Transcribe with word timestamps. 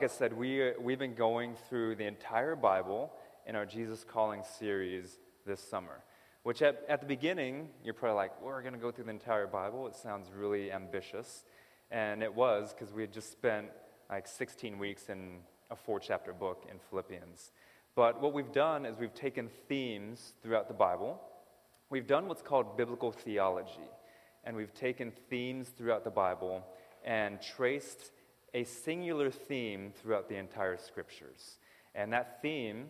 Like 0.00 0.10
I 0.10 0.14
said, 0.14 0.32
we, 0.32 0.66
uh, 0.66 0.72
we've 0.80 0.98
been 0.98 1.14
going 1.14 1.56
through 1.68 1.96
the 1.96 2.06
entire 2.06 2.56
Bible 2.56 3.12
in 3.46 3.54
our 3.54 3.66
Jesus 3.66 4.02
Calling 4.02 4.42
series 4.58 5.18
this 5.44 5.60
summer. 5.60 6.02
Which 6.42 6.62
at, 6.62 6.86
at 6.88 7.02
the 7.02 7.06
beginning, 7.06 7.68
you're 7.84 7.92
probably 7.92 8.16
like, 8.16 8.40
we're 8.40 8.62
going 8.62 8.72
to 8.72 8.80
go 8.80 8.90
through 8.90 9.04
the 9.04 9.10
entire 9.10 9.46
Bible. 9.46 9.86
It 9.88 9.94
sounds 9.94 10.30
really 10.34 10.72
ambitious. 10.72 11.44
And 11.90 12.22
it 12.22 12.34
was 12.34 12.72
because 12.72 12.94
we 12.94 13.02
had 13.02 13.12
just 13.12 13.30
spent 13.30 13.66
like 14.08 14.26
16 14.26 14.78
weeks 14.78 15.10
in 15.10 15.40
a 15.70 15.76
four 15.76 16.00
chapter 16.00 16.32
book 16.32 16.64
in 16.70 16.78
Philippians. 16.88 17.52
But 17.94 18.22
what 18.22 18.32
we've 18.32 18.52
done 18.52 18.86
is 18.86 18.96
we've 18.96 19.12
taken 19.12 19.50
themes 19.68 20.32
throughout 20.42 20.68
the 20.68 20.72
Bible. 20.72 21.20
We've 21.90 22.06
done 22.06 22.26
what's 22.26 22.40
called 22.40 22.74
biblical 22.78 23.12
theology. 23.12 23.90
And 24.44 24.56
we've 24.56 24.72
taken 24.72 25.12
themes 25.28 25.68
throughout 25.68 26.04
the 26.04 26.10
Bible 26.10 26.64
and 27.04 27.38
traced 27.42 28.12
a 28.54 28.64
singular 28.64 29.30
theme 29.30 29.92
throughout 30.00 30.28
the 30.28 30.36
entire 30.36 30.76
scriptures. 30.76 31.58
And 31.94 32.12
that 32.12 32.40
theme 32.42 32.86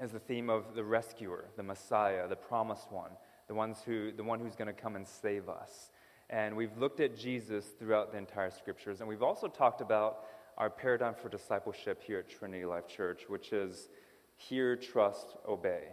is 0.00 0.12
the 0.12 0.18
theme 0.18 0.48
of 0.48 0.74
the 0.74 0.84
rescuer, 0.84 1.46
the 1.56 1.62
Messiah, 1.62 2.28
the 2.28 2.36
promised 2.36 2.90
one, 2.92 3.10
the, 3.48 3.54
ones 3.54 3.78
who, 3.84 4.12
the 4.12 4.24
one 4.24 4.38
who's 4.40 4.54
going 4.54 4.72
to 4.74 4.80
come 4.80 4.96
and 4.96 5.06
save 5.06 5.48
us. 5.48 5.90
And 6.30 6.56
we've 6.56 6.76
looked 6.76 7.00
at 7.00 7.16
Jesus 7.16 7.66
throughout 7.78 8.12
the 8.12 8.18
entire 8.18 8.50
scriptures. 8.50 9.00
And 9.00 9.08
we've 9.08 9.22
also 9.22 9.48
talked 9.48 9.80
about 9.80 10.24
our 10.58 10.68
paradigm 10.68 11.14
for 11.14 11.28
discipleship 11.28 12.02
here 12.02 12.18
at 12.18 12.28
Trinity 12.28 12.64
Life 12.64 12.86
Church, 12.86 13.22
which 13.28 13.52
is 13.52 13.88
hear, 14.36 14.76
trust, 14.76 15.36
obey. 15.48 15.84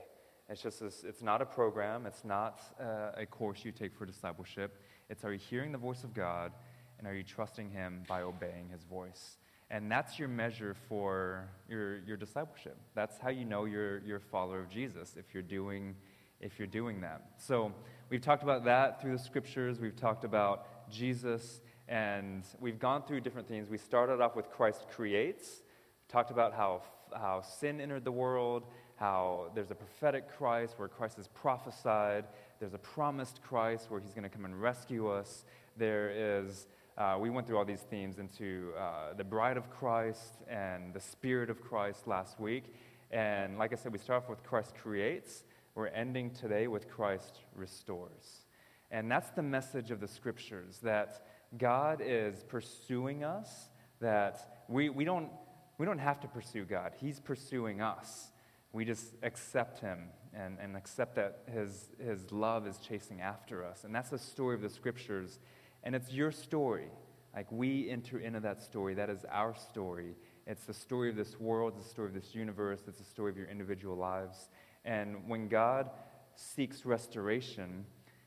It's 0.50 0.62
just 0.62 0.80
this, 0.80 1.04
it's 1.04 1.24
not 1.24 1.42
a 1.42 1.46
program, 1.46 2.06
it's 2.06 2.24
not 2.24 2.62
uh, 2.80 3.12
a 3.16 3.26
course 3.26 3.66
you 3.66 3.72
take 3.72 3.96
for 3.96 4.06
discipleship. 4.06 4.80
It's 5.10 5.24
are 5.24 5.34
you 5.34 5.40
hearing 5.40 5.72
the 5.72 5.78
voice 5.78 6.04
of 6.04 6.14
God 6.14 6.52
and 6.98 7.08
are 7.08 7.16
you 7.16 7.24
trusting 7.24 7.70
Him 7.70 8.04
by 8.08 8.22
obeying 8.22 8.70
His 8.70 8.84
voice? 8.84 9.38
And 9.72 9.92
that's 9.92 10.20
your 10.20 10.28
measure 10.28 10.76
for 10.88 11.50
your, 11.68 12.00
your 12.00 12.18
discipleship. 12.18 12.78
That's 12.94 13.18
how 13.18 13.30
you 13.30 13.46
know 13.46 13.66
you're, 13.66 14.00
you're 14.00 14.18
a 14.18 14.22
follower 14.32 14.60
of 14.60 14.70
Jesus, 14.70 15.16
if 15.18 15.34
you're, 15.34 15.44
doing, 15.44 15.96
if 16.40 16.60
you're 16.60 16.68
doing 16.68 17.02
that. 17.02 17.24
So 17.38 17.74
we've 18.10 18.22
talked 18.22 18.44
about 18.44 18.66
that 18.66 19.02
through 19.02 19.18
the 19.18 19.24
scriptures. 19.24 19.80
We've 19.80 19.96
talked 19.96 20.24
about 20.24 20.92
Jesus, 20.92 21.62
and 21.88 22.44
we've 22.60 22.80
gone 22.80 23.04
through 23.04 23.22
different 23.22 23.48
things. 23.48 23.68
We 23.70 23.80
started 23.80 24.22
off 24.22 24.36
with 24.36 24.52
Christ 24.52 24.86
creates, 24.96 25.62
talked 26.10 26.30
about 26.30 26.54
how, 26.54 26.84
how 27.12 27.42
sin 27.42 27.82
entered 27.82 28.06
the 28.06 28.12
world, 28.12 28.68
how 28.98 29.52
there's 29.56 29.72
a 29.72 29.76
prophetic 29.76 30.38
Christ 30.38 30.76
where 30.78 30.88
Christ 30.88 31.18
is 31.18 31.28
prophesied, 31.28 32.26
there's 32.60 32.74
a 32.74 32.80
promised 32.80 33.42
Christ 33.42 33.90
where 33.90 34.00
he's 34.00 34.14
going 34.14 34.24
to 34.24 34.30
come 34.30 34.46
and 34.46 34.62
rescue 34.62 35.10
us. 35.10 35.44
There 35.76 36.12
is 36.14 36.68
uh, 36.98 37.18
we 37.20 37.30
went 37.30 37.46
through 37.46 37.58
all 37.58 37.66
these 37.66 37.82
themes 37.82 38.20
into 38.20 38.72
uh, 38.78 39.14
the 39.16 39.24
bride 39.24 39.58
of 39.58 39.70
Christ 39.70 40.44
and 40.48 40.94
the 40.94 41.00
spirit 41.00 41.50
of 41.50 41.62
Christ 41.62 42.08
last 42.08 42.40
week. 42.40 42.74
And 43.12 43.58
like 43.58 43.74
I 43.74 43.76
said, 43.76 43.92
we 43.92 44.00
start 44.00 44.24
off 44.24 44.30
with 44.30 44.44
Christ 44.44 44.74
creates. 44.82 45.44
We're 45.76 45.88
ending 45.88 46.32
today 46.32 46.68
with 46.68 46.90
Christ 46.90 47.42
restores. 47.54 48.46
And 48.92 49.12
that's 49.12 49.30
the 49.32 49.44
message 49.44 49.92
of 49.92 50.00
the 50.00 50.08
scriptures 50.08 50.80
that 50.84 51.26
God 51.58 52.02
is 52.04 52.44
pursuing 52.44 53.24
us, 53.24 53.68
that 54.00 54.64
we, 54.70 54.90
we, 54.90 55.04
don't, 55.04 55.30
we 55.78 55.86
don't 55.86 56.00
have 56.00 56.22
to 56.22 56.28
pursue 56.28 56.64
God, 56.64 56.94
He's 56.98 57.20
pursuing 57.20 57.82
us. 57.82 58.32
We 58.72 58.86
just 58.86 59.06
accept 59.22 59.80
Him 59.80 60.00
and, 60.36 60.58
and 60.62 60.76
accept 60.76 61.16
that 61.16 61.40
his, 61.52 61.88
his 62.04 62.32
love 62.32 62.68
is 62.68 62.78
chasing 62.78 63.22
after 63.22 63.64
us. 63.64 63.84
And 63.84 63.96
that's 63.96 64.10
the 64.10 64.20
story 64.20 64.56
of 64.56 64.62
the 64.62 64.70
scriptures. 64.70 65.40
And 65.86 65.96
it's 65.96 66.12
your 66.12 66.32
story. 66.32 66.90
Like 67.36 67.52
we 67.52 67.90
enter 67.90 68.20
into 68.20 68.40
that 68.42 68.62
story. 68.62 68.96
That 68.96 69.10
is 69.10 69.26
our 69.32 69.56
story. 69.56 70.16
It's 70.48 70.66
the 70.66 70.74
story 70.74 71.10
of 71.10 71.16
this 71.16 71.40
world, 71.40 71.74
it's 71.76 71.86
the 71.86 71.90
story 71.90 72.08
of 72.10 72.14
this 72.14 72.36
universe, 72.36 72.82
it's 72.88 73.00
the 73.00 73.04
story 73.04 73.32
of 73.32 73.38
your 73.38 73.48
individual 73.48 73.96
lives. 73.96 74.50
And 74.84 75.28
when 75.28 75.48
God 75.48 75.90
seeks 76.36 76.86
restoration, 76.86 77.86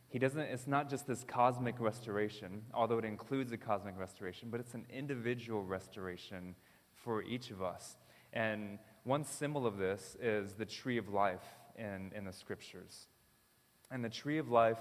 he 0.08 0.18
doesn't, 0.18 0.40
it's 0.40 0.66
not 0.66 0.90
just 0.90 1.06
this 1.06 1.22
cosmic 1.22 1.78
restoration, 1.78 2.62
although 2.74 2.98
it 2.98 3.04
includes 3.04 3.52
a 3.52 3.56
cosmic 3.56 3.96
restoration, 3.96 4.48
but 4.50 4.58
it's 4.58 4.74
an 4.74 4.84
individual 4.90 5.62
restoration 5.62 6.56
for 7.04 7.22
each 7.22 7.50
of 7.50 7.62
us. 7.62 7.96
And 8.32 8.80
one 9.04 9.24
symbol 9.24 9.66
of 9.66 9.78
this 9.78 10.16
is 10.20 10.54
the 10.54 10.66
tree 10.66 10.98
of 10.98 11.08
life 11.08 11.44
in, 11.76 12.10
in 12.16 12.24
the 12.24 12.32
scriptures. 12.32 13.06
And 13.92 14.04
the 14.04 14.10
tree 14.10 14.38
of 14.38 14.50
life 14.50 14.80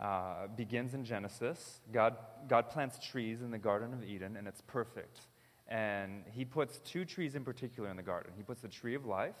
uh, 0.00 0.48
begins 0.56 0.94
in 0.94 1.04
Genesis. 1.04 1.80
God, 1.92 2.16
God 2.48 2.68
plants 2.68 2.98
trees 2.98 3.40
in 3.42 3.50
the 3.50 3.58
Garden 3.58 3.92
of 3.92 4.04
Eden, 4.04 4.36
and 4.36 4.48
it's 4.48 4.62
perfect. 4.66 5.20
And 5.68 6.24
he 6.32 6.44
puts 6.44 6.78
two 6.78 7.04
trees 7.04 7.34
in 7.34 7.44
particular 7.44 7.88
in 7.90 7.96
the 7.96 8.02
garden. 8.02 8.32
He 8.36 8.42
puts 8.42 8.60
the 8.60 8.68
tree 8.68 8.94
of 8.94 9.06
life, 9.06 9.36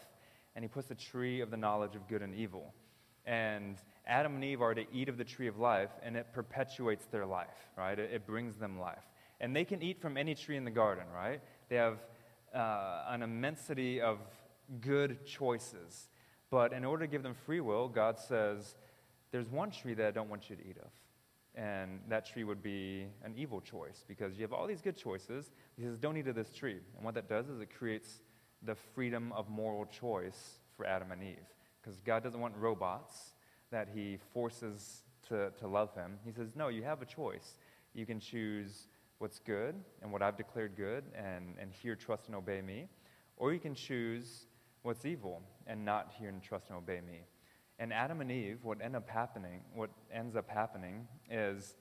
and 0.54 0.64
he 0.64 0.68
puts 0.68 0.88
the 0.88 0.94
tree 0.94 1.40
of 1.40 1.50
the 1.50 1.56
knowledge 1.56 1.96
of 1.96 2.08
good 2.08 2.22
and 2.22 2.34
evil. 2.34 2.72
And 3.26 3.76
Adam 4.06 4.34
and 4.34 4.44
Eve 4.44 4.62
are 4.62 4.74
to 4.74 4.84
eat 4.92 5.08
of 5.08 5.16
the 5.16 5.24
tree 5.24 5.48
of 5.48 5.58
life, 5.58 5.90
and 6.02 6.16
it 6.16 6.26
perpetuates 6.32 7.06
their 7.06 7.26
life, 7.26 7.68
right? 7.76 7.98
It, 7.98 8.10
it 8.12 8.26
brings 8.26 8.56
them 8.56 8.78
life. 8.78 9.04
And 9.40 9.54
they 9.54 9.64
can 9.64 9.82
eat 9.82 10.00
from 10.00 10.16
any 10.16 10.34
tree 10.34 10.56
in 10.56 10.64
the 10.64 10.70
garden, 10.70 11.04
right? 11.14 11.40
They 11.68 11.76
have 11.76 11.98
uh, 12.54 13.04
an 13.08 13.22
immensity 13.22 14.00
of 14.00 14.18
good 14.80 15.26
choices. 15.26 16.08
But 16.50 16.72
in 16.72 16.84
order 16.84 17.04
to 17.04 17.10
give 17.10 17.22
them 17.22 17.34
free 17.34 17.60
will, 17.60 17.88
God 17.88 18.18
says, 18.18 18.76
there's 19.34 19.50
one 19.50 19.72
tree 19.72 19.94
that 19.94 20.06
I 20.06 20.12
don't 20.12 20.30
want 20.30 20.48
you 20.48 20.54
to 20.54 20.62
eat 20.62 20.76
of. 20.78 20.90
And 21.56 21.98
that 22.08 22.24
tree 22.24 22.44
would 22.44 22.62
be 22.62 23.08
an 23.24 23.34
evil 23.36 23.60
choice 23.60 24.04
because 24.06 24.36
you 24.36 24.42
have 24.42 24.52
all 24.52 24.64
these 24.64 24.80
good 24.80 24.96
choices. 24.96 25.50
He 25.76 25.82
says, 25.82 25.98
don't 25.98 26.16
eat 26.16 26.28
of 26.28 26.36
this 26.36 26.52
tree. 26.52 26.78
And 26.94 27.04
what 27.04 27.14
that 27.14 27.28
does 27.28 27.48
is 27.48 27.60
it 27.60 27.68
creates 27.76 28.20
the 28.62 28.76
freedom 28.94 29.32
of 29.32 29.48
moral 29.48 29.86
choice 29.86 30.60
for 30.76 30.86
Adam 30.86 31.10
and 31.10 31.20
Eve. 31.20 31.48
Because 31.82 32.00
God 32.00 32.22
doesn't 32.22 32.40
want 32.40 32.54
robots 32.56 33.34
that 33.72 33.88
he 33.92 34.18
forces 34.32 35.02
to, 35.28 35.50
to 35.58 35.66
love 35.66 35.92
him. 35.96 36.12
He 36.24 36.30
says, 36.30 36.50
no, 36.54 36.68
you 36.68 36.84
have 36.84 37.02
a 37.02 37.06
choice. 37.06 37.58
You 37.92 38.06
can 38.06 38.20
choose 38.20 38.86
what's 39.18 39.40
good 39.40 39.74
and 40.00 40.12
what 40.12 40.22
I've 40.22 40.36
declared 40.36 40.76
good 40.76 41.02
and, 41.12 41.56
and 41.60 41.72
hear, 41.72 41.96
trust, 41.96 42.28
and 42.28 42.36
obey 42.36 42.62
me. 42.62 42.86
Or 43.36 43.52
you 43.52 43.58
can 43.58 43.74
choose 43.74 44.46
what's 44.82 45.04
evil 45.04 45.42
and 45.66 45.84
not 45.84 46.12
hear 46.16 46.28
and 46.28 46.40
trust 46.40 46.68
and 46.68 46.78
obey 46.78 47.00
me. 47.00 47.22
And 47.78 47.92
Adam 47.92 48.20
and 48.20 48.30
Eve, 48.30 48.58
what 48.62 48.78
end 48.80 48.94
up 48.94 49.08
happening, 49.08 49.60
what 49.74 49.90
ends 50.12 50.36
up 50.36 50.48
happening 50.48 51.08
is 51.30 51.74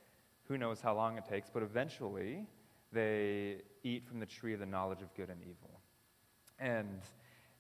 who 0.48 0.58
knows 0.58 0.82
how 0.82 0.96
long 0.96 1.18
it 1.18 1.26
takes, 1.26 1.50
but 1.50 1.64
eventually 1.64 2.48
they 2.92 3.62
eat 3.84 4.08
from 4.08 4.20
the 4.20 4.26
tree 4.26 4.54
of 4.54 4.60
the 4.60 4.66
knowledge 4.66 5.02
of 5.02 5.14
good 5.16 5.30
and 5.30 5.42
evil. 5.42 5.80
And 6.60 7.02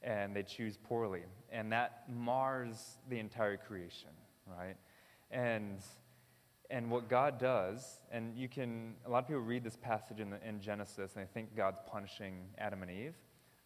and 0.01 0.35
they 0.35 0.43
choose 0.43 0.77
poorly. 0.83 1.22
And 1.49 1.72
that 1.72 2.03
mars 2.09 2.97
the 3.09 3.19
entire 3.19 3.57
creation, 3.57 4.09
right? 4.47 4.75
And 5.31 5.79
and 6.69 6.89
what 6.89 7.07
God 7.07 7.39
does, 7.39 7.99
and 8.11 8.35
you 8.35 8.49
can, 8.49 8.95
a 9.05 9.09
lot 9.09 9.19
of 9.19 9.27
people 9.27 9.43
read 9.43 9.63
this 9.63 9.77
passage 9.77 10.19
in, 10.19 10.31
the, 10.31 10.38
in 10.47 10.59
Genesis 10.59 11.11
and 11.16 11.23
they 11.23 11.29
think 11.31 11.55
God's 11.55 11.77
punishing 11.85 12.47
Adam 12.57 12.81
and 12.81 12.89
Eve, 12.89 13.13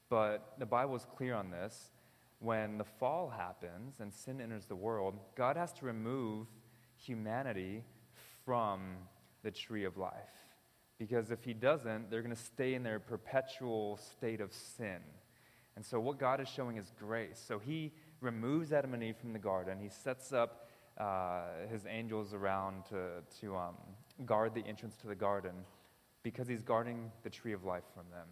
but 0.10 0.54
the 0.58 0.66
Bible 0.66 0.96
is 0.96 1.06
clear 1.16 1.34
on 1.34 1.50
this 1.50 1.92
when 2.40 2.78
the 2.78 2.84
fall 2.84 3.30
happens 3.30 4.00
and 4.00 4.14
sin 4.14 4.40
enters 4.42 4.66
the 4.66 4.76
world, 4.76 5.16
God 5.36 5.58
has 5.58 5.74
to 5.74 5.86
remove 5.86 6.48
humanity 6.96 7.84
from 8.46 8.98
the 9.44 9.52
tree 9.52 9.86
of 9.86 9.98
life. 9.98 10.14
Because 11.00 11.32
if 11.32 11.44
he 11.44 11.54
doesn't, 11.54 12.10
they're 12.10 12.22
going 12.22 12.36
to 12.36 12.42
stay 12.42 12.74
in 12.74 12.84
their 12.84 13.00
perpetual 13.00 13.98
state 13.98 14.42
of 14.42 14.52
sin. 14.54 15.00
And 15.76 15.86
so, 15.86 16.00
what 16.00 16.18
God 16.18 16.42
is 16.42 16.48
showing 16.48 16.78
is 16.78 16.92
grace. 16.98 17.44
So, 17.48 17.60
he 17.60 17.92
removes 18.20 18.74
Adam 18.74 18.96
and 18.96 19.04
Eve 19.04 19.18
from 19.18 19.32
the 19.32 19.40
garden. 19.40 19.78
He 19.80 19.90
sets 19.90 20.34
up 20.34 20.70
uh, 20.98 21.68
his 21.70 21.86
angels 21.86 22.34
around 22.34 22.86
to, 22.86 23.22
to 23.42 23.56
um, 23.56 23.76
guard 24.26 24.56
the 24.56 24.66
entrance 24.66 24.96
to 24.98 25.08
the 25.08 25.16
garden 25.16 25.54
because 26.24 26.48
he's 26.48 26.64
guarding 26.64 27.12
the 27.22 27.30
tree 27.30 27.54
of 27.54 27.64
life 27.64 27.84
from 27.94 28.06
them 28.10 28.28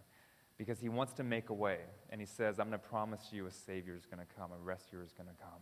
because 0.58 0.80
he 0.80 0.90
wants 0.90 1.14
to 1.14 1.24
make 1.24 1.50
a 1.50 1.54
way. 1.54 1.80
And 2.10 2.22
he 2.22 2.28
says, 2.28 2.60
I'm 2.60 2.70
going 2.70 2.80
to 2.80 2.88
promise 2.88 3.30
you 3.32 3.48
a 3.48 3.52
Savior 3.52 3.96
is 3.96 4.06
going 4.06 4.20
to 4.20 4.36
come, 4.40 4.52
a 4.52 4.64
rescuer 4.64 5.04
is 5.04 5.12
going 5.12 5.30
to 5.30 5.44
come. 5.44 5.62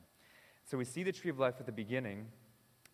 So 0.66 0.78
we 0.78 0.86
see 0.86 1.04
the 1.04 1.12
tree 1.12 1.30
of 1.30 1.40
life 1.40 1.56
at 1.60 1.66
the 1.66 1.72
beginning, 1.72 2.28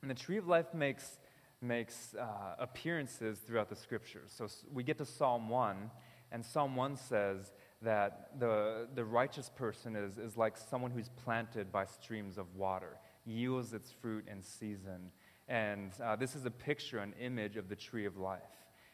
and 0.01 0.09
the 0.09 0.15
tree 0.15 0.37
of 0.37 0.47
life 0.47 0.73
makes, 0.73 1.19
makes 1.61 2.15
uh, 2.15 2.55
appearances 2.57 3.39
throughout 3.39 3.69
the 3.69 3.75
scriptures. 3.75 4.33
So 4.35 4.47
we 4.71 4.83
get 4.83 4.97
to 4.97 5.05
Psalm 5.05 5.49
1, 5.49 5.91
and 6.31 6.43
Psalm 6.43 6.75
1 6.75 6.95
says 6.95 7.51
that 7.81 8.39
the, 8.39 8.87
the 8.95 9.05
righteous 9.05 9.49
person 9.49 9.95
is, 9.95 10.17
is 10.17 10.35
like 10.35 10.57
someone 10.57 10.91
who's 10.91 11.09
planted 11.23 11.71
by 11.71 11.85
streams 11.85 12.37
of 12.37 12.55
water, 12.55 12.97
yields 13.25 13.73
its 13.73 13.91
fruit 13.91 14.25
in 14.29 14.41
season. 14.41 15.11
And 15.47 15.91
uh, 16.03 16.15
this 16.15 16.35
is 16.35 16.45
a 16.45 16.51
picture, 16.51 16.99
an 16.99 17.13
image 17.19 17.57
of 17.57 17.69
the 17.69 17.75
tree 17.75 18.05
of 18.05 18.17
life. 18.17 18.41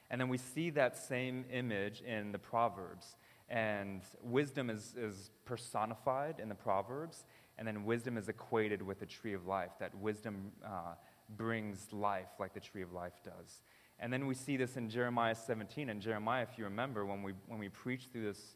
And 0.10 0.22
then 0.22 0.30
we 0.30 0.38
see 0.38 0.70
that 0.72 0.98
same 0.98 1.46
image 1.52 2.02
in 2.02 2.32
the 2.32 2.40
Proverbs. 2.40 3.16
And 3.50 4.02
wisdom 4.24 4.70
is, 4.70 4.96
is 4.98 5.30
personified 5.46 6.40
in 6.40 6.50
the 6.50 6.56
Proverbs, 6.56 7.26
and 7.58 7.68
then 7.68 7.86
wisdom 7.86 8.18
is 8.18 8.28
equated 8.28 8.82
with 8.82 9.00
the 9.00 9.06
tree 9.06 9.34
of 9.34 9.46
life, 9.46 9.72
that 9.80 9.96
wisdom 9.96 10.52
uh, 10.66 10.96
brings 11.38 11.88
life 11.92 12.30
like 12.40 12.54
the 12.54 12.60
tree 12.60 12.82
of 12.82 12.92
life 12.92 13.14
does. 13.24 13.62
And 14.00 14.12
then 14.12 14.28
we 14.28 14.36
see 14.36 14.58
this 14.58 14.78
in 14.78 14.90
Jeremiah 14.90 15.36
17. 15.36 15.90
And 15.90 16.02
Jeremiah, 16.02 16.44
if 16.44 16.58
you 16.58 16.66
remember, 16.66 17.06
when 17.06 17.24
we, 17.24 17.34
when 17.48 17.60
we 17.60 17.70
preached 17.70 18.12
through 18.12 18.26
this 18.26 18.56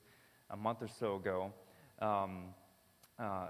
a 0.50 0.58
month 0.58 0.82
or 0.82 0.88
so 0.88 1.16
ago, 1.16 1.54
um, 2.02 2.46
uh, 3.18 3.50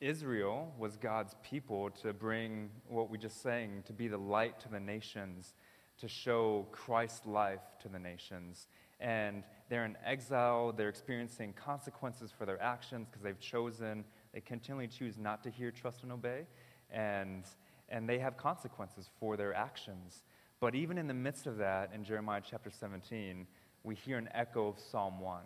Israel 0.00 0.72
was 0.78 0.96
God's 0.96 1.34
people 1.42 1.90
to 2.02 2.12
bring 2.12 2.70
what 2.86 3.10
we 3.10 3.18
just 3.18 3.42
sang, 3.42 3.82
to 3.86 3.92
be 3.92 4.06
the 4.06 4.18
light 4.18 4.60
to 4.60 4.68
the 4.68 4.78
nations, 4.78 5.54
to 6.00 6.08
show 6.08 6.66
Christ's 6.72 7.26
life 7.26 7.60
to 7.82 7.88
the 7.88 7.98
nations. 7.98 8.68
And 9.00 9.44
they're 9.68 9.84
in 9.84 9.96
exile, 10.04 10.72
they're 10.72 10.88
experiencing 10.88 11.52
consequences 11.52 12.32
for 12.36 12.46
their 12.46 12.60
actions 12.60 13.08
because 13.08 13.22
they've 13.22 13.38
chosen, 13.38 14.04
they 14.32 14.40
continually 14.40 14.88
choose 14.88 15.18
not 15.18 15.42
to 15.44 15.50
hear, 15.50 15.70
trust, 15.70 16.02
and 16.02 16.12
obey. 16.12 16.46
And, 16.90 17.44
and 17.88 18.08
they 18.08 18.18
have 18.18 18.36
consequences 18.36 19.08
for 19.20 19.36
their 19.36 19.54
actions. 19.54 20.24
But 20.60 20.74
even 20.74 20.98
in 20.98 21.06
the 21.06 21.14
midst 21.14 21.46
of 21.46 21.58
that, 21.58 21.90
in 21.94 22.02
Jeremiah 22.02 22.42
chapter 22.44 22.70
17, 22.70 23.46
we 23.84 23.94
hear 23.94 24.18
an 24.18 24.28
echo 24.34 24.68
of 24.68 24.78
Psalm 24.78 25.20
1 25.20 25.42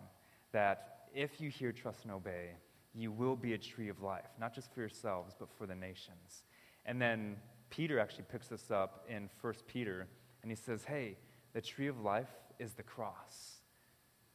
that 0.51 1.07
if 1.13 1.39
you 1.39 1.49
hear, 1.49 1.71
trust, 1.71 2.03
and 2.03 2.11
obey, 2.11 2.51
you 2.95 3.11
will 3.11 3.35
be 3.35 3.53
a 3.53 3.57
tree 3.57 3.89
of 3.89 4.01
life, 4.01 4.29
not 4.39 4.53
just 4.53 4.73
for 4.73 4.79
yourselves, 4.79 5.35
but 5.37 5.49
for 5.57 5.65
the 5.65 5.75
nations. 5.75 6.43
And 6.85 7.01
then 7.01 7.37
Peter 7.69 7.99
actually 7.99 8.25
picks 8.31 8.47
this 8.47 8.71
up 8.71 9.05
in 9.09 9.29
1 9.41 9.53
Peter, 9.67 10.07
and 10.43 10.51
he 10.51 10.55
says, 10.55 10.83
Hey, 10.83 11.17
the 11.53 11.61
tree 11.61 11.87
of 11.87 11.99
life 11.99 12.29
is 12.59 12.73
the 12.73 12.83
cross. 12.83 13.61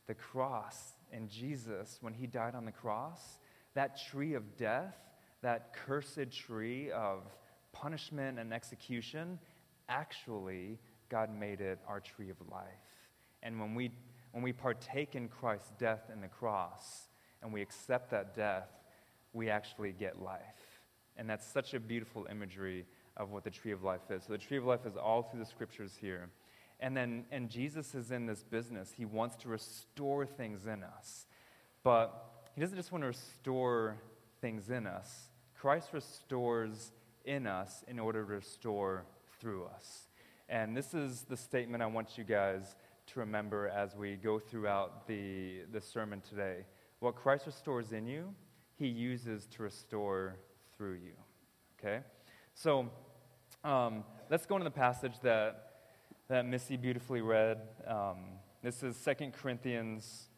The 0.06 0.14
cross 0.14 0.94
and 1.12 1.28
Jesus, 1.28 1.98
when 2.00 2.14
he 2.14 2.26
died 2.26 2.54
on 2.54 2.64
the 2.64 2.72
cross, 2.72 3.38
that 3.74 4.00
tree 4.10 4.34
of 4.34 4.56
death, 4.56 4.96
that 5.42 5.72
cursed 5.86 6.32
tree 6.32 6.90
of 6.90 7.22
punishment 7.72 8.38
and 8.38 8.52
execution, 8.52 9.38
actually, 9.88 10.78
God 11.08 11.30
made 11.30 11.60
it 11.60 11.78
our 11.86 12.00
tree 12.00 12.30
of 12.30 12.36
life. 12.50 12.64
And 13.42 13.60
when 13.60 13.74
we, 13.74 13.90
when 14.32 14.42
we 14.42 14.52
partake 14.52 15.14
in 15.14 15.28
Christ's 15.28 15.70
death 15.78 16.10
in 16.12 16.20
the 16.20 16.28
cross 16.28 17.08
and 17.42 17.52
we 17.52 17.62
accept 17.62 18.10
that 18.10 18.34
death, 18.34 18.68
we 19.32 19.48
actually 19.50 19.92
get 19.92 20.20
life. 20.20 20.40
And 21.16 21.28
that's 21.28 21.46
such 21.46 21.74
a 21.74 21.80
beautiful 21.80 22.26
imagery 22.30 22.86
of 23.18 23.30
what 23.30 23.44
the 23.44 23.50
tree 23.50 23.72
of 23.72 23.82
life 23.82 24.10
is. 24.10 24.24
So 24.24 24.32
the 24.32 24.38
tree 24.38 24.56
of 24.56 24.64
life 24.64 24.86
is 24.86 24.96
all 24.96 25.22
through 25.22 25.40
the 25.40 25.46
scriptures 25.46 25.96
here. 26.00 26.30
And 26.80 26.96
then, 26.96 27.24
and 27.32 27.50
Jesus 27.50 27.94
is 27.94 28.12
in 28.12 28.26
this 28.26 28.44
business. 28.44 28.92
He 28.96 29.04
wants 29.04 29.36
to 29.36 29.48
restore 29.48 30.24
things 30.24 30.66
in 30.66 30.84
us. 30.84 31.26
But 31.82 32.24
he 32.54 32.60
doesn't 32.60 32.76
just 32.76 32.92
want 32.92 33.02
to 33.02 33.08
restore 33.08 33.96
things 34.40 34.70
in 34.70 34.86
us, 34.86 35.28
Christ 35.60 35.88
restores 35.92 36.92
in 37.24 37.46
us 37.46 37.84
in 37.88 37.98
order 37.98 38.24
to 38.24 38.34
restore 38.34 39.04
through 39.40 39.66
us. 39.66 40.08
And 40.48 40.76
this 40.76 40.94
is 40.94 41.22
the 41.22 41.36
statement 41.36 41.82
I 41.82 41.86
want 41.86 42.16
you 42.16 42.24
guys 42.24 42.76
to 43.08 43.20
remember 43.20 43.68
as 43.68 43.96
we 43.96 44.16
go 44.16 44.38
throughout 44.38 45.06
the, 45.06 45.62
the 45.72 45.80
sermon 45.80 46.20
today. 46.20 46.64
What 47.00 47.16
Christ 47.16 47.46
restores 47.46 47.92
in 47.92 48.06
you, 48.06 48.34
he 48.76 48.86
uses 48.86 49.46
to 49.56 49.62
restore 49.62 50.36
through 50.76 50.94
you. 50.94 51.12
Okay? 51.78 52.00
So 52.54 52.90
um, 53.68 54.04
let's 54.30 54.46
go 54.46 54.56
into 54.56 54.64
the 54.64 54.70
passage 54.70 55.20
that, 55.22 55.72
that 56.28 56.46
Missy 56.46 56.76
beautifully 56.78 57.20
read. 57.20 57.60
Um, 57.86 58.16
this 58.62 58.82
is 58.82 58.96
2 59.04 59.30
Corinthians 59.30 60.28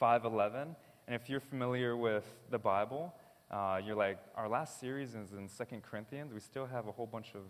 5.11. 0.00 0.76
And 1.08 1.20
if 1.20 1.28
you're 1.28 1.40
familiar 1.40 1.96
with 1.96 2.24
the 2.50 2.58
Bible, 2.58 3.12
uh, 3.50 3.80
you're 3.84 3.96
like, 3.96 4.18
our 4.36 4.48
last 4.48 4.78
series 4.78 5.16
is 5.16 5.32
in 5.32 5.48
2 5.48 5.80
Corinthians. 5.82 6.32
We 6.32 6.38
still 6.38 6.66
have 6.66 6.86
a 6.86 6.92
whole 6.92 7.06
bunch 7.06 7.34
of 7.34 7.42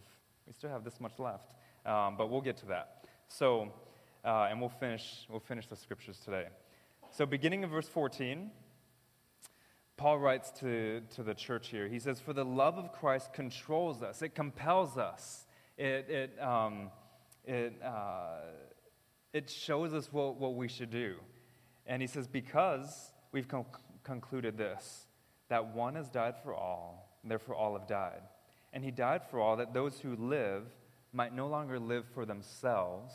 we 0.46 0.54
still 0.54 0.70
have 0.70 0.82
this 0.82 0.98
much 0.98 1.18
left, 1.20 1.52
um, 1.86 2.16
but 2.16 2.28
we'll 2.28 2.40
get 2.40 2.56
to 2.56 2.66
that. 2.66 3.04
So, 3.28 3.72
uh, 4.24 4.48
and 4.50 4.58
we'll 4.58 4.68
finish, 4.68 5.26
we'll 5.30 5.38
finish 5.38 5.68
the 5.68 5.76
scriptures 5.76 6.18
today. 6.24 6.46
So, 7.12 7.24
beginning 7.24 7.62
in 7.62 7.68
verse 7.68 7.86
14, 7.86 8.50
Paul 10.00 10.18
writes 10.18 10.50
to, 10.60 11.02
to 11.16 11.22
the 11.22 11.34
church 11.34 11.68
here. 11.68 11.86
He 11.86 11.98
says, 11.98 12.18
For 12.20 12.32
the 12.32 12.44
love 12.44 12.78
of 12.78 12.90
Christ 12.90 13.34
controls 13.34 14.02
us, 14.02 14.22
it 14.22 14.34
compels 14.34 14.96
us, 14.96 15.44
it, 15.76 16.08
it, 16.08 16.42
um, 16.42 16.88
it, 17.44 17.74
uh, 17.84 18.40
it 19.34 19.50
shows 19.50 19.92
us 19.92 20.10
what, 20.10 20.36
what 20.40 20.54
we 20.54 20.68
should 20.68 20.88
do. 20.88 21.16
And 21.86 22.00
he 22.00 22.08
says, 22.08 22.26
Because 22.26 23.12
we've 23.30 23.46
con- 23.46 23.66
concluded 24.02 24.56
this, 24.56 25.04
that 25.50 25.74
one 25.74 25.96
has 25.96 26.08
died 26.08 26.36
for 26.42 26.54
all, 26.54 27.20
therefore 27.22 27.54
all 27.54 27.78
have 27.78 27.86
died. 27.86 28.22
And 28.72 28.82
he 28.82 28.90
died 28.90 29.20
for 29.30 29.38
all, 29.38 29.58
that 29.58 29.74
those 29.74 30.00
who 30.00 30.16
live 30.16 30.64
might 31.12 31.34
no 31.34 31.46
longer 31.46 31.78
live 31.78 32.06
for 32.14 32.24
themselves. 32.24 33.12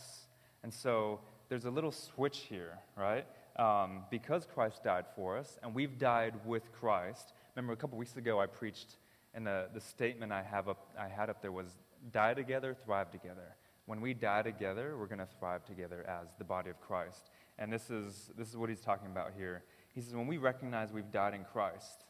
And 0.62 0.72
so 0.72 1.22
there's 1.50 1.66
a 1.66 1.72
little 1.72 1.92
switch 1.92 2.42
here, 2.48 2.78
right? 2.96 3.26
Um, 3.58 4.04
because 4.12 4.46
Christ 4.46 4.84
died 4.84 5.06
for 5.16 5.38
us, 5.38 5.58
and 5.64 5.74
we've 5.74 5.98
died 5.98 6.34
with 6.46 6.72
Christ. 6.74 7.34
Remember, 7.56 7.72
a 7.72 7.78
couple 7.78 7.98
weeks 7.98 8.16
ago, 8.18 8.40
I 8.40 8.48
preached, 8.48 8.98
and 9.34 9.48
the, 9.48 9.68
the 9.74 9.80
statement 9.80 10.34
I, 10.34 10.44
have 10.44 10.68
up, 10.68 10.90
I 11.00 11.08
had 11.08 11.30
up 11.30 11.42
there 11.42 11.54
was 11.54 11.68
die 12.12 12.34
together, 12.34 12.76
thrive 12.86 13.12
together. 13.12 13.56
When 13.86 14.02
we 14.02 14.14
die 14.14 14.42
together, 14.42 14.98
we're 14.98 15.06
going 15.06 15.20
to 15.20 15.28
thrive 15.40 15.64
together 15.66 16.06
as 16.08 16.28
the 16.38 16.44
body 16.44 16.70
of 16.70 16.82
Christ. 16.82 17.30
And 17.58 17.72
this 17.72 17.90
is, 17.90 18.32
this 18.38 18.50
is 18.50 18.58
what 18.58 18.70
he's 18.70 18.82
talking 18.82 19.08
about 19.08 19.32
here. 19.38 19.64
He 19.94 20.02
says, 20.02 20.14
when 20.14 20.28
we 20.28 20.38
recognize 20.38 20.92
we've 20.92 21.12
died 21.12 21.34
in 21.34 21.46
Christ, 21.46 22.06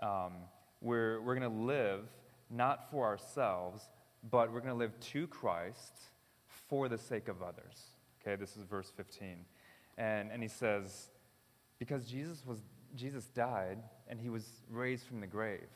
um, 0.00 0.32
we're, 0.80 1.20
we're 1.20 1.38
going 1.38 1.50
to 1.50 1.64
live 1.64 2.04
not 2.50 2.90
for 2.90 3.04
ourselves, 3.04 3.82
but 4.30 4.52
we're 4.52 4.60
going 4.60 4.72
to 4.72 4.78
live 4.78 4.98
to 5.00 5.26
Christ 5.26 5.98
for 6.68 6.88
the 6.88 6.98
sake 6.98 7.28
of 7.28 7.42
others. 7.42 7.90
Okay, 8.22 8.36
this 8.36 8.56
is 8.56 8.62
verse 8.64 8.90
15. 8.96 9.44
And, 9.98 10.30
and 10.30 10.42
he 10.42 10.48
says, 10.48 11.10
because 11.78 12.06
Jesus, 12.06 12.44
was, 12.46 12.60
Jesus 12.94 13.26
died 13.26 13.78
and 14.08 14.20
he 14.20 14.28
was 14.28 14.46
raised 14.70 15.06
from 15.06 15.20
the 15.20 15.26
grave. 15.26 15.68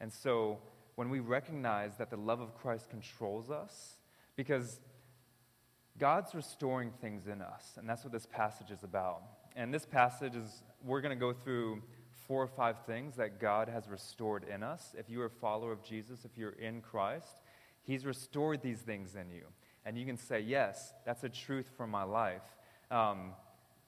And 0.00 0.12
so 0.12 0.58
when 0.94 1.10
we 1.10 1.20
recognize 1.20 1.96
that 1.98 2.10
the 2.10 2.16
love 2.16 2.40
of 2.40 2.54
Christ 2.56 2.90
controls 2.90 3.50
us, 3.50 3.96
because 4.36 4.80
God's 5.98 6.34
restoring 6.34 6.92
things 7.00 7.26
in 7.26 7.42
us, 7.42 7.72
and 7.76 7.88
that's 7.88 8.04
what 8.04 8.12
this 8.12 8.26
passage 8.26 8.70
is 8.70 8.84
about. 8.84 9.22
And 9.56 9.74
this 9.74 9.84
passage 9.84 10.36
is, 10.36 10.62
we're 10.84 11.00
going 11.00 11.16
to 11.16 11.20
go 11.20 11.32
through 11.32 11.82
four 12.26 12.42
or 12.42 12.46
five 12.46 12.76
things 12.86 13.16
that 13.16 13.40
God 13.40 13.68
has 13.68 13.88
restored 13.88 14.44
in 14.44 14.62
us. 14.62 14.94
If 14.96 15.10
you 15.10 15.20
are 15.22 15.26
a 15.26 15.30
follower 15.30 15.72
of 15.72 15.82
Jesus, 15.82 16.24
if 16.24 16.36
you're 16.36 16.50
in 16.50 16.80
Christ, 16.80 17.42
He's 17.82 18.04
restored 18.04 18.60
these 18.62 18.80
things 18.80 19.16
in 19.16 19.30
you. 19.30 19.44
And 19.84 19.96
you 19.96 20.04
can 20.04 20.18
say, 20.18 20.40
Yes, 20.40 20.92
that's 21.06 21.24
a 21.24 21.28
truth 21.28 21.70
for 21.76 21.86
my 21.86 22.02
life. 22.02 22.42
Um, 22.90 23.32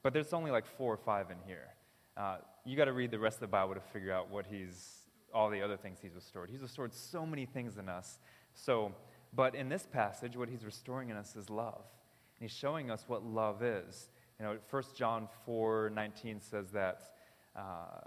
but 0.03 0.13
there's 0.13 0.33
only 0.33 0.51
like 0.51 0.65
four 0.65 0.93
or 0.93 0.97
five 0.97 1.31
in 1.31 1.37
here. 1.45 1.67
Uh, 2.17 2.37
you 2.65 2.75
got 2.75 2.85
to 2.85 2.93
read 2.93 3.11
the 3.11 3.19
rest 3.19 3.35
of 3.37 3.41
the 3.41 3.47
Bible 3.47 3.73
to 3.73 3.79
figure 3.79 4.11
out 4.11 4.29
what 4.29 4.45
He's, 4.45 5.07
all 5.33 5.49
the 5.49 5.61
other 5.61 5.77
things 5.77 5.99
He's 6.01 6.15
restored. 6.15 6.49
He's 6.49 6.61
restored 6.61 6.93
so 6.93 7.25
many 7.25 7.45
things 7.45 7.77
in 7.77 7.89
us. 7.89 8.19
So, 8.53 8.93
but 9.33 9.55
in 9.55 9.69
this 9.69 9.87
passage, 9.91 10.35
what 10.35 10.49
He's 10.49 10.65
restoring 10.65 11.09
in 11.09 11.17
us 11.17 11.35
is 11.35 11.49
love. 11.49 11.83
And 12.39 12.49
He's 12.49 12.57
showing 12.57 12.91
us 12.91 13.05
what 13.07 13.23
love 13.23 13.63
is. 13.63 14.09
You 14.39 14.45
know, 14.45 14.57
1 14.69 14.83
John 14.95 15.27
4 15.45 15.91
19 15.93 16.41
says 16.41 16.71
that 16.71 17.11
uh, 17.55 17.61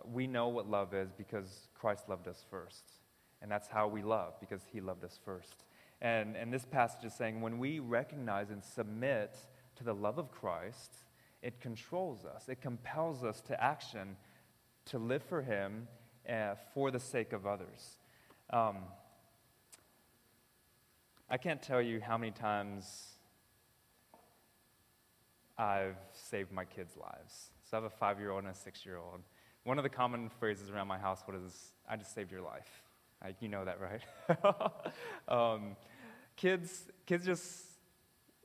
we 0.05 0.27
know 0.27 0.49
what 0.49 0.69
love 0.69 0.95
is 0.95 1.13
because 1.13 1.69
Christ 1.75 2.09
loved 2.09 2.29
us 2.29 2.45
first. 2.51 2.85
And 3.43 3.51
that's 3.51 3.69
how 3.69 3.89
we 3.89 4.03
love, 4.03 4.41
because 4.41 4.63
he 4.73 4.81
loved 4.81 5.05
us 5.05 5.19
first. 5.23 5.65
And, 6.01 6.35
and 6.35 6.53
this 6.53 6.65
passage 6.65 7.05
is 7.05 7.13
saying 7.13 7.41
when 7.41 7.59
we 7.59 7.79
recognize 7.79 8.51
and 8.51 8.65
submit 8.65 9.37
to 9.77 9.85
the 9.85 9.95
love 9.95 10.19
of 10.19 10.31
Christ, 10.31 11.05
it 11.45 11.61
controls 11.61 12.25
us, 12.25 12.49
it 12.49 12.63
compels 12.63 13.23
us 13.23 13.43
to 13.43 13.63
action 13.63 14.17
to 14.87 14.99
live 14.99 15.23
for 15.23 15.43
him 15.43 15.87
uh, 16.29 16.55
for 16.73 16.91
the 16.91 16.99
sake 16.99 17.35
of 17.35 17.47
others. 17.47 17.99
Um, 18.51 18.79
I 21.29 21.37
can't 21.37 21.63
tell 21.63 21.83
you 21.83 22.01
how 22.01 22.17
many 22.17 22.33
times 22.33 23.15
I've 25.59 25.97
saved 26.13 26.51
my 26.51 26.65
kids' 26.65 26.97
lives. 26.97 27.51
So 27.65 27.77
I 27.77 27.83
have 27.83 27.93
a 27.93 27.95
five 27.95 28.19
year 28.19 28.31
old 28.31 28.45
and 28.45 28.53
a 28.53 28.57
six 28.57 28.85
year 28.87 28.97
old. 28.97 29.21
One 29.65 29.79
of 29.79 29.85
the 29.85 29.91
common 29.91 30.31
phrases 30.41 30.71
around 30.71 30.89
my 30.89 30.99
household 30.99 31.39
is, 31.45 31.73
I 31.89 31.97
just 31.97 32.15
saved 32.15 32.33
your 32.33 32.43
life. 32.43 32.83
Like, 33.23 33.37
you 33.41 33.49
know 33.49 33.65
that, 33.65 33.79
right? 33.81 34.03
um, 35.29 35.77
kids, 36.37 36.91
kids 37.07 37.25
just, 37.25 37.65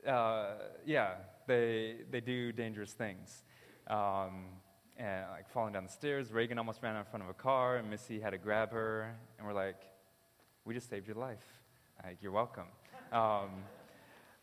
uh, 0.06 0.52
yeah, 0.86 1.14
they, 1.46 1.96
they 2.10 2.20
do 2.20 2.52
dangerous 2.52 2.92
things. 2.92 3.42
Um, 3.86 4.46
and 4.96 5.24
like 5.30 5.48
falling 5.48 5.72
down 5.72 5.84
the 5.84 5.90
stairs, 5.90 6.32
Reagan 6.32 6.58
almost 6.58 6.82
ran 6.82 6.94
out 6.94 7.00
in 7.00 7.10
front 7.10 7.24
of 7.24 7.30
a 7.30 7.34
car, 7.34 7.76
and 7.76 7.88
Missy 7.88 8.20
had 8.20 8.30
to 8.30 8.38
grab 8.38 8.70
her, 8.72 9.14
and 9.38 9.46
we're 9.46 9.54
like, 9.54 9.82
we 10.64 10.74
just 10.74 10.90
saved 10.90 11.06
your 11.06 11.16
life. 11.16 11.44
Like, 12.04 12.18
you're 12.20 12.32
welcome. 12.32 12.66
Um, 13.12 13.64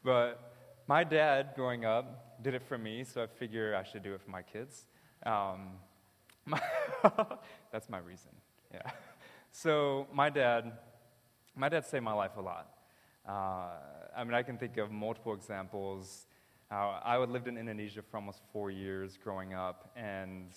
but 0.03 0.53
my 0.87 1.03
dad, 1.03 1.51
growing 1.55 1.85
up, 1.85 2.41
did 2.43 2.53
it 2.53 2.63
for 2.63 2.77
me, 2.77 3.03
so 3.03 3.23
I 3.23 3.27
figure 3.27 3.75
I 3.75 3.83
should 3.83 4.03
do 4.03 4.13
it 4.13 4.21
for 4.21 4.31
my 4.31 4.41
kids. 4.41 4.85
Um, 5.25 5.71
that's 7.71 7.89
my 7.89 7.99
reason. 7.99 8.31
Yeah. 8.73 8.91
So 9.51 10.07
my 10.13 10.29
dad, 10.29 10.71
my 11.55 11.69
dad 11.69 11.85
saved 11.85 12.03
my 12.03 12.13
life 12.13 12.37
a 12.37 12.41
lot. 12.41 12.76
Uh, 13.27 13.69
I 14.15 14.23
mean, 14.23 14.33
I 14.33 14.41
can 14.41 14.57
think 14.57 14.77
of 14.77 14.89
multiple 14.91 15.33
examples. 15.33 16.27
Uh, 16.71 16.99
I 17.03 17.17
lived 17.17 17.47
in 17.47 17.57
Indonesia 17.57 18.01
for 18.01 18.17
almost 18.17 18.41
four 18.51 18.71
years 18.71 19.17
growing 19.21 19.53
up, 19.53 19.91
and 19.95 20.51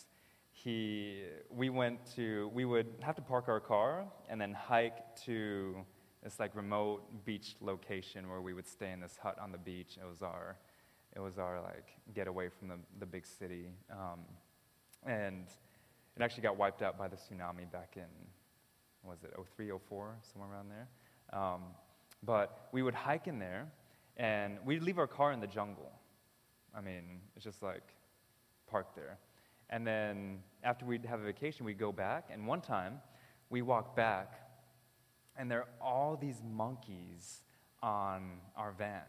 he, 0.52 1.22
we 1.50 1.68
went 1.70 1.98
to, 2.16 2.50
we 2.54 2.64
would 2.64 2.86
have 3.00 3.16
to 3.16 3.22
park 3.22 3.48
our 3.48 3.60
car 3.60 4.04
and 4.28 4.40
then 4.40 4.52
hike 4.52 5.16
to 5.24 5.84
this 6.22 6.38
like 6.38 6.54
remote 6.54 7.24
beach 7.24 7.56
location 7.60 8.28
where 8.28 8.40
we 8.40 8.52
would 8.52 8.66
stay 8.66 8.92
in 8.92 9.00
this 9.00 9.16
hut 9.22 9.38
on 9.40 9.52
the 9.52 9.58
beach. 9.58 9.96
It 10.00 10.08
was 10.08 10.22
our, 10.22 10.56
it 11.16 11.20
was 11.20 11.38
our 11.38 11.60
like 11.62 11.88
getaway 12.14 12.48
from 12.48 12.68
the, 12.68 12.76
the 12.98 13.06
big 13.06 13.26
city. 13.26 13.70
Um, 13.90 14.20
and 15.06 15.46
it 16.16 16.22
actually 16.22 16.42
got 16.42 16.56
wiped 16.56 16.82
out 16.82 16.98
by 16.98 17.08
the 17.08 17.16
tsunami 17.16 17.70
back 17.72 17.94
in, 17.96 18.02
was 19.02 19.24
it 19.24 19.32
03, 19.56 19.70
04, 19.88 20.16
somewhere 20.32 20.50
around 20.50 20.68
there. 20.68 20.88
Um, 21.32 21.62
but 22.22 22.68
we 22.72 22.82
would 22.82 22.94
hike 22.94 23.26
in 23.26 23.38
there, 23.38 23.68
and 24.16 24.58
we'd 24.64 24.82
leave 24.82 24.98
our 24.98 25.06
car 25.06 25.32
in 25.32 25.40
the 25.40 25.46
jungle. 25.46 25.90
I 26.76 26.80
mean, 26.80 27.20
it's 27.34 27.44
just 27.44 27.62
like 27.62 27.82
parked 28.68 28.94
there. 28.94 29.18
And 29.70 29.86
then 29.86 30.40
after 30.62 30.84
we'd 30.84 31.06
have 31.06 31.20
a 31.20 31.24
vacation, 31.24 31.64
we'd 31.64 31.78
go 31.78 31.92
back. 31.92 32.28
And 32.32 32.46
one 32.46 32.60
time, 32.60 33.00
we 33.48 33.62
walked 33.62 33.96
back, 33.96 34.34
and 35.36 35.50
there 35.50 35.60
are 35.60 35.68
all 35.80 36.16
these 36.16 36.42
monkeys 36.52 37.42
on 37.82 38.40
our 38.56 38.72
van. 38.72 39.02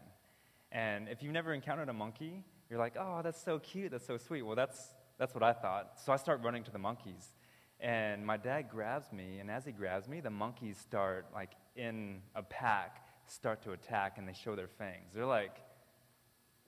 And 0.70 1.08
if 1.08 1.22
you've 1.22 1.32
never 1.32 1.52
encountered 1.52 1.88
a 1.88 1.92
monkey, 1.92 2.44
you're 2.70 2.78
like, 2.78 2.94
oh, 2.98 3.20
that's 3.22 3.42
so 3.42 3.58
cute, 3.58 3.90
that's 3.90 4.06
so 4.06 4.16
sweet. 4.16 4.42
Well, 4.42 4.56
that's, 4.56 4.94
that's 5.18 5.34
what 5.34 5.42
I 5.42 5.52
thought. 5.52 6.00
So 6.04 6.12
I 6.12 6.16
start 6.16 6.40
running 6.42 6.64
to 6.64 6.70
the 6.70 6.78
monkeys. 6.78 7.34
And 7.78 8.24
my 8.24 8.36
dad 8.36 8.70
grabs 8.70 9.12
me, 9.12 9.40
and 9.40 9.50
as 9.50 9.64
he 9.64 9.72
grabs 9.72 10.08
me, 10.08 10.20
the 10.20 10.30
monkeys 10.30 10.78
start, 10.78 11.26
like, 11.34 11.50
in 11.76 12.22
a 12.34 12.42
pack, 12.42 13.01
start 13.32 13.62
to 13.62 13.72
attack, 13.72 14.18
and 14.18 14.28
they 14.28 14.34
show 14.34 14.54
their 14.54 14.68
fangs. 14.68 15.12
They're 15.14 15.26
like 15.26 15.56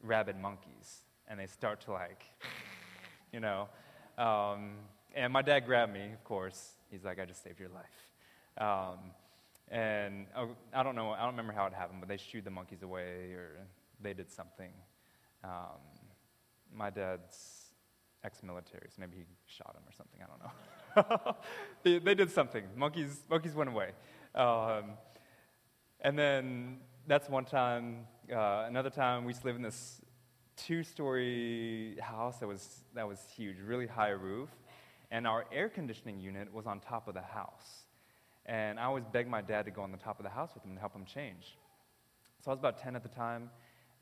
rabid 0.03 0.39
monkeys, 0.41 1.03
and 1.29 1.39
they 1.39 1.47
start 1.47 1.81
to, 1.83 1.93
like, 1.93 2.25
you 3.33 3.41
know. 3.41 3.69
Um, 4.19 4.73
and 5.15 5.33
my 5.33 5.43
dad 5.43 5.61
grabbed 5.61 5.93
me, 5.93 6.13
of 6.13 6.25
course. 6.25 6.73
He's 6.91 7.05
like, 7.05 7.19
I 7.21 7.25
just 7.25 7.43
saved 7.43 7.61
your 7.61 7.71
life. 7.71 8.13
Um, 8.59 8.99
and 9.69 10.27
oh, 10.37 10.51
I 10.73 10.83
don't 10.83 10.95
know, 10.95 11.11
I 11.11 11.21
don't 11.21 11.31
remember 11.31 11.53
how 11.53 11.67
it 11.67 11.73
happened, 11.73 12.01
but 12.01 12.09
they 12.09 12.17
shooed 12.17 12.45
the 12.45 12.51
monkeys 12.51 12.83
away 12.83 13.33
or 13.33 13.67
they 14.01 14.13
did 14.13 14.31
something. 14.31 14.71
Um, 15.43 15.81
my 16.73 16.91
dad's 16.91 17.71
ex 18.25 18.43
military, 18.43 18.87
so 18.89 19.01
maybe 19.01 19.17
he 19.17 19.25
shot 19.47 19.75
him 19.75 19.83
or 19.87 19.93
something, 19.93 20.21
I 20.23 20.27
don't 20.27 21.25
know. 21.25 21.37
they, 21.83 21.99
they, 21.99 22.15
did 22.15 22.31
something. 22.31 22.65
Monkeys, 22.77 23.23
monkeys 23.29 23.55
went 23.55 23.71
away. 23.71 23.91
Um, 24.35 24.97
and 26.05 26.19
then 26.19 26.77
that's 27.07 27.29
one 27.29 27.47
time. 27.47 28.07
Uh, 28.31 28.65
another 28.69 28.91
time, 28.91 29.25
we 29.25 29.31
used 29.31 29.41
to 29.41 29.47
live 29.47 29.57
in 29.57 29.63
this 29.63 30.01
two-story 30.57 31.97
house 32.01 32.39
that 32.39 32.47
was 32.47 32.85
that 32.95 33.09
was 33.09 33.19
huge, 33.35 33.57
really 33.59 33.87
high 33.87 34.11
roof, 34.11 34.51
and 35.11 35.27
our 35.27 35.47
air 35.51 35.69
conditioning 35.69 36.21
unit 36.21 36.53
was 36.53 36.67
on 36.67 36.79
top 36.79 37.09
of 37.09 37.15
the 37.15 37.23
house. 37.23 37.87
And 38.47 38.79
I 38.79 38.85
always 38.85 39.05
begged 39.11 39.31
my 39.31 39.41
dad 39.41 39.65
to 39.65 39.71
go 39.71 39.81
on 39.81 39.91
the 39.91 39.99
top 39.99 40.21
of 40.21 40.25
the 40.25 40.31
house 40.31 40.51
with 40.55 40.63
him 40.63 40.75
to 40.75 40.81
help 40.81 40.95
him 40.95 41.07
change. 41.07 41.57
So 42.45 42.51
I 42.51 42.53
was 42.53 42.59
about 42.59 42.77
10 42.77 42.95
at 42.95 43.03
the 43.03 43.09
time, 43.09 43.49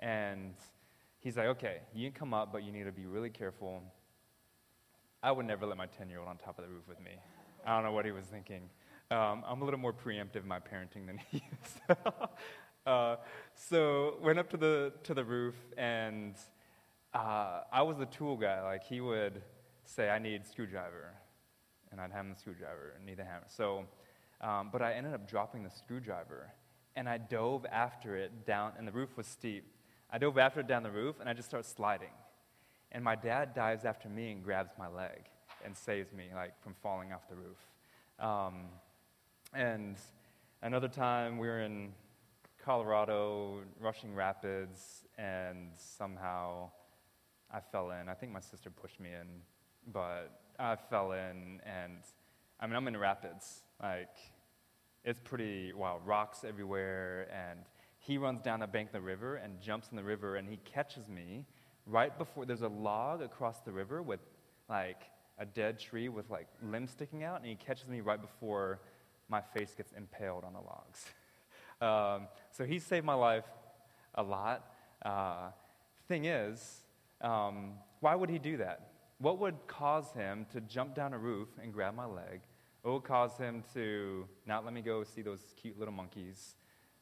and 0.00 0.54
he's 1.20 1.36
like, 1.36 1.46
okay, 1.46 1.78
you 1.94 2.10
can 2.10 2.18
come 2.18 2.34
up, 2.34 2.52
but 2.52 2.64
you 2.64 2.72
need 2.72 2.84
to 2.84 2.92
be 2.92 3.06
really 3.06 3.30
careful. 3.30 3.80
I 5.22 5.30
would 5.30 5.46
never 5.46 5.64
let 5.64 5.76
my 5.76 5.86
10 5.86 6.10
year 6.10 6.18
old 6.18 6.28
on 6.28 6.36
top 6.38 6.58
of 6.58 6.64
the 6.64 6.70
roof 6.70 6.88
with 6.88 6.98
me. 6.98 7.12
I 7.64 7.76
don't 7.76 7.84
know 7.84 7.92
what 7.92 8.04
he 8.04 8.10
was 8.10 8.24
thinking. 8.24 8.68
Um, 9.12 9.44
I'm 9.46 9.60
a 9.60 9.64
little 9.66 9.78
more 9.78 9.92
preemptive 9.92 10.36
in 10.36 10.48
my 10.48 10.58
parenting 10.58 11.06
than 11.06 11.18
he 11.30 11.42
is. 11.52 11.96
uh, 12.86 13.16
so 13.54 14.16
went 14.22 14.38
up 14.38 14.48
to 14.50 14.56
the 14.56 14.94
to 15.02 15.12
the 15.12 15.22
roof, 15.22 15.54
and 15.76 16.34
uh, 17.12 17.60
I 17.70 17.82
was 17.82 17.98
the 17.98 18.06
tool 18.06 18.38
guy. 18.38 18.62
Like 18.62 18.84
he 18.84 19.02
would 19.02 19.42
say, 19.84 20.08
"I 20.08 20.18
need 20.18 20.46
screwdriver," 20.46 21.12
and 21.90 22.00
I'd 22.00 22.10
have 22.10 22.24
him 22.24 22.32
the 22.32 22.40
screwdriver 22.40 22.94
and 22.96 23.04
need 23.04 23.18
the 23.18 23.24
hammer. 23.24 23.44
So, 23.48 23.84
um, 24.40 24.70
but 24.72 24.80
I 24.80 24.94
ended 24.94 25.12
up 25.12 25.28
dropping 25.28 25.62
the 25.62 25.70
screwdriver, 25.70 26.50
and 26.96 27.06
I 27.06 27.18
dove 27.18 27.66
after 27.70 28.16
it 28.16 28.46
down, 28.46 28.72
and 28.78 28.88
the 28.88 28.92
roof 28.92 29.14
was 29.18 29.26
steep. 29.26 29.66
I 30.10 30.16
dove 30.16 30.38
after 30.38 30.60
it 30.60 30.66
down 30.66 30.84
the 30.84 30.90
roof, 30.90 31.20
and 31.20 31.28
I 31.28 31.34
just 31.34 31.48
start 31.50 31.66
sliding. 31.66 32.14
And 32.92 33.04
my 33.04 33.16
dad 33.16 33.52
dives 33.52 33.84
after 33.84 34.08
me 34.08 34.32
and 34.32 34.42
grabs 34.42 34.72
my 34.78 34.88
leg 34.88 35.24
and 35.66 35.76
saves 35.76 36.14
me, 36.14 36.28
like 36.34 36.58
from 36.62 36.72
falling 36.82 37.12
off 37.12 37.28
the 37.28 37.36
roof. 37.36 37.58
Um, 38.18 38.68
and 39.54 39.96
another 40.62 40.88
time 40.88 41.38
we 41.38 41.46
were 41.46 41.60
in 41.60 41.92
Colorado, 42.64 43.60
rushing 43.80 44.14
rapids, 44.14 45.04
and 45.18 45.70
somehow 45.76 46.70
I 47.52 47.60
fell 47.60 47.90
in. 47.90 48.08
I 48.08 48.14
think 48.14 48.32
my 48.32 48.40
sister 48.40 48.70
pushed 48.70 49.00
me 49.00 49.10
in, 49.10 49.26
but 49.92 50.40
I 50.58 50.76
fell 50.76 51.12
in, 51.12 51.60
and 51.66 51.98
I 52.60 52.66
mean, 52.66 52.76
I'm 52.76 52.86
in 52.88 52.96
rapids. 52.96 53.62
Like, 53.82 54.16
it's 55.04 55.20
pretty 55.20 55.72
wild. 55.72 56.06
Rocks 56.06 56.44
everywhere, 56.44 57.28
and 57.32 57.60
he 57.98 58.16
runs 58.16 58.40
down 58.42 58.60
the 58.60 58.66
bank 58.66 58.88
of 58.88 58.92
the 58.92 59.00
river 59.00 59.36
and 59.36 59.60
jumps 59.60 59.88
in 59.90 59.96
the 59.96 60.04
river, 60.04 60.36
and 60.36 60.48
he 60.48 60.58
catches 60.64 61.08
me 61.08 61.44
right 61.86 62.16
before 62.16 62.46
there's 62.46 62.62
a 62.62 62.68
log 62.68 63.22
across 63.22 63.60
the 63.60 63.72
river 63.72 64.02
with 64.02 64.20
like 64.68 65.02
a 65.38 65.44
dead 65.44 65.78
tree 65.78 66.08
with 66.08 66.30
like 66.30 66.46
limbs 66.62 66.92
sticking 66.92 67.24
out, 67.24 67.38
and 67.38 67.46
he 67.46 67.56
catches 67.56 67.88
me 67.88 68.00
right 68.00 68.20
before 68.20 68.80
my 69.32 69.40
face 69.40 69.74
gets 69.74 69.92
impaled 69.92 70.44
on 70.44 70.52
the 70.52 70.60
logs. 70.60 71.06
um, 71.80 72.28
so 72.50 72.64
he 72.64 72.78
saved 72.78 73.04
my 73.04 73.14
life 73.14 73.46
a 74.14 74.22
lot. 74.22 74.70
Uh, 75.04 75.50
thing 76.06 76.26
is, 76.26 76.82
um, 77.22 77.72
why 78.00 78.14
would 78.14 78.28
he 78.28 78.38
do 78.38 78.58
that? 78.58 78.90
What 79.18 79.38
would 79.38 79.66
cause 79.66 80.12
him 80.12 80.46
to 80.52 80.60
jump 80.60 80.94
down 80.94 81.14
a 81.14 81.18
roof 81.18 81.48
and 81.60 81.72
grab 81.72 81.94
my 81.94 82.04
leg? 82.04 82.42
What 82.82 82.92
would 82.94 83.04
cause 83.04 83.38
him 83.38 83.64
to 83.72 84.26
not 84.46 84.64
let 84.64 84.74
me 84.74 84.82
go 84.82 85.02
see 85.04 85.22
those 85.22 85.40
cute 85.60 85.78
little 85.78 85.94
monkeys? 85.94 86.56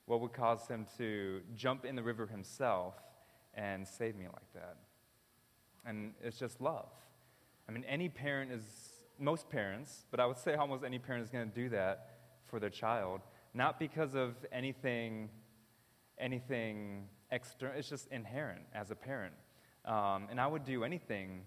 What 0.06 0.20
would 0.20 0.32
cause 0.32 0.68
him 0.68 0.86
to 0.98 1.40
jump 1.56 1.84
in 1.84 1.96
the 1.96 2.02
river 2.02 2.26
himself 2.26 2.94
and 3.54 3.86
save 3.86 4.14
me 4.14 4.26
like 4.26 4.52
that? 4.54 4.76
And 5.84 6.12
it's 6.22 6.38
just 6.38 6.60
love. 6.60 6.90
I 7.68 7.72
mean, 7.72 7.84
any 7.88 8.08
parent 8.08 8.52
is, 8.52 8.64
most 9.18 9.48
parents, 9.48 10.04
but 10.10 10.20
I 10.20 10.26
would 10.26 10.38
say 10.38 10.54
almost 10.54 10.84
any 10.84 10.98
parent 10.98 11.24
is 11.24 11.30
going 11.30 11.48
to 11.48 11.54
do 11.54 11.70
that 11.70 12.09
for 12.50 12.60
their 12.60 12.70
child, 12.70 13.20
not 13.54 13.78
because 13.78 14.14
of 14.14 14.34
anything, 14.52 15.30
anything 16.18 17.08
external. 17.30 17.76
It's 17.76 17.88
just 17.88 18.08
inherent 18.08 18.62
as 18.74 18.90
a 18.90 18.94
parent. 18.94 19.34
Um, 19.84 20.28
and 20.30 20.40
I 20.40 20.46
would 20.46 20.64
do 20.64 20.84
anything 20.84 21.42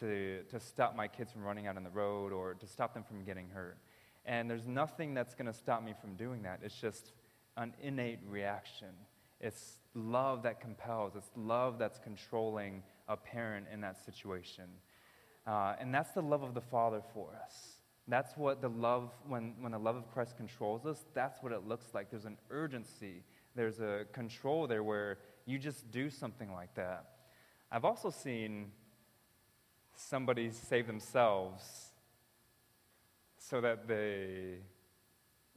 to, 0.00 0.42
to 0.50 0.58
stop 0.58 0.96
my 0.96 1.08
kids 1.08 1.32
from 1.32 1.42
running 1.42 1.66
out 1.66 1.76
on 1.76 1.84
the 1.84 1.90
road 1.90 2.32
or 2.32 2.54
to 2.54 2.66
stop 2.66 2.94
them 2.94 3.04
from 3.04 3.24
getting 3.24 3.48
hurt. 3.48 3.78
And 4.24 4.50
there's 4.50 4.66
nothing 4.66 5.14
that's 5.14 5.34
going 5.34 5.46
to 5.46 5.52
stop 5.52 5.84
me 5.84 5.94
from 6.00 6.14
doing 6.14 6.42
that. 6.42 6.60
It's 6.62 6.80
just 6.80 7.12
an 7.56 7.74
innate 7.80 8.18
reaction. 8.28 8.88
It's 9.40 9.78
love 9.94 10.42
that 10.42 10.60
compels, 10.60 11.14
it's 11.14 11.30
love 11.36 11.78
that's 11.78 11.98
controlling 11.98 12.82
a 13.08 13.16
parent 13.16 13.66
in 13.72 13.80
that 13.82 14.04
situation. 14.04 14.64
Uh, 15.46 15.74
and 15.78 15.94
that's 15.94 16.10
the 16.10 16.22
love 16.22 16.42
of 16.42 16.54
the 16.54 16.60
Father 16.60 17.02
for 17.14 17.28
us. 17.44 17.75
That's 18.08 18.36
what 18.36 18.60
the 18.62 18.68
love, 18.68 19.10
when, 19.26 19.54
when 19.60 19.72
the 19.72 19.78
love 19.78 19.96
of 19.96 20.12
Christ 20.12 20.36
controls 20.36 20.86
us, 20.86 21.04
that's 21.12 21.42
what 21.42 21.52
it 21.52 21.66
looks 21.66 21.86
like. 21.92 22.10
There's 22.10 22.24
an 22.24 22.38
urgency, 22.50 23.24
there's 23.56 23.80
a 23.80 24.06
control 24.12 24.68
there 24.68 24.84
where 24.84 25.18
you 25.44 25.58
just 25.58 25.90
do 25.90 26.08
something 26.08 26.52
like 26.52 26.74
that. 26.74 27.06
I've 27.70 27.84
also 27.84 28.10
seen 28.10 28.70
somebody 29.96 30.50
save 30.50 30.86
themselves 30.86 31.64
so 33.38 33.60
that 33.60 33.88
they 33.88 34.58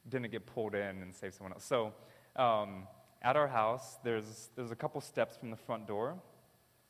didn't 0.07 0.31
get 0.31 0.47
pulled 0.47 0.73
in 0.73 1.01
and 1.03 1.13
save 1.13 1.35
someone 1.35 1.53
else. 1.53 1.65
So, 1.65 1.93
um, 2.35 2.87
at 3.21 3.35
our 3.35 3.47
house, 3.47 3.97
there's, 4.03 4.49
there's 4.55 4.71
a 4.71 4.75
couple 4.75 5.01
steps 5.01 5.37
from 5.37 5.51
the 5.51 5.57
front 5.57 5.87
door, 5.87 6.15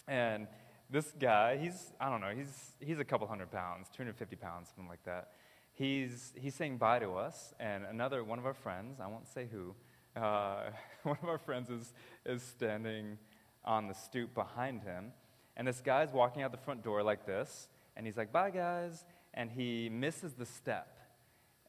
and 0.08 0.48
this 0.90 1.12
guy, 1.20 1.58
he's, 1.58 1.92
I 2.00 2.10
don't 2.10 2.22
know, 2.22 2.34
he's, 2.36 2.76
he's 2.80 3.00
a 3.00 3.04
couple 3.04 3.28
hundred 3.28 3.52
pounds, 3.52 3.88
250 3.90 4.36
pounds, 4.38 4.70
something 4.70 4.88
like 4.88 5.04
that 5.04 5.32
he's, 5.80 6.34
he's 6.36 6.54
saying 6.54 6.78
bye 6.78 7.00
to 7.00 7.14
us, 7.14 7.54
and 7.60 7.86
another 7.86 8.24
one 8.24 8.38
of 8.38 8.46
our 8.46 8.54
friends, 8.54 9.00
I 9.00 9.08
won't 9.08 9.28
say 9.28 9.48
who, 9.50 9.74
uh, 10.22 10.70
one 11.04 11.18
of 11.24 11.30
our 11.30 11.38
friends 11.38 11.70
is, 11.70 11.94
is 12.26 12.44
standing 12.44 13.18
on 13.64 13.88
the 13.88 13.94
stoop 13.94 14.34
behind 14.36 14.84
him, 14.84 15.14
and 15.56 15.68
this 15.68 15.82
guy's 15.82 16.12
walking 16.12 16.44
out 16.44 16.52
the 16.52 16.58
front 16.58 16.84
door 16.84 17.02
like 17.02 17.26
this, 17.26 17.70
and 17.96 18.06
he's 18.06 18.18
like, 18.18 18.32
bye, 18.32 18.52
guys, 18.52 19.06
and 19.34 19.50
he 19.50 19.90
misses 19.90 20.34
the 20.34 20.46
step, 20.46 21.00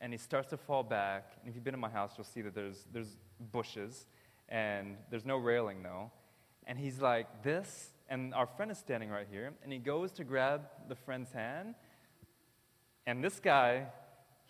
and 0.00 0.12
he 0.12 0.18
starts 0.18 0.50
to 0.50 0.56
fall 0.56 0.82
back, 0.82 1.32
and 1.40 1.48
if 1.48 1.54
you've 1.54 1.64
been 1.64 1.74
in 1.74 1.80
my 1.80 1.88
house, 1.88 2.12
you'll 2.18 2.24
see 2.24 2.42
that 2.42 2.54
there's, 2.54 2.84
there's 2.92 3.16
bushes, 3.52 4.06
and 4.48 4.96
there's 5.10 5.24
no 5.24 5.36
railing, 5.36 5.84
though, 5.84 6.10
and 6.66 6.78
he's 6.78 7.00
like 7.00 7.44
this, 7.44 7.90
and 8.08 8.34
our 8.34 8.46
friend 8.46 8.72
is 8.72 8.78
standing 8.78 9.08
right 9.08 9.28
here, 9.30 9.52
and 9.62 9.72
he 9.72 9.78
goes 9.78 10.10
to 10.10 10.24
grab 10.24 10.62
the 10.88 10.96
friend's 10.96 11.30
hand, 11.30 11.76
and 13.06 13.22
this 13.22 13.38
guy 13.38 13.86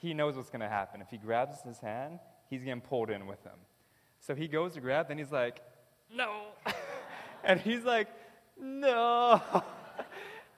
he 0.01 0.15
knows 0.15 0.37
what's 0.37 0.51
going 0.51 0.63
to 0.63 0.69
happen. 0.69 1.03
If 1.03 1.11
he 1.11 1.19
grabs 1.19 1.61
his 1.63 1.79
hand, 1.79 2.21
he's 2.49 2.63
getting 2.65 2.81
pulled 2.81 3.11
in 3.11 3.27
with 3.27 3.43
him. 3.45 3.59
So 4.21 4.35
he 4.35 4.49
goes 4.49 4.75
to 4.75 4.81
grab, 4.81 5.07
and 5.11 5.19
he's 5.19 5.31
like, 5.31 5.61
no. 6.15 6.43
and 7.45 7.61
he's 7.61 7.85
like, 7.85 8.09
no. 8.59 9.43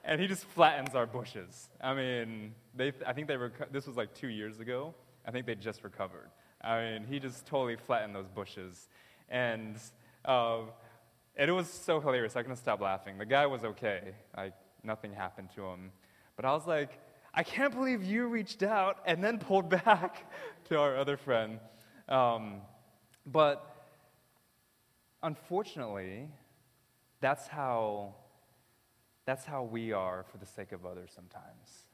and 0.03 0.19
he 0.19 0.27
just 0.27 0.45
flattens 0.45 0.95
our 0.95 1.05
bushes. 1.05 1.69
I 1.81 1.93
mean, 1.93 2.55
they, 2.75 2.93
I 3.05 3.13
think 3.13 3.27
they 3.27 3.35
reco- 3.35 3.71
this 3.71 3.85
was 3.85 3.97
like 3.97 4.13
two 4.13 4.29
years 4.29 4.59
ago. 4.59 4.93
I 5.25 5.31
think 5.31 5.45
they 5.45 5.55
just 5.55 5.83
recovered. 5.83 6.29
I 6.61 6.81
mean, 6.81 7.05
he 7.09 7.19
just 7.19 7.45
totally 7.45 7.75
flattened 7.75 8.15
those 8.15 8.29
bushes. 8.29 8.87
And, 9.29 9.75
uh, 10.23 10.59
and 11.35 11.49
it 11.49 11.53
was 11.53 11.69
so 11.69 11.99
hilarious. 11.99 12.35
I 12.35 12.41
couldn't 12.41 12.57
stop 12.57 12.79
laughing. 12.79 13.17
The 13.17 13.25
guy 13.25 13.45
was 13.45 13.63
okay. 13.65 14.13
Like, 14.35 14.53
nothing 14.83 15.13
happened 15.13 15.49
to 15.55 15.65
him. 15.65 15.91
But 16.35 16.45
I 16.45 16.53
was 16.53 16.65
like, 16.65 16.97
I 17.33 17.43
can't 17.43 17.73
believe 17.73 18.03
you 18.03 18.27
reached 18.27 18.61
out 18.61 18.97
and 19.05 19.23
then 19.23 19.39
pulled 19.39 19.69
back 19.85 20.31
to 20.65 20.77
our 20.77 20.95
other 20.97 21.17
friend. 21.17 21.59
Um, 22.07 22.61
but 23.25 23.65
unfortunately, 25.23 26.29
that's 27.21 27.47
how, 27.47 28.15
that's 29.25 29.45
how 29.45 29.63
we 29.63 29.93
are 29.93 30.25
for 30.31 30.37
the 30.37 30.45
sake 30.45 30.71
of 30.71 30.85
others 30.85 31.11
sometimes. 31.15 31.85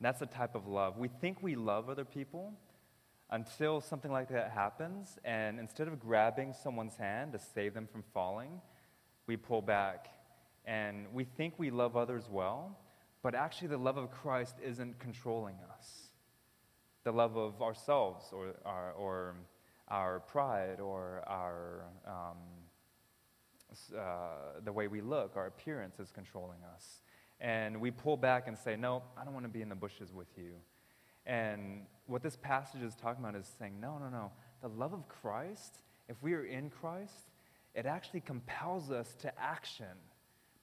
That's 0.00 0.20
the 0.20 0.26
type 0.26 0.54
of 0.54 0.66
love. 0.66 0.98
We 0.98 1.08
think 1.08 1.42
we 1.42 1.54
love 1.54 1.90
other 1.90 2.04
people 2.04 2.52
until 3.30 3.80
something 3.80 4.12
like 4.12 4.28
that 4.28 4.52
happens, 4.52 5.18
and 5.24 5.58
instead 5.58 5.88
of 5.88 5.98
grabbing 5.98 6.52
someone's 6.52 6.96
hand 6.96 7.32
to 7.32 7.38
save 7.38 7.74
them 7.74 7.88
from 7.90 8.04
falling, 8.14 8.60
we 9.26 9.36
pull 9.36 9.62
back. 9.62 10.06
And 10.64 11.06
we 11.12 11.24
think 11.24 11.54
we 11.58 11.70
love 11.70 11.96
others 11.96 12.28
well, 12.30 12.78
but 13.22 13.34
actually, 13.34 13.68
the 13.68 13.78
love 13.78 13.96
of 13.96 14.10
Christ 14.10 14.56
isn't 14.62 14.98
controlling 14.98 15.56
us. 15.76 16.10
The 17.04 17.12
love 17.12 17.36
of 17.36 17.62
ourselves 17.62 18.26
or 18.32 18.54
our, 18.64 18.92
or 18.92 19.36
our 19.88 20.20
pride 20.20 20.80
or 20.80 21.22
our, 21.26 21.84
um, 22.06 22.38
uh, 23.96 24.60
the 24.64 24.72
way 24.72 24.88
we 24.88 25.00
look, 25.00 25.36
our 25.36 25.46
appearance 25.46 25.98
is 25.98 26.10
controlling 26.10 26.58
us. 26.74 27.02
And 27.40 27.80
we 27.80 27.90
pull 27.90 28.16
back 28.16 28.48
and 28.48 28.56
say, 28.56 28.76
No, 28.76 29.02
I 29.20 29.24
don't 29.24 29.34
want 29.34 29.44
to 29.44 29.50
be 29.50 29.62
in 29.62 29.68
the 29.68 29.74
bushes 29.74 30.12
with 30.12 30.28
you. 30.36 30.52
And 31.26 31.82
what 32.06 32.22
this 32.22 32.36
passage 32.36 32.82
is 32.82 32.94
talking 32.94 33.22
about 33.22 33.36
is 33.36 33.50
saying, 33.58 33.78
No, 33.80 33.98
no, 33.98 34.08
no. 34.08 34.32
The 34.62 34.68
love 34.68 34.92
of 34.92 35.08
Christ, 35.08 35.82
if 36.08 36.22
we 36.22 36.34
are 36.34 36.44
in 36.44 36.70
Christ, 36.70 37.30
it 37.74 37.84
actually 37.84 38.20
compels 38.20 38.90
us 38.90 39.14
to 39.20 39.32
action, 39.38 39.86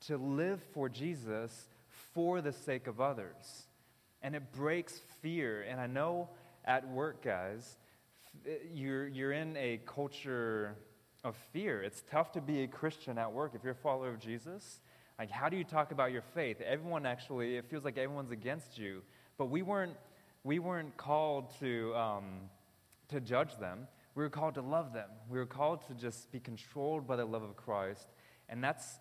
to 0.08 0.18
live 0.18 0.64
for 0.74 0.90
Jesus 0.90 1.68
for 2.14 2.42
the 2.42 2.54
sake 2.54 2.88
of 2.88 3.02
others. 3.02 3.68
And 4.22 4.36
it 4.36 4.52
breaks 4.54 5.02
fear. 5.22 5.64
And 5.64 5.80
I 5.80 5.88
know 5.88 6.30
at 6.66 6.88
work, 6.88 7.24
guys, 7.24 7.78
you're, 8.74 9.08
you're 9.08 9.34
in 9.34 9.56
a 9.58 9.80
culture 9.86 10.76
of 11.24 11.36
fear. 11.52 11.82
It's 11.82 12.04
tough 12.10 12.32
to 12.34 12.42
be 12.42 12.64
a 12.64 12.68
Christian 12.68 13.18
at 13.18 13.32
work 13.32 13.54
if 13.56 13.64
you're 13.64 13.74
a 13.74 13.76
follower 13.76 14.10
of 14.10 14.20
Jesus. 14.20 14.80
Like, 15.20 15.30
how 15.30 15.50
do 15.50 15.58
you 15.58 15.64
talk 15.64 15.92
about 15.92 16.12
your 16.12 16.24
faith? 16.34 16.60
Everyone 16.62 17.06
actually, 17.06 17.58
it 17.58 17.66
feels 17.70 17.86
like 17.86 17.98
everyone's 17.98 18.32
against 18.32 18.78
you. 18.78 19.02
But 19.38 19.46
we 19.46 19.62
weren't, 19.62 19.96
we 20.44 20.60
weren't 20.60 20.96
called 20.98 21.54
to, 21.60 21.96
um, 21.96 22.26
to 23.10 23.22
judge 23.22 23.58
them. 23.58 23.88
We 24.16 24.24
were 24.24 24.30
called 24.30 24.56
to 24.56 24.62
love 24.62 24.94
them. 24.94 25.10
We 25.30 25.38
were 25.38 25.46
called 25.46 25.88
to 25.88 25.94
just 25.94 26.32
be 26.32 26.40
controlled 26.40 27.08
by 27.08 27.16
the 27.16 27.26
love 27.26 27.44
of 27.44 27.56
Christ. 27.56 28.08
And 28.50 28.64
that's 28.64 29.00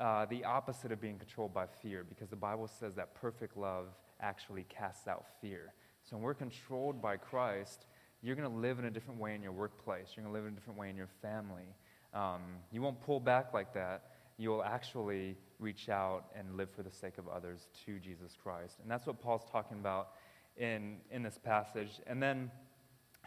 uh, 0.00 0.24
the 0.26 0.44
opposite 0.44 0.90
of 0.90 1.00
being 1.00 1.18
controlled 1.18 1.52
by 1.52 1.66
fear 1.82 2.04
because 2.08 2.30
the 2.30 2.36
Bible 2.36 2.66
says 2.66 2.94
that 2.94 3.14
perfect 3.14 3.56
love 3.56 3.86
actually 4.20 4.64
casts 4.68 5.06
out 5.06 5.26
fear. 5.40 5.74
So 6.02 6.16
when 6.16 6.24
we're 6.24 6.34
controlled 6.34 7.02
by 7.02 7.18
Christ, 7.18 7.86
you're 8.22 8.34
going 8.34 8.50
to 8.50 8.56
live 8.56 8.78
in 8.78 8.86
a 8.86 8.90
different 8.90 9.20
way 9.20 9.34
in 9.34 9.42
your 9.42 9.52
workplace. 9.52 10.08
You're 10.16 10.24
going 10.24 10.34
to 10.34 10.38
live 10.38 10.46
in 10.46 10.54
a 10.54 10.56
different 10.56 10.78
way 10.78 10.88
in 10.88 10.96
your 10.96 11.10
family. 11.20 11.74
Um, 12.14 12.40
you 12.72 12.82
won't 12.82 13.00
pull 13.02 13.20
back 13.20 13.52
like 13.52 13.74
that. 13.74 14.10
You'll 14.36 14.64
actually 14.64 15.36
reach 15.58 15.90
out 15.90 16.24
and 16.34 16.56
live 16.56 16.70
for 16.70 16.82
the 16.82 16.90
sake 16.90 17.18
of 17.18 17.28
others 17.28 17.68
to 17.84 17.98
Jesus 17.98 18.36
Christ. 18.42 18.78
And 18.80 18.90
that's 18.90 19.06
what 19.06 19.20
Paul's 19.20 19.44
talking 19.52 19.78
about 19.78 20.12
in, 20.56 20.96
in 21.10 21.22
this 21.22 21.38
passage. 21.38 22.00
And 22.06 22.22
then 22.22 22.50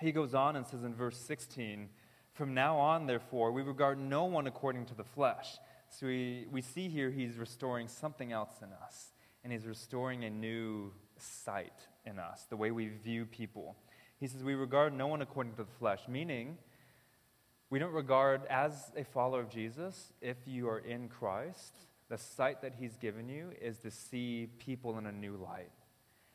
he 0.01 0.11
goes 0.11 0.33
on 0.33 0.55
and 0.55 0.65
says 0.65 0.83
in 0.83 0.95
verse 0.95 1.17
16, 1.19 1.87
From 2.33 2.53
now 2.53 2.77
on, 2.77 3.05
therefore, 3.05 3.51
we 3.51 3.61
regard 3.61 3.99
no 3.99 4.25
one 4.25 4.47
according 4.47 4.85
to 4.87 4.95
the 4.95 5.03
flesh. 5.03 5.57
So 5.99 6.07
we, 6.07 6.47
we 6.51 6.61
see 6.61 6.89
here 6.89 7.11
he's 7.11 7.37
restoring 7.37 7.87
something 7.87 8.31
else 8.31 8.61
in 8.61 8.69
us, 8.83 9.11
and 9.43 9.53
he's 9.53 9.67
restoring 9.67 10.23
a 10.23 10.29
new 10.29 10.91
sight 11.17 11.87
in 12.05 12.17
us, 12.17 12.45
the 12.49 12.57
way 12.57 12.71
we 12.71 12.87
view 12.87 13.25
people. 13.25 13.75
He 14.19 14.27
says, 14.27 14.43
We 14.43 14.55
regard 14.55 14.93
no 14.93 15.05
one 15.05 15.21
according 15.21 15.53
to 15.53 15.63
the 15.63 15.71
flesh, 15.77 16.01
meaning 16.07 16.57
we 17.69 17.77
don't 17.77 17.93
regard, 17.93 18.41
as 18.49 18.91
a 18.97 19.03
follower 19.03 19.41
of 19.41 19.49
Jesus, 19.49 20.13
if 20.21 20.37
you 20.45 20.67
are 20.67 20.79
in 20.79 21.09
Christ, 21.09 21.73
the 22.09 22.17
sight 22.17 22.61
that 22.61 22.73
he's 22.79 22.95
given 22.97 23.29
you 23.29 23.49
is 23.61 23.77
to 23.79 23.91
see 23.91 24.47
people 24.59 24.97
in 24.97 25.05
a 25.05 25.11
new 25.11 25.37
light. 25.37 25.71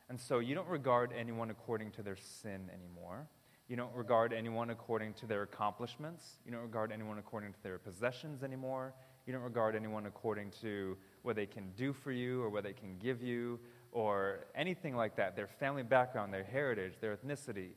And 0.09 0.21
so 0.21 0.38
you 0.38 0.55
don't 0.55 0.68
regard 0.68 1.12
anyone 1.16 1.51
according 1.51 1.92
to 1.92 2.03
their 2.03 2.16
sin 2.16 2.71
anymore. 2.73 3.27
You 3.68 3.77
don't 3.77 3.94
regard 3.94 4.33
anyone 4.33 4.71
according 4.71 5.14
to 5.14 5.27
their 5.27 5.42
accomplishments. 5.42 6.38
You 6.47 6.53
don't 6.53 6.62
regard 6.62 6.90
anyone 6.90 7.18
according 7.18 7.53
to 7.53 7.62
their 7.62 7.79
possessions 7.79 8.42
anymore. 8.42 8.94
You 9.29 9.35
don't 9.35 9.43
regard 9.43 9.77
anyone 9.77 10.07
according 10.07 10.53
to 10.62 10.97
what 11.21 11.37
they 11.37 11.45
can 11.45 11.71
do 11.77 11.93
for 11.93 12.12
you 12.12 12.43
or 12.43 12.49
what 12.49 12.64
they 12.64 12.73
can 12.73 12.97
give 12.97 13.23
you 13.23 13.61
or 13.93 14.47
anything 14.55 14.97
like 14.97 15.17
that, 15.17 15.37
their 15.37 15.47
family 15.47 15.83
background, 15.83 16.33
their 16.33 16.45
heritage, 16.45 16.95
their 17.03 17.14
ethnicity, 17.14 17.73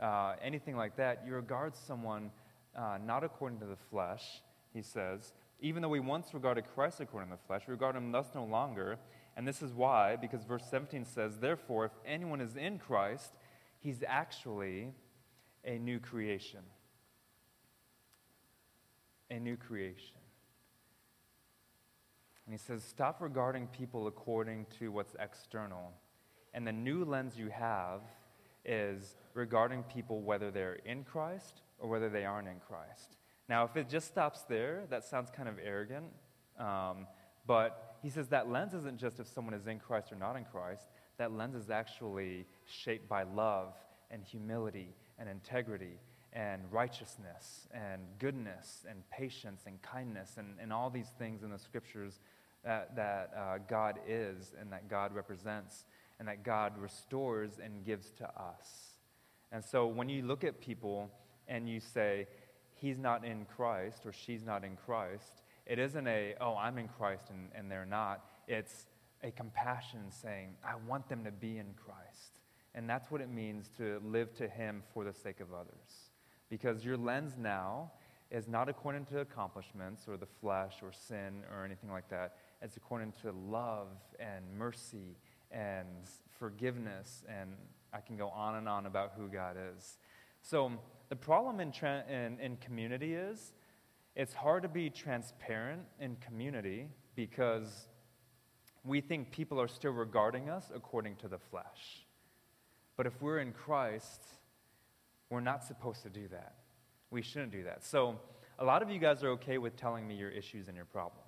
uh, 0.00 0.36
anything 0.42 0.78
like 0.78 0.96
that, 0.96 1.22
you 1.26 1.34
regard 1.34 1.76
someone 1.76 2.30
uh, 2.74 2.96
not 3.04 3.22
according 3.22 3.58
to 3.58 3.66
the 3.66 3.76
flesh, 3.90 4.40
he 4.72 4.80
says. 4.80 5.34
Even 5.60 5.82
though 5.82 5.90
we 5.90 6.00
once 6.00 6.32
regarded 6.32 6.64
Christ 6.74 7.02
according 7.02 7.28
to 7.28 7.36
the 7.36 7.46
flesh, 7.46 7.64
we 7.68 7.72
regard 7.72 7.96
him 7.96 8.10
thus 8.10 8.28
no 8.34 8.44
longer. 8.44 8.96
And 9.36 9.46
this 9.46 9.60
is 9.60 9.74
why, 9.74 10.16
because 10.16 10.44
verse 10.44 10.64
17 10.70 11.04
says, 11.04 11.36
Therefore, 11.36 11.84
if 11.84 11.92
anyone 12.06 12.40
is 12.40 12.56
in 12.56 12.78
Christ, 12.78 13.34
he's 13.78 14.02
actually 14.08 14.88
a 15.66 15.76
new 15.76 15.98
creation. 15.98 16.60
A 19.30 19.38
new 19.38 19.58
creation. 19.58 20.23
And 22.46 22.52
he 22.52 22.58
says, 22.58 22.84
stop 22.84 23.20
regarding 23.20 23.68
people 23.68 24.06
according 24.06 24.66
to 24.78 24.92
what's 24.92 25.14
external. 25.18 25.92
And 26.52 26.66
the 26.66 26.72
new 26.72 27.04
lens 27.04 27.38
you 27.38 27.48
have 27.48 28.02
is 28.64 29.16
regarding 29.34 29.82
people 29.84 30.22
whether 30.22 30.50
they're 30.50 30.78
in 30.84 31.04
Christ 31.04 31.62
or 31.78 31.88
whether 31.88 32.08
they 32.08 32.24
aren't 32.24 32.48
in 32.48 32.60
Christ. 32.60 33.16
Now, 33.48 33.64
if 33.64 33.76
it 33.76 33.88
just 33.88 34.08
stops 34.08 34.42
there, 34.42 34.84
that 34.90 35.04
sounds 35.04 35.30
kind 35.30 35.48
of 35.48 35.56
arrogant. 35.62 36.06
Um, 36.58 37.06
but 37.46 37.96
he 38.02 38.10
says 38.10 38.28
that 38.28 38.50
lens 38.50 38.74
isn't 38.74 38.98
just 38.98 39.20
if 39.20 39.26
someone 39.26 39.54
is 39.54 39.66
in 39.66 39.78
Christ 39.78 40.12
or 40.12 40.16
not 40.16 40.36
in 40.36 40.44
Christ. 40.44 40.88
That 41.18 41.32
lens 41.32 41.54
is 41.54 41.70
actually 41.70 42.46
shaped 42.66 43.08
by 43.08 43.24
love 43.24 43.74
and 44.10 44.22
humility 44.22 44.94
and 45.18 45.28
integrity 45.28 45.98
and 46.32 46.62
righteousness 46.70 47.68
and 47.72 48.02
goodness 48.18 48.84
and 48.88 49.08
patience 49.10 49.62
and 49.66 49.80
kindness 49.82 50.36
and, 50.36 50.54
and 50.60 50.72
all 50.72 50.90
these 50.90 51.12
things 51.18 51.42
in 51.42 51.50
the 51.50 51.58
scriptures 51.58 52.20
that, 52.64 52.96
that 52.96 53.32
uh, 53.36 53.58
God 53.68 53.98
is 54.06 54.54
and 54.60 54.72
that 54.72 54.88
God 54.88 55.14
represents 55.14 55.84
and 56.18 56.28
that 56.28 56.44
God 56.44 56.78
restores 56.78 57.58
and 57.62 57.84
gives 57.84 58.10
to 58.12 58.24
us. 58.24 58.94
And 59.52 59.64
so 59.64 59.86
when 59.86 60.08
you 60.08 60.22
look 60.22 60.44
at 60.44 60.60
people 60.60 61.10
and 61.48 61.68
you 61.68 61.80
say, 61.80 62.26
he's 62.74 62.98
not 62.98 63.24
in 63.24 63.46
Christ 63.56 64.04
or 64.04 64.12
she's 64.12 64.44
not 64.44 64.64
in 64.64 64.76
Christ, 64.76 65.42
it 65.66 65.78
isn't 65.78 66.06
a, 66.06 66.34
oh, 66.40 66.56
I'm 66.56 66.78
in 66.78 66.88
Christ 66.88 67.30
and, 67.30 67.48
and 67.54 67.70
they're 67.70 67.86
not. 67.86 68.24
It's 68.48 68.86
a 69.22 69.30
compassion 69.30 70.10
saying, 70.10 70.54
I 70.64 70.74
want 70.88 71.08
them 71.08 71.24
to 71.24 71.30
be 71.30 71.58
in 71.58 71.74
Christ. 71.76 72.40
And 72.74 72.88
that's 72.90 73.10
what 73.10 73.20
it 73.20 73.30
means 73.30 73.70
to 73.78 74.00
live 74.04 74.34
to 74.36 74.48
Him 74.48 74.82
for 74.92 75.04
the 75.04 75.12
sake 75.12 75.40
of 75.40 75.52
others. 75.52 76.10
Because 76.50 76.84
your 76.84 76.96
lens 76.96 77.34
now 77.38 77.92
is 78.30 78.48
not 78.48 78.68
according 78.68 79.06
to 79.06 79.20
accomplishments 79.20 80.06
or 80.08 80.16
the 80.16 80.26
flesh 80.26 80.74
or 80.82 80.92
sin 80.92 81.42
or 81.52 81.64
anything 81.64 81.90
like 81.90 82.08
that. 82.10 82.36
It's 82.64 82.78
according 82.78 83.12
to 83.20 83.32
love 83.32 83.88
and 84.18 84.42
mercy 84.56 85.18
and 85.50 85.86
forgiveness. 86.38 87.22
And 87.28 87.50
I 87.92 88.00
can 88.00 88.16
go 88.16 88.28
on 88.28 88.54
and 88.54 88.66
on 88.66 88.86
about 88.86 89.12
who 89.18 89.28
God 89.28 89.58
is. 89.76 89.98
So 90.40 90.72
the 91.10 91.16
problem 91.16 91.60
in, 91.60 91.72
tra- 91.72 92.04
in, 92.08 92.40
in 92.40 92.56
community 92.56 93.12
is 93.12 93.52
it's 94.16 94.32
hard 94.32 94.62
to 94.62 94.68
be 94.70 94.88
transparent 94.88 95.82
in 96.00 96.16
community 96.16 96.88
because 97.14 97.88
we 98.82 99.02
think 99.02 99.30
people 99.30 99.60
are 99.60 99.68
still 99.68 99.92
regarding 99.92 100.48
us 100.48 100.72
according 100.74 101.16
to 101.16 101.28
the 101.28 101.38
flesh. 101.38 102.06
But 102.96 103.06
if 103.06 103.20
we're 103.20 103.40
in 103.40 103.52
Christ, 103.52 104.22
we're 105.28 105.40
not 105.40 105.64
supposed 105.64 106.02
to 106.04 106.08
do 106.08 106.28
that. 106.28 106.54
We 107.10 107.20
shouldn't 107.20 107.52
do 107.52 107.64
that. 107.64 107.84
So, 107.84 108.18
a 108.58 108.64
lot 108.64 108.82
of 108.82 108.90
you 108.90 109.00
guys 109.00 109.24
are 109.24 109.30
okay 109.30 109.58
with 109.58 109.76
telling 109.76 110.06
me 110.06 110.14
your 110.14 110.30
issues 110.30 110.68
and 110.68 110.76
your 110.76 110.86
problems. 110.86 111.23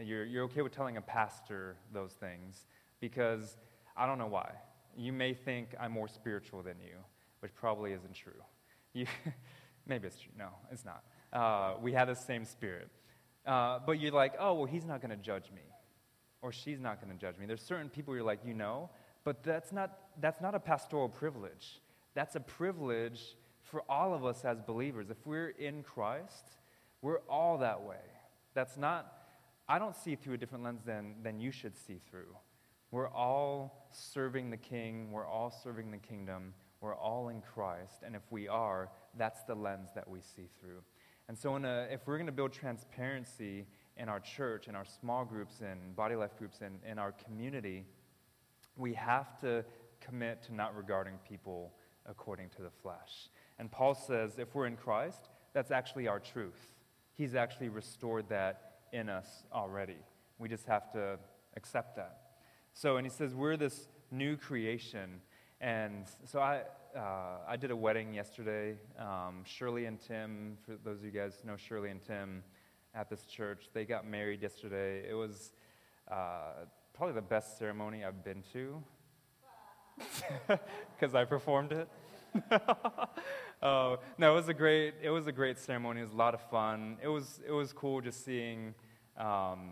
You're, 0.00 0.24
you're 0.24 0.44
okay 0.44 0.62
with 0.62 0.74
telling 0.74 0.96
a 0.96 1.02
pastor 1.02 1.76
those 1.92 2.12
things 2.12 2.66
because 3.00 3.56
I 3.96 4.06
don't 4.06 4.18
know 4.18 4.26
why. 4.26 4.52
You 4.96 5.12
may 5.12 5.34
think 5.34 5.74
I'm 5.80 5.92
more 5.92 6.08
spiritual 6.08 6.62
than 6.62 6.76
you, 6.80 6.96
which 7.40 7.54
probably 7.54 7.92
isn't 7.92 8.14
true. 8.14 8.32
You, 8.92 9.06
Maybe 9.86 10.06
it's 10.06 10.20
true. 10.20 10.32
No, 10.38 10.48
it's 10.70 10.84
not. 10.84 11.02
Uh, 11.32 11.74
we 11.80 11.92
have 11.92 12.08
the 12.08 12.14
same 12.14 12.44
spirit. 12.44 12.88
Uh, 13.46 13.80
but 13.84 14.00
you're 14.00 14.12
like, 14.12 14.34
oh, 14.38 14.54
well, 14.54 14.66
he's 14.66 14.84
not 14.84 15.00
going 15.00 15.10
to 15.10 15.22
judge 15.22 15.50
me. 15.54 15.62
Or 16.40 16.52
she's 16.52 16.80
not 16.80 17.00
going 17.00 17.16
to 17.16 17.20
judge 17.20 17.38
me. 17.38 17.46
There's 17.46 17.62
certain 17.62 17.88
people 17.88 18.14
you're 18.14 18.24
like, 18.24 18.40
you 18.44 18.54
know, 18.54 18.90
but 19.24 19.42
that's 19.42 19.72
not, 19.72 19.98
that's 20.20 20.40
not 20.40 20.54
a 20.54 20.60
pastoral 20.60 21.08
privilege. 21.08 21.80
That's 22.14 22.36
a 22.36 22.40
privilege 22.40 23.36
for 23.62 23.82
all 23.88 24.14
of 24.14 24.24
us 24.24 24.44
as 24.44 24.60
believers. 24.60 25.10
If 25.10 25.24
we're 25.24 25.50
in 25.50 25.82
Christ, 25.82 26.56
we're 27.00 27.20
all 27.28 27.58
that 27.58 27.82
way. 27.82 27.96
That's 28.54 28.76
not, 28.76 29.12
I 29.72 29.78
don't 29.78 29.96
see 29.96 30.16
through 30.16 30.34
a 30.34 30.36
different 30.36 30.64
lens 30.64 30.82
than, 30.84 31.14
than 31.22 31.40
you 31.40 31.50
should 31.50 31.74
see 31.74 31.98
through. 32.10 32.36
We're 32.90 33.08
all 33.08 33.88
serving 33.90 34.50
the 34.50 34.58
King, 34.58 35.10
we're 35.10 35.26
all 35.26 35.50
serving 35.50 35.90
the 35.90 35.96
kingdom, 35.96 36.52
we're 36.82 36.94
all 36.94 37.30
in 37.30 37.40
Christ, 37.40 38.02
and 38.04 38.14
if 38.14 38.20
we 38.28 38.48
are, 38.48 38.90
that's 39.16 39.44
the 39.44 39.54
lens 39.54 39.88
that 39.94 40.06
we 40.06 40.20
see 40.20 40.50
through. 40.60 40.82
And 41.28 41.38
so, 41.38 41.56
a, 41.56 41.84
if 41.90 42.06
we're 42.06 42.18
going 42.18 42.26
to 42.26 42.32
build 42.32 42.52
transparency 42.52 43.66
in 43.96 44.10
our 44.10 44.20
church, 44.20 44.68
in 44.68 44.74
our 44.74 44.84
small 44.84 45.24
groups, 45.24 45.62
in 45.62 45.94
body 45.94 46.16
life 46.16 46.36
groups, 46.36 46.60
in, 46.60 46.78
in 46.86 46.98
our 46.98 47.12
community, 47.12 47.86
we 48.76 48.92
have 48.92 49.40
to 49.40 49.64
commit 50.02 50.42
to 50.42 50.54
not 50.54 50.76
regarding 50.76 51.14
people 51.26 51.72
according 52.04 52.50
to 52.50 52.62
the 52.62 52.70
flesh. 52.82 53.30
And 53.58 53.70
Paul 53.70 53.94
says 53.94 54.38
if 54.38 54.54
we're 54.54 54.66
in 54.66 54.76
Christ, 54.76 55.30
that's 55.54 55.70
actually 55.70 56.08
our 56.08 56.20
truth. 56.20 56.74
He's 57.14 57.34
actually 57.34 57.70
restored 57.70 58.28
that 58.28 58.71
in 58.92 59.08
us 59.08 59.44
already. 59.52 59.98
We 60.38 60.48
just 60.48 60.66
have 60.66 60.92
to 60.92 61.18
accept 61.56 61.96
that. 61.96 62.18
So, 62.74 62.96
and 62.96 63.06
he 63.06 63.10
says 63.10 63.34
we're 63.34 63.56
this 63.56 63.88
new 64.10 64.36
creation. 64.36 65.20
And 65.60 66.06
so 66.24 66.40
I, 66.40 66.62
uh, 66.96 67.38
I 67.48 67.56
did 67.56 67.70
a 67.70 67.76
wedding 67.76 68.14
yesterday. 68.14 68.76
Um, 68.98 69.44
Shirley 69.44 69.86
and 69.86 70.00
Tim, 70.00 70.56
for 70.64 70.76
those 70.84 70.98
of 70.98 71.04
you 71.04 71.10
guys 71.10 71.42
know 71.44 71.56
Shirley 71.56 71.90
and 71.90 72.02
Tim 72.02 72.42
at 72.94 73.08
this 73.08 73.24
church, 73.24 73.68
they 73.72 73.84
got 73.84 74.06
married 74.06 74.42
yesterday. 74.42 75.08
It 75.08 75.14
was 75.14 75.52
uh, 76.10 76.66
probably 76.94 77.14
the 77.14 77.22
best 77.22 77.58
ceremony 77.58 78.04
I've 78.04 78.24
been 78.24 78.42
to 78.52 78.82
because 80.98 81.14
I 81.14 81.24
performed 81.24 81.72
it. 81.72 81.88
Uh, 82.50 83.96
no, 84.18 84.32
it 84.32 84.34
was 84.34 84.48
a 84.48 84.54
great. 84.54 84.94
It 85.02 85.10
was 85.10 85.26
a 85.26 85.32
great 85.32 85.58
ceremony. 85.58 86.00
It 86.00 86.04
was 86.04 86.12
a 86.12 86.16
lot 86.16 86.34
of 86.34 86.40
fun. 86.50 86.98
It 87.02 87.08
was 87.08 87.40
it 87.46 87.52
was 87.52 87.72
cool 87.72 88.00
just 88.00 88.24
seeing 88.24 88.74
um, 89.16 89.70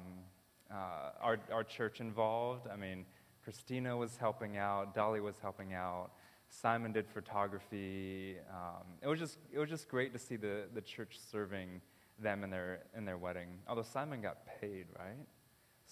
uh, 0.70 1.10
our 1.20 1.38
our 1.52 1.64
church 1.64 2.00
involved. 2.00 2.66
I 2.72 2.76
mean, 2.76 3.04
Christina 3.42 3.96
was 3.96 4.16
helping 4.16 4.56
out. 4.56 4.94
Dolly 4.94 5.20
was 5.20 5.36
helping 5.40 5.74
out. 5.74 6.10
Simon 6.48 6.92
did 6.92 7.06
photography. 7.08 8.36
Um, 8.50 8.86
it 9.02 9.06
was 9.06 9.18
just 9.18 9.38
it 9.52 9.58
was 9.58 9.68
just 9.68 9.88
great 9.88 10.12
to 10.12 10.18
see 10.18 10.36
the 10.36 10.64
the 10.74 10.80
church 10.80 11.18
serving 11.30 11.80
them 12.18 12.44
in 12.44 12.50
their 12.50 12.80
in 12.96 13.04
their 13.04 13.18
wedding. 13.18 13.58
Although 13.68 13.82
Simon 13.82 14.20
got 14.20 14.38
paid, 14.60 14.86
right? 14.98 15.26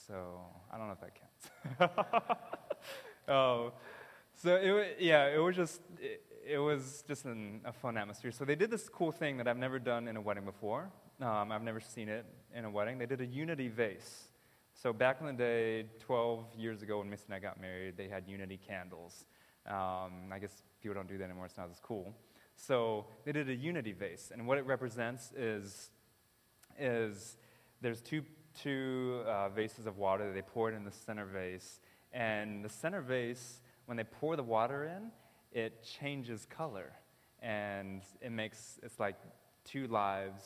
So 0.07 0.41
I 0.73 0.79
don't 0.79 0.89
know 0.89 0.95
if 0.95 1.01
that 1.01 1.89
counts. 1.89 2.39
oh, 3.29 3.73
so 4.35 4.55
it 4.55 4.99
yeah, 5.01 5.27
it 5.27 5.39
was 5.39 5.57
just 5.57 5.81
it, 6.01 6.23
it 6.49 6.59
was 6.59 7.05
just 7.07 7.27
an, 7.27 7.61
a 7.65 7.73
fun 7.73 7.97
atmosphere. 7.99 8.33
So 8.33 8.45
they 8.45 8.55
did 8.55 8.71
this 8.71 8.89
cool 8.89 9.13
thing 9.13 9.37
that 9.37 9.47
I've 9.47 9.59
never 9.59 9.79
done 9.79 10.09
in 10.09 10.17
a 10.17 10.21
wedding 10.21 10.45
before. 10.45 10.91
Um, 11.21 11.53
I've 11.53 11.63
never 11.63 11.81
seen 11.81 12.09
it 12.09 12.25
in 12.55 12.65
a 12.65 12.71
wedding. 12.71 12.99
They 12.99 13.07
did 13.07 13.21
a 13.21 13.27
unity 13.27 13.69
vase. 13.69 14.29
So 14.73 14.93
back 14.93 15.19
in 15.21 15.27
the 15.27 15.33
day, 15.33 15.87
12 16.01 16.55
years 16.57 16.83
ago 16.83 16.99
when 16.99 17.11
Miss 17.11 17.25
and 17.27 17.35
I 17.35 17.39
got 17.39 17.61
married, 17.61 17.97
they 17.97 18.09
had 18.09 18.27
unity 18.27 18.59
candles. 18.67 19.27
Um, 19.67 20.33
I 20.33 20.39
guess 20.41 20.63
people 20.81 20.95
don't 20.95 21.09
do 21.09 21.19
that 21.19 21.25
anymore. 21.25 21.47
It's 21.47 21.59
not 21.59 21.69
as 21.71 21.81
cool. 21.83 22.15
So 22.57 23.07
they 23.25 23.33
did 23.33 23.49
a 23.49 23.55
unity 23.55 23.93
vase, 23.93 24.31
and 24.33 24.47
what 24.47 24.59
it 24.59 24.67
represents 24.67 25.33
is 25.37 25.91
is 26.79 27.37
there's 27.81 28.01
two 28.01 28.23
two 28.61 29.23
uh, 29.27 29.49
vases 29.49 29.87
of 29.87 29.97
water 29.97 30.27
that 30.27 30.35
they 30.35 30.43
poured 30.43 30.75
in 30.75 30.85
the 30.85 30.91
center 30.91 31.25
vase, 31.25 31.81
and 32.13 32.65
the 32.65 32.69
center 32.69 33.01
vase, 33.01 33.61
when 33.87 33.97
they 33.97 34.05
pour 34.05 34.35
the 34.35 34.43
water 34.43 34.85
in, 34.85 35.13
it 35.59 35.83
changes 35.83 36.47
color. 36.47 36.93
And 37.41 38.03
it 38.21 38.31
makes, 38.31 38.79
it's 38.83 38.99
like 39.01 39.17
two 39.65 39.87
lives, 39.89 40.43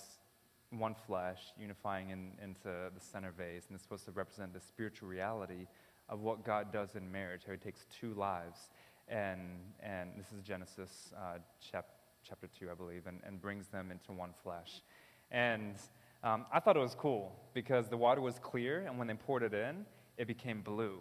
one 0.71 0.95
flesh, 1.07 1.41
unifying 1.59 2.11
in, 2.11 2.33
into 2.43 2.91
the 2.95 3.01
center 3.01 3.31
vase. 3.31 3.67
And 3.69 3.75
it's 3.75 3.83
supposed 3.83 4.05
to 4.07 4.11
represent 4.13 4.53
the 4.55 4.61
spiritual 4.61 5.09
reality 5.09 5.67
of 6.09 6.21
what 6.21 6.45
God 6.45 6.73
does 6.73 6.97
in 6.97 7.11
marriage, 7.11 7.43
how 7.47 7.53
He 7.53 7.59
takes 7.59 7.87
two 8.01 8.15
lives. 8.15 8.71
And, 9.09 9.41
and 9.81 10.11
this 10.17 10.27
is 10.37 10.43
Genesis 10.43 11.13
uh, 11.17 11.39
chap, 11.61 11.87
chapter 12.27 12.49
2, 12.59 12.71
I 12.71 12.75
believe, 12.75 13.07
and, 13.07 13.21
and 13.27 13.41
brings 13.41 13.69
them 13.69 13.91
into 13.91 14.13
one 14.13 14.31
flesh. 14.43 14.83
And 15.31 15.75
um, 16.23 16.47
I 16.53 16.61
thought 16.61 16.77
it 16.77 16.81
was 16.81 16.95
cool 16.95 17.33
because 17.53 17.89
the 17.89 17.97
water 17.97 18.21
was 18.21 18.39
clear, 18.39 18.85
and 18.87 18.99
when 18.99 19.09
they 19.09 19.15
poured 19.15 19.43
it 19.43 19.55
in, 19.55 19.85
it 20.17 20.27
became 20.27 20.61
blue. 20.61 21.01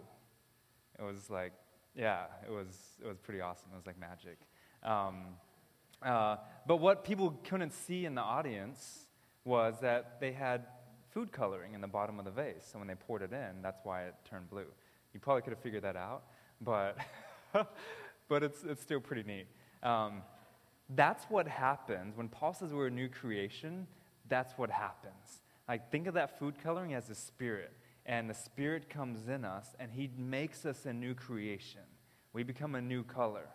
It 0.98 1.02
was 1.02 1.30
like 1.30 1.52
yeah, 1.94 2.24
it 2.46 2.50
was, 2.50 2.68
it 3.02 3.06
was 3.06 3.18
pretty 3.18 3.40
awesome. 3.40 3.68
It 3.72 3.76
was 3.76 3.86
like 3.86 3.98
magic. 3.98 4.38
Um, 4.82 5.24
uh, 6.02 6.36
but 6.66 6.76
what 6.76 7.04
people 7.04 7.38
couldn't 7.44 7.72
see 7.72 8.06
in 8.06 8.14
the 8.14 8.22
audience 8.22 9.06
was 9.44 9.74
that 9.80 10.20
they 10.20 10.32
had 10.32 10.66
food 11.10 11.30
coloring 11.32 11.74
in 11.74 11.80
the 11.80 11.86
bottom 11.86 12.18
of 12.18 12.24
the 12.24 12.30
vase. 12.30 12.68
So 12.72 12.78
when 12.78 12.88
they 12.88 12.94
poured 12.94 13.22
it 13.22 13.32
in, 13.32 13.62
that's 13.62 13.80
why 13.84 14.04
it 14.04 14.14
turned 14.28 14.48
blue. 14.48 14.66
You 15.12 15.20
probably 15.20 15.42
could 15.42 15.52
have 15.52 15.60
figured 15.60 15.82
that 15.82 15.96
out, 15.96 16.22
but, 16.60 16.96
but 18.28 18.42
it's, 18.42 18.64
it's 18.64 18.80
still 18.80 19.00
pretty 19.00 19.22
neat. 19.24 19.46
Um, 19.82 20.22
that's 20.94 21.24
what 21.24 21.46
happens. 21.46 22.16
When 22.16 22.28
Paul 22.28 22.54
says 22.54 22.72
we're 22.72 22.86
a 22.86 22.90
new 22.90 23.08
creation, 23.08 23.86
that's 24.28 24.56
what 24.56 24.70
happens. 24.70 25.42
Like, 25.68 25.90
think 25.90 26.06
of 26.06 26.14
that 26.14 26.38
food 26.38 26.54
coloring 26.62 26.94
as 26.94 27.10
a 27.10 27.14
spirit 27.14 27.72
and 28.06 28.28
the 28.28 28.34
Spirit 28.34 28.90
comes 28.90 29.28
in 29.28 29.44
us, 29.44 29.74
and 29.78 29.90
He 29.92 30.10
makes 30.16 30.66
us 30.66 30.86
a 30.86 30.92
new 30.92 31.14
creation. 31.14 31.82
We 32.32 32.42
become 32.42 32.74
a 32.74 32.80
new 32.80 33.04
color. 33.04 33.48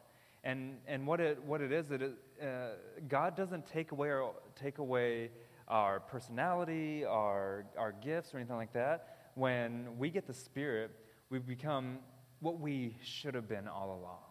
And, 0.43 0.77
and 0.87 1.05
what, 1.05 1.19
it, 1.19 1.43
what 1.43 1.61
it 1.61 1.71
is, 1.71 1.91
it 1.91 2.01
is 2.01 2.13
uh, 2.41 2.75
God 3.07 3.35
doesn't 3.35 3.65
take 3.65 3.91
away, 3.91 4.09
our, 4.09 4.31
take 4.55 4.77
away 4.77 5.31
our 5.67 5.99
personality, 5.99 7.03
our, 7.03 7.65
our 7.77 7.91
gifts, 7.91 8.33
or 8.33 8.37
anything 8.37 8.55
like 8.55 8.73
that. 8.73 9.31
When 9.35 9.97
we 9.97 10.09
get 10.09 10.27
the 10.27 10.33
Spirit, 10.33 10.91
we 11.29 11.39
become 11.39 11.99
what 12.39 12.59
we 12.59 12.95
should 13.01 13.33
have 13.35 13.49
been 13.49 13.67
all 13.67 13.99
along. 13.99 14.23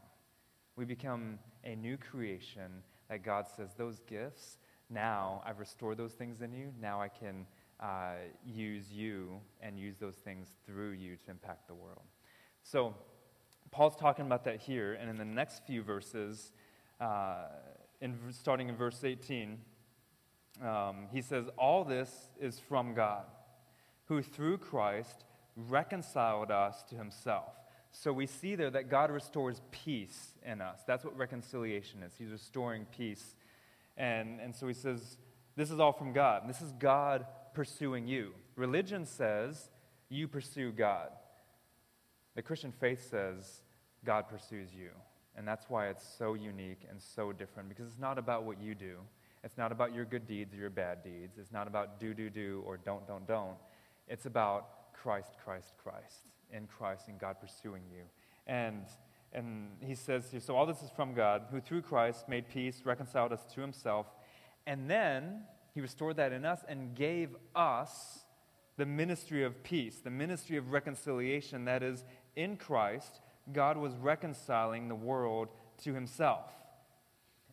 We 0.76 0.84
become 0.84 1.38
a 1.64 1.74
new 1.74 1.96
creation 1.96 2.82
that 3.10 3.24
God 3.24 3.46
says, 3.56 3.74
Those 3.76 4.00
gifts, 4.06 4.58
now 4.88 5.42
I've 5.44 5.58
restored 5.58 5.98
those 5.98 6.12
things 6.12 6.40
in 6.40 6.52
you. 6.52 6.72
Now 6.80 7.00
I 7.00 7.08
can 7.08 7.46
uh, 7.80 8.14
use 8.44 8.90
you 8.90 9.40
and 9.60 9.78
use 9.78 9.96
those 9.98 10.16
things 10.16 10.48
through 10.64 10.92
you 10.92 11.16
to 11.16 11.30
impact 11.30 11.68
the 11.68 11.74
world. 11.74 12.02
So, 12.62 12.94
Paul's 13.70 13.96
talking 13.96 14.24
about 14.24 14.44
that 14.44 14.60
here, 14.60 14.94
and 14.94 15.10
in 15.10 15.16
the 15.16 15.24
next 15.24 15.66
few 15.66 15.82
verses, 15.82 16.52
uh, 17.00 17.46
in, 18.00 18.14
starting 18.30 18.68
in 18.68 18.76
verse 18.76 19.04
18, 19.04 19.58
um, 20.62 21.08
he 21.12 21.20
says, 21.20 21.46
All 21.58 21.84
this 21.84 22.10
is 22.40 22.58
from 22.58 22.94
God, 22.94 23.24
who 24.06 24.22
through 24.22 24.58
Christ 24.58 25.24
reconciled 25.56 26.50
us 26.50 26.82
to 26.90 26.96
himself. 26.96 27.52
So 27.92 28.12
we 28.12 28.26
see 28.26 28.54
there 28.56 28.70
that 28.70 28.90
God 28.90 29.10
restores 29.10 29.62
peace 29.70 30.34
in 30.44 30.60
us. 30.60 30.80
That's 30.86 31.04
what 31.04 31.16
reconciliation 31.16 32.02
is. 32.02 32.12
He's 32.18 32.30
restoring 32.30 32.86
peace. 32.96 33.36
And, 33.96 34.40
and 34.40 34.54
so 34.54 34.66
he 34.68 34.74
says, 34.74 35.16
This 35.56 35.70
is 35.70 35.80
all 35.80 35.92
from 35.92 36.12
God. 36.12 36.42
This 36.46 36.60
is 36.60 36.72
God 36.72 37.26
pursuing 37.56 38.06
you. 38.06 38.34
Religion 38.54 39.06
says 39.06 39.70
you 40.10 40.28
pursue 40.28 40.70
God. 40.72 41.08
The 42.34 42.42
Christian 42.42 42.70
faith 42.70 43.08
says 43.10 43.62
God 44.04 44.28
pursues 44.28 44.68
you. 44.78 44.90
And 45.36 45.48
that's 45.48 45.70
why 45.70 45.88
it's 45.88 46.06
so 46.18 46.34
unique 46.34 46.82
and 46.90 47.00
so 47.00 47.32
different 47.32 47.70
because 47.70 47.86
it's 47.86 47.98
not 47.98 48.18
about 48.18 48.44
what 48.44 48.60
you 48.60 48.74
do. 48.74 48.98
It's 49.42 49.56
not 49.56 49.72
about 49.72 49.94
your 49.94 50.04
good 50.04 50.26
deeds 50.26 50.52
or 50.52 50.58
your 50.58 50.70
bad 50.70 51.02
deeds. 51.02 51.38
It's 51.38 51.50
not 51.50 51.66
about 51.66 51.98
do, 51.98 52.12
do, 52.12 52.28
do 52.28 52.62
or 52.66 52.76
don't, 52.76 53.08
don't, 53.08 53.26
don't. 53.26 53.56
It's 54.06 54.26
about 54.26 54.92
Christ, 54.92 55.30
Christ, 55.42 55.72
Christ, 55.82 56.28
in 56.52 56.66
Christ 56.66 57.08
and 57.08 57.18
God 57.18 57.36
pursuing 57.40 57.82
you. 57.90 58.02
And, 58.46 58.82
and 59.32 59.68
he 59.80 59.94
says 59.94 60.30
here, 60.30 60.40
so 60.40 60.54
all 60.54 60.66
this 60.66 60.82
is 60.82 60.90
from 60.94 61.14
God, 61.14 61.44
who 61.50 61.60
through 61.60 61.82
Christ 61.82 62.28
made 62.28 62.50
peace, 62.50 62.82
reconciled 62.84 63.32
us 63.32 63.46
to 63.54 63.62
himself, 63.62 64.06
and 64.66 64.90
then 64.90 65.44
he 65.76 65.82
restored 65.82 66.16
that 66.16 66.32
in 66.32 66.46
us 66.46 66.64
and 66.66 66.94
gave 66.94 67.36
us 67.54 68.24
the 68.78 68.86
ministry 68.86 69.44
of 69.44 69.62
peace, 69.62 69.98
the 70.02 70.08
ministry 70.08 70.56
of 70.56 70.72
reconciliation. 70.72 71.66
That 71.66 71.82
is, 71.82 72.02
in 72.34 72.56
Christ, 72.56 73.20
God 73.52 73.76
was 73.76 73.92
reconciling 73.96 74.88
the 74.88 74.94
world 74.94 75.48
to 75.84 75.92
himself. 75.92 76.50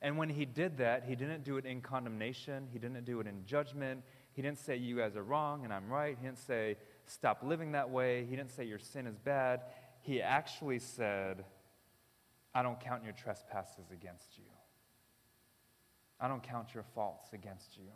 And 0.02 0.18
when 0.18 0.30
he 0.30 0.46
did 0.46 0.78
that, 0.78 1.04
he 1.04 1.18
didn't 1.18 1.44
do 1.44 1.58
it 1.58 1.66
in 1.66 1.82
condemnation, 1.82 2.70
he 2.72 2.80
didn't 2.80 3.04
do 3.04 3.20
it 3.20 3.28
in 3.28 3.46
judgment. 3.46 4.04
He 4.32 4.42
didn't 4.42 4.60
say, 4.60 4.78
You 4.78 4.96
guys 4.96 5.18
are 5.18 5.24
wrong 5.24 5.66
and 5.66 5.74
I'm 5.74 5.90
right. 5.90 6.16
He 6.18 6.26
didn't 6.26 6.40
say, 6.40 6.78
Stop 7.06 7.44
living 7.44 7.74
that 7.74 7.90
way. 7.90 8.24
He 8.24 8.38
didn't 8.38 8.52
say, 8.52 8.64
Your 8.64 8.80
sin 8.80 9.06
is 9.06 9.18
bad. 9.18 9.64
He 10.00 10.22
actually 10.22 10.80
said, 10.80 11.44
I 12.56 12.64
don't 12.64 12.80
count 12.80 13.04
your 13.04 13.12
trespasses 13.12 13.92
against 13.92 14.38
you. 14.38 14.46
I 16.22 16.30
don't 16.30 16.42
count 16.42 16.74
your 16.74 16.86
faults 16.96 17.34
against 17.34 17.78
you. 17.78 17.90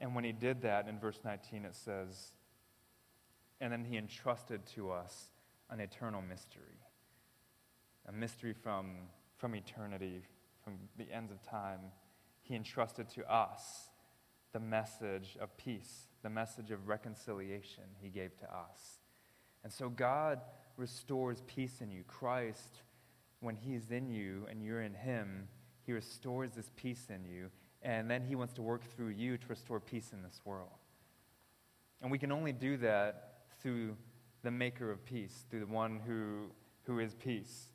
And 0.00 0.14
when 0.14 0.24
he 0.24 0.32
did 0.32 0.62
that, 0.62 0.88
in 0.88 0.98
verse 0.98 1.18
19, 1.24 1.64
it 1.64 1.74
says, 1.74 2.32
and 3.60 3.72
then 3.72 3.84
he 3.84 3.96
entrusted 3.96 4.64
to 4.74 4.90
us 4.90 5.32
an 5.70 5.80
eternal 5.80 6.22
mystery, 6.22 6.80
a 8.08 8.12
mystery 8.12 8.52
from, 8.52 8.92
from 9.36 9.54
eternity, 9.54 10.22
from 10.62 10.74
the 10.96 11.12
ends 11.12 11.32
of 11.32 11.42
time. 11.42 11.80
He 12.42 12.54
entrusted 12.54 13.08
to 13.10 13.30
us 13.32 13.88
the 14.52 14.60
message 14.60 15.36
of 15.40 15.56
peace, 15.56 16.06
the 16.22 16.30
message 16.30 16.70
of 16.70 16.88
reconciliation 16.88 17.84
he 18.00 18.08
gave 18.08 18.36
to 18.38 18.44
us. 18.44 19.00
And 19.64 19.72
so 19.72 19.88
God 19.88 20.40
restores 20.76 21.42
peace 21.46 21.80
in 21.80 21.90
you. 21.90 22.04
Christ, 22.06 22.82
when 23.40 23.56
he's 23.56 23.90
in 23.90 24.08
you 24.08 24.46
and 24.48 24.62
you're 24.62 24.82
in 24.82 24.94
him, 24.94 25.48
he 25.84 25.92
restores 25.92 26.52
this 26.52 26.70
peace 26.76 27.08
in 27.10 27.24
you. 27.24 27.50
And 27.82 28.10
then 28.10 28.24
he 28.24 28.34
wants 28.34 28.54
to 28.54 28.62
work 28.62 28.82
through 28.96 29.08
you 29.08 29.36
to 29.38 29.46
restore 29.48 29.80
peace 29.80 30.10
in 30.12 30.22
this 30.22 30.40
world. 30.44 30.70
And 32.02 32.10
we 32.10 32.18
can 32.18 32.32
only 32.32 32.52
do 32.52 32.76
that 32.78 33.42
through 33.60 33.96
the 34.42 34.50
maker 34.50 34.90
of 34.90 35.04
peace, 35.04 35.44
through 35.50 35.60
the 35.60 35.66
one 35.66 36.00
who, 36.06 36.50
who 36.84 36.98
is 37.00 37.14
peace. 37.14 37.70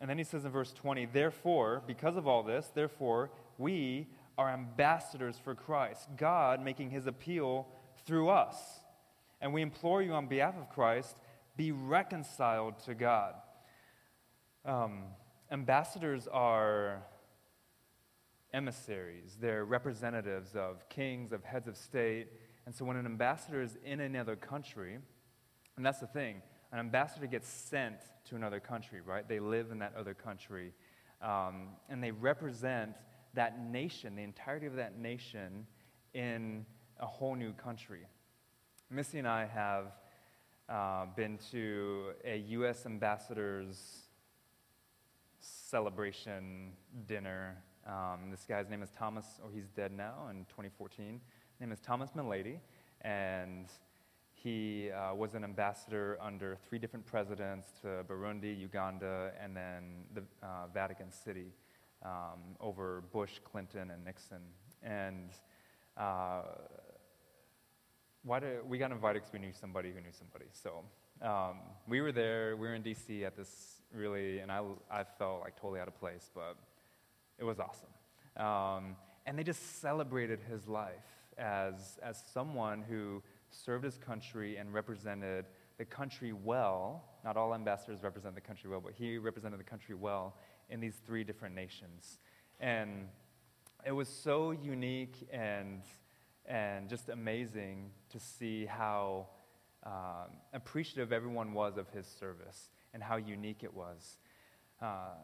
And 0.00 0.08
then 0.08 0.18
he 0.18 0.24
says 0.24 0.44
in 0.44 0.50
verse 0.52 0.72
20, 0.72 1.06
Therefore, 1.06 1.82
because 1.86 2.16
of 2.16 2.26
all 2.26 2.42
this, 2.42 2.70
therefore, 2.74 3.30
we 3.56 4.08
are 4.36 4.48
ambassadors 4.48 5.36
for 5.42 5.54
Christ, 5.54 6.08
God 6.16 6.62
making 6.62 6.90
his 6.90 7.06
appeal 7.06 7.66
through 8.06 8.28
us. 8.28 8.56
And 9.40 9.52
we 9.52 9.62
implore 9.62 10.02
you 10.02 10.12
on 10.12 10.26
behalf 10.26 10.56
of 10.56 10.68
Christ, 10.70 11.16
be 11.56 11.72
reconciled 11.72 12.78
to 12.84 12.94
God. 12.94 13.34
Um, 14.64 15.02
ambassadors 15.50 16.28
are 16.28 17.02
emissaries, 18.52 19.36
they're 19.40 19.64
representatives 19.64 20.54
of 20.56 20.88
kings, 20.88 21.32
of 21.32 21.44
heads 21.44 21.68
of 21.68 21.76
state. 21.76 22.28
And 22.66 22.74
so 22.74 22.84
when 22.84 22.96
an 22.96 23.06
ambassador 23.06 23.62
is 23.62 23.76
in 23.84 24.00
another 24.00 24.36
country, 24.36 24.98
and 25.76 25.86
that's 25.86 26.00
the 26.00 26.06
thing, 26.06 26.42
an 26.72 26.78
ambassador 26.78 27.26
gets 27.26 27.48
sent 27.48 27.96
to 28.28 28.36
another 28.36 28.60
country, 28.60 29.00
right? 29.00 29.26
They 29.26 29.40
live 29.40 29.70
in 29.70 29.78
that 29.78 29.94
other 29.96 30.14
country. 30.14 30.72
Um, 31.22 31.68
and 31.88 32.02
they 32.02 32.10
represent 32.10 32.92
that 33.34 33.60
nation, 33.60 34.16
the 34.16 34.22
entirety 34.22 34.66
of 34.66 34.76
that 34.76 34.98
nation, 34.98 35.66
in 36.14 36.66
a 37.00 37.06
whole 37.06 37.34
new 37.34 37.52
country. 37.52 38.00
Missy 38.90 39.18
and 39.18 39.28
I 39.28 39.46
have 39.46 39.92
uh, 40.68 41.06
been 41.16 41.38
to 41.50 42.12
a 42.24 42.38
U.S. 42.38 42.86
ambassador's 42.86 44.02
celebration 45.40 46.72
dinner. 47.06 47.56
Um, 47.88 48.30
this 48.30 48.44
guy's 48.46 48.68
name 48.68 48.82
is 48.82 48.90
Thomas, 48.90 49.24
or 49.42 49.50
he's 49.50 49.70
dead 49.70 49.92
now 49.92 50.28
in 50.30 50.44
2014. 50.50 51.20
His 51.52 51.60
name 51.60 51.72
is 51.72 51.80
Thomas 51.80 52.10
Melady, 52.14 52.58
and 53.00 53.66
he 54.34 54.90
uh, 54.90 55.14
was 55.14 55.34
an 55.34 55.42
ambassador 55.42 56.18
under 56.20 56.58
three 56.68 56.78
different 56.78 57.06
presidents 57.06 57.70
to 57.80 58.04
Burundi, 58.06 58.56
Uganda, 58.60 59.32
and 59.42 59.56
then 59.56 60.04
the 60.14 60.22
uh, 60.46 60.66
Vatican 60.72 61.10
City 61.10 61.46
um, 62.04 62.56
over 62.60 63.02
Bush, 63.10 63.40
Clinton, 63.42 63.90
and 63.90 64.04
Nixon. 64.04 64.42
And 64.82 65.30
uh, 65.96 66.42
why 68.22 68.40
did, 68.40 68.68
we 68.68 68.76
got 68.76 68.92
invited 68.92 69.22
because 69.22 69.32
we 69.32 69.38
knew 69.38 69.52
somebody 69.58 69.92
who 69.92 70.00
knew 70.00 70.12
somebody. 70.12 70.44
So 70.52 70.84
um, 71.26 71.56
we 71.88 72.02
were 72.02 72.12
there. 72.12 72.54
We 72.54 72.68
were 72.68 72.74
in 72.74 72.82
D.C. 72.82 73.24
at 73.24 73.34
this 73.34 73.80
really, 73.94 74.40
and 74.40 74.52
I, 74.52 74.62
I 74.90 75.04
felt 75.04 75.40
like 75.40 75.56
totally 75.58 75.80
out 75.80 75.88
of 75.88 75.98
place, 75.98 76.30
but 76.34 76.54
it 77.38 77.44
was 77.44 77.58
awesome. 77.60 77.88
Um, 78.36 78.96
and 79.26 79.38
they 79.38 79.44
just 79.44 79.80
celebrated 79.80 80.40
his 80.48 80.66
life 80.66 80.92
as, 81.36 81.98
as 82.02 82.22
someone 82.32 82.82
who 82.82 83.22
served 83.50 83.84
his 83.84 83.96
country 83.96 84.56
and 84.56 84.72
represented 84.72 85.46
the 85.78 85.84
country 85.84 86.32
well. 86.32 87.04
Not 87.24 87.36
all 87.36 87.54
ambassadors 87.54 88.02
represent 88.02 88.34
the 88.34 88.40
country 88.40 88.70
well, 88.70 88.80
but 88.80 88.92
he 88.94 89.18
represented 89.18 89.60
the 89.60 89.64
country 89.64 89.94
well 89.94 90.36
in 90.70 90.80
these 90.80 91.00
three 91.06 91.24
different 91.24 91.54
nations. 91.54 92.18
And 92.60 93.08
it 93.86 93.92
was 93.92 94.08
so 94.08 94.50
unique 94.50 95.28
and, 95.32 95.82
and 96.46 96.88
just 96.88 97.08
amazing 97.08 97.90
to 98.10 98.18
see 98.18 98.66
how 98.66 99.28
um, 99.84 100.36
appreciative 100.52 101.12
everyone 101.12 101.52
was 101.52 101.76
of 101.76 101.88
his 101.90 102.06
service 102.06 102.70
and 102.92 103.02
how 103.02 103.16
unique 103.16 103.62
it 103.62 103.72
was. 103.72 104.18
Uh, 104.82 105.14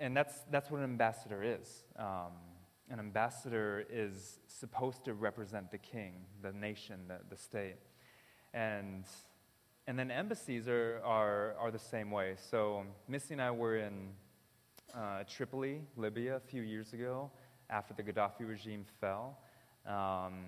and 0.00 0.16
that's, 0.16 0.40
that's 0.50 0.70
what 0.70 0.78
an 0.78 0.84
ambassador 0.84 1.42
is. 1.42 1.84
Um, 1.96 2.32
an 2.90 2.98
ambassador 2.98 3.84
is 3.88 4.40
supposed 4.48 5.04
to 5.04 5.14
represent 5.14 5.70
the 5.70 5.78
king, 5.78 6.24
the 6.42 6.52
nation, 6.52 7.00
the, 7.06 7.18
the 7.28 7.36
state. 7.36 7.76
And, 8.52 9.04
and 9.86 9.98
then 9.98 10.10
embassies 10.10 10.66
are, 10.66 11.00
are, 11.04 11.54
are 11.60 11.70
the 11.70 11.78
same 11.78 12.10
way. 12.10 12.34
So 12.50 12.84
Missy 13.06 13.34
and 13.34 13.42
I 13.42 13.50
were 13.50 13.76
in 13.76 14.08
uh, 14.94 15.22
Tripoli, 15.28 15.82
Libya, 15.96 16.36
a 16.36 16.40
few 16.40 16.62
years 16.62 16.92
ago 16.94 17.30
after 17.68 17.94
the 17.94 18.02
Gaddafi 18.02 18.48
regime 18.48 18.84
fell. 19.00 19.38
Um, 19.86 20.46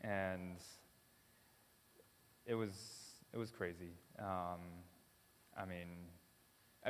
and 0.00 0.56
it 2.44 2.54
was, 2.54 2.72
it 3.32 3.38
was 3.38 3.50
crazy. 3.50 3.92
Um, 4.18 4.60
I 5.56 5.64
mean, 5.64 5.88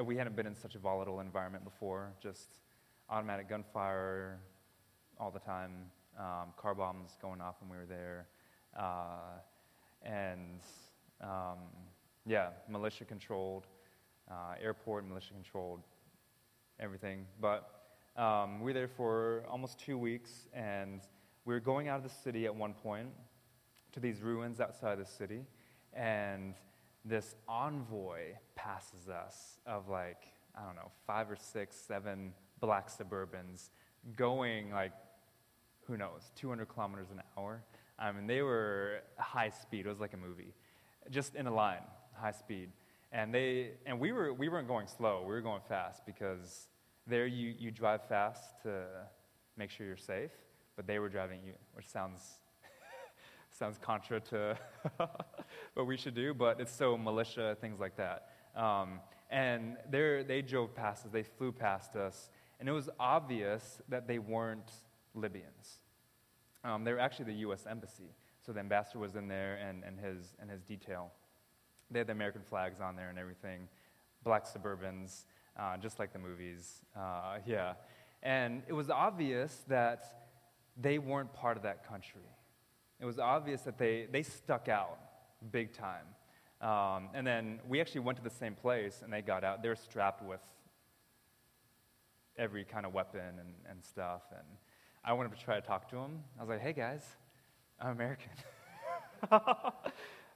we 0.05 0.17
hadn't 0.17 0.37
been 0.37 0.47
in 0.47 0.55
such 0.55 0.75
a 0.75 0.79
volatile 0.79 1.21
environment 1.21 1.65
before, 1.65 2.13
just 2.23 2.49
automatic 3.11 3.49
gunfire 3.49 4.39
all 5.19 5.31
the 5.31 5.39
time, 5.41 5.73
um, 6.19 6.53
car 6.57 6.75
bombs 6.75 7.17
going 7.21 7.41
off 7.41 7.57
when 7.61 7.71
we 7.71 7.77
were 7.77 7.87
there. 7.87 8.27
Uh, 8.79 9.41
and 10.03 10.61
um, 11.21 11.59
yeah, 12.27 12.51
militia 12.69 13.05
controlled, 13.05 13.67
uh, 14.31 14.55
airport 14.63 15.07
militia 15.07 15.33
controlled, 15.33 15.81
everything. 16.79 17.27
But 17.41 17.71
um, 18.17 18.61
we 18.61 18.67
were 18.67 18.75
there 18.75 18.89
for 18.89 19.45
almost 19.49 19.79
two 19.79 19.99
weeks, 19.99 20.47
and 20.53 21.01
we 21.45 21.55
were 21.55 21.61
going 21.61 21.89
out 21.89 21.99
of 21.99 22.05
the 22.05 22.15
city 22.23 22.47
at 22.47 22.55
one 22.55 22.75
point 22.75 23.09
to 23.93 24.01
these 24.01 24.21
ruins 24.21 24.61
outside 24.61 24.99
the 24.99 25.07
city, 25.07 25.47
and 25.95 26.55
this 27.09 27.35
envoy 27.49 28.35
passes 28.55 29.09
us 29.09 29.59
of 29.67 29.89
like, 29.89 30.23
I 30.57 30.65
don't 30.65 30.77
know, 30.77 30.91
five 31.07 31.31
or 31.31 31.37
six, 31.37 31.77
seven 31.77 32.33
black 32.61 32.89
Suburbans 32.91 33.71
going 34.17 34.71
like, 34.71 34.93
who 35.87 35.97
knows, 35.97 36.31
200 36.37 36.67
kilometers 36.67 37.09
an 37.11 37.23
hour. 37.37 37.63
I 37.99 38.13
mean, 38.13 38.27
they 38.27 38.43
were 38.43 39.01
high 39.17 39.51
speed. 39.51 39.87
It 39.87 39.89
was 39.89 40.01
like 40.01 40.15
a 40.15 40.19
movie, 40.19 40.55
just 41.11 41.35
in 41.35 41.47
a 41.47 41.55
line, 41.55 41.83
high 42.15 42.33
speed. 42.33 42.71
And 43.11 43.35
they 43.35 43.71
and 43.87 43.99
we 43.99 44.13
were 44.13 44.35
we 44.35 44.51
weren't 44.51 44.69
going 44.69 44.87
slow. 44.87 45.23
We 45.23 45.33
were 45.33 45.41
going 45.41 45.63
fast 45.67 46.05
because 46.05 46.69
there 47.07 47.27
you, 47.27 47.55
you 47.59 47.71
drive 47.71 48.07
fast 48.07 48.61
to 48.65 48.85
make 49.57 49.71
sure 49.71 49.87
you're 49.87 49.97
safe, 49.97 50.31
but 50.77 50.87
they 50.87 50.99
were 50.99 51.09
driving 51.09 51.41
you, 51.45 51.55
which 51.73 51.89
sounds 51.89 52.21
sounds 53.59 53.77
contra 53.79 54.21
to 54.21 54.57
what 55.75 55.87
we 55.87 55.97
should 55.97 56.15
do, 56.15 56.33
but 56.33 56.61
it's 56.61 56.73
so 56.73 56.97
militia, 56.97 57.57
things 57.61 57.81
like 57.81 57.97
that. 57.97 58.29
Um, 58.55 59.01
and 59.31 59.77
they 59.91 60.43
drove 60.43 60.75
past 60.75 61.05
us, 61.05 61.13
they 61.13 61.25
flew 61.25 61.53
past 61.53 61.97
us, 61.97 62.31
and 62.61 62.69
it 62.69 62.73
was 62.73 62.89
obvious 62.99 63.81
that 63.89 64.07
they 64.07 64.19
weren't 64.19 64.71
Libyans. 65.15 65.81
Um, 66.65 66.85
they 66.85 66.93
were 66.93 66.99
actually 66.99 67.27
the 67.27 67.41
U.S. 67.41 67.67
Embassy. 67.69 68.11
So 68.45 68.53
the 68.53 68.61
ambassador 68.61 69.01
was 69.01 69.17
in 69.17 69.29
there 69.29 69.57
and, 69.57 69.85
and, 69.85 69.99
his, 69.99 70.35
and 70.41 70.51
his 70.51 70.63
detail. 70.63 71.13
They 71.91 71.99
had 71.99 72.09
the 72.09 72.13
American 72.13 72.43
flags 72.43 72.81
on 72.81 72.97
there 72.97 73.11
and 73.11 73.19
everything, 73.19 73.69
black 74.25 74.45
Suburbans, 74.47 75.25
uh, 75.59 75.77
just 75.77 75.99
like 75.99 76.13
the 76.13 76.19
movies. 76.19 76.83
Uh, 76.97 77.39
yeah. 77.47 77.75
And 78.23 78.63
it 78.67 78.73
was 78.73 78.91
obvious 78.91 79.65
that 79.69 80.25
they 80.81 80.99
weren't 80.99 81.33
part 81.33 81.57
of 81.57 81.63
that 81.65 81.87
country. 81.87 82.23
It 83.01 83.05
was 83.05 83.19
obvious 83.19 83.63
that 83.63 83.79
they, 83.79 84.07
they 84.11 84.23
stuck 84.23 84.69
out 84.69 84.99
big 85.51 85.73
time. 85.73 86.05
Um, 86.61 87.11
and 87.15 87.27
then 87.27 87.61
we 87.69 87.81
actually 87.81 88.01
went 88.01 88.19
to 88.19 88.25
the 88.25 88.31
same 88.31 88.55
place 88.55 89.01
and 89.05 89.13
they 89.13 89.23
got 89.23 89.45
out. 89.45 89.63
They 89.63 89.69
were 89.69 89.77
strapped 89.77 90.23
with 90.25 90.41
every 92.37 92.65
kind 92.65 92.85
of 92.85 92.93
weapon 92.93 93.21
and, 93.21 93.55
and 93.71 93.85
stuff. 93.85 94.23
And 94.33 94.47
I 95.05 95.13
wanted 95.13 95.37
to 95.37 95.45
try 95.45 95.55
to 95.55 95.67
talk 95.67 95.89
to 95.91 95.97
them. 95.97 96.25
I 96.39 96.43
was 96.43 96.49
like, 96.49 96.61
hey 96.61 96.73
guys, 96.73 97.03
I'm 97.81 97.93
American. 97.93 98.31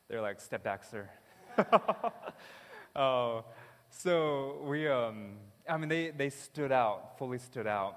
They're 0.08 0.22
like, 0.22 0.40
step 0.40 0.62
back, 0.62 0.84
sir. 0.84 1.08
oh, 2.96 3.44
so 3.90 4.62
we, 4.64 4.86
um, 4.88 5.34
I 5.68 5.76
mean, 5.76 5.88
they, 5.88 6.10
they 6.10 6.30
stood 6.30 6.70
out, 6.70 7.18
fully 7.18 7.38
stood 7.38 7.66
out. 7.66 7.96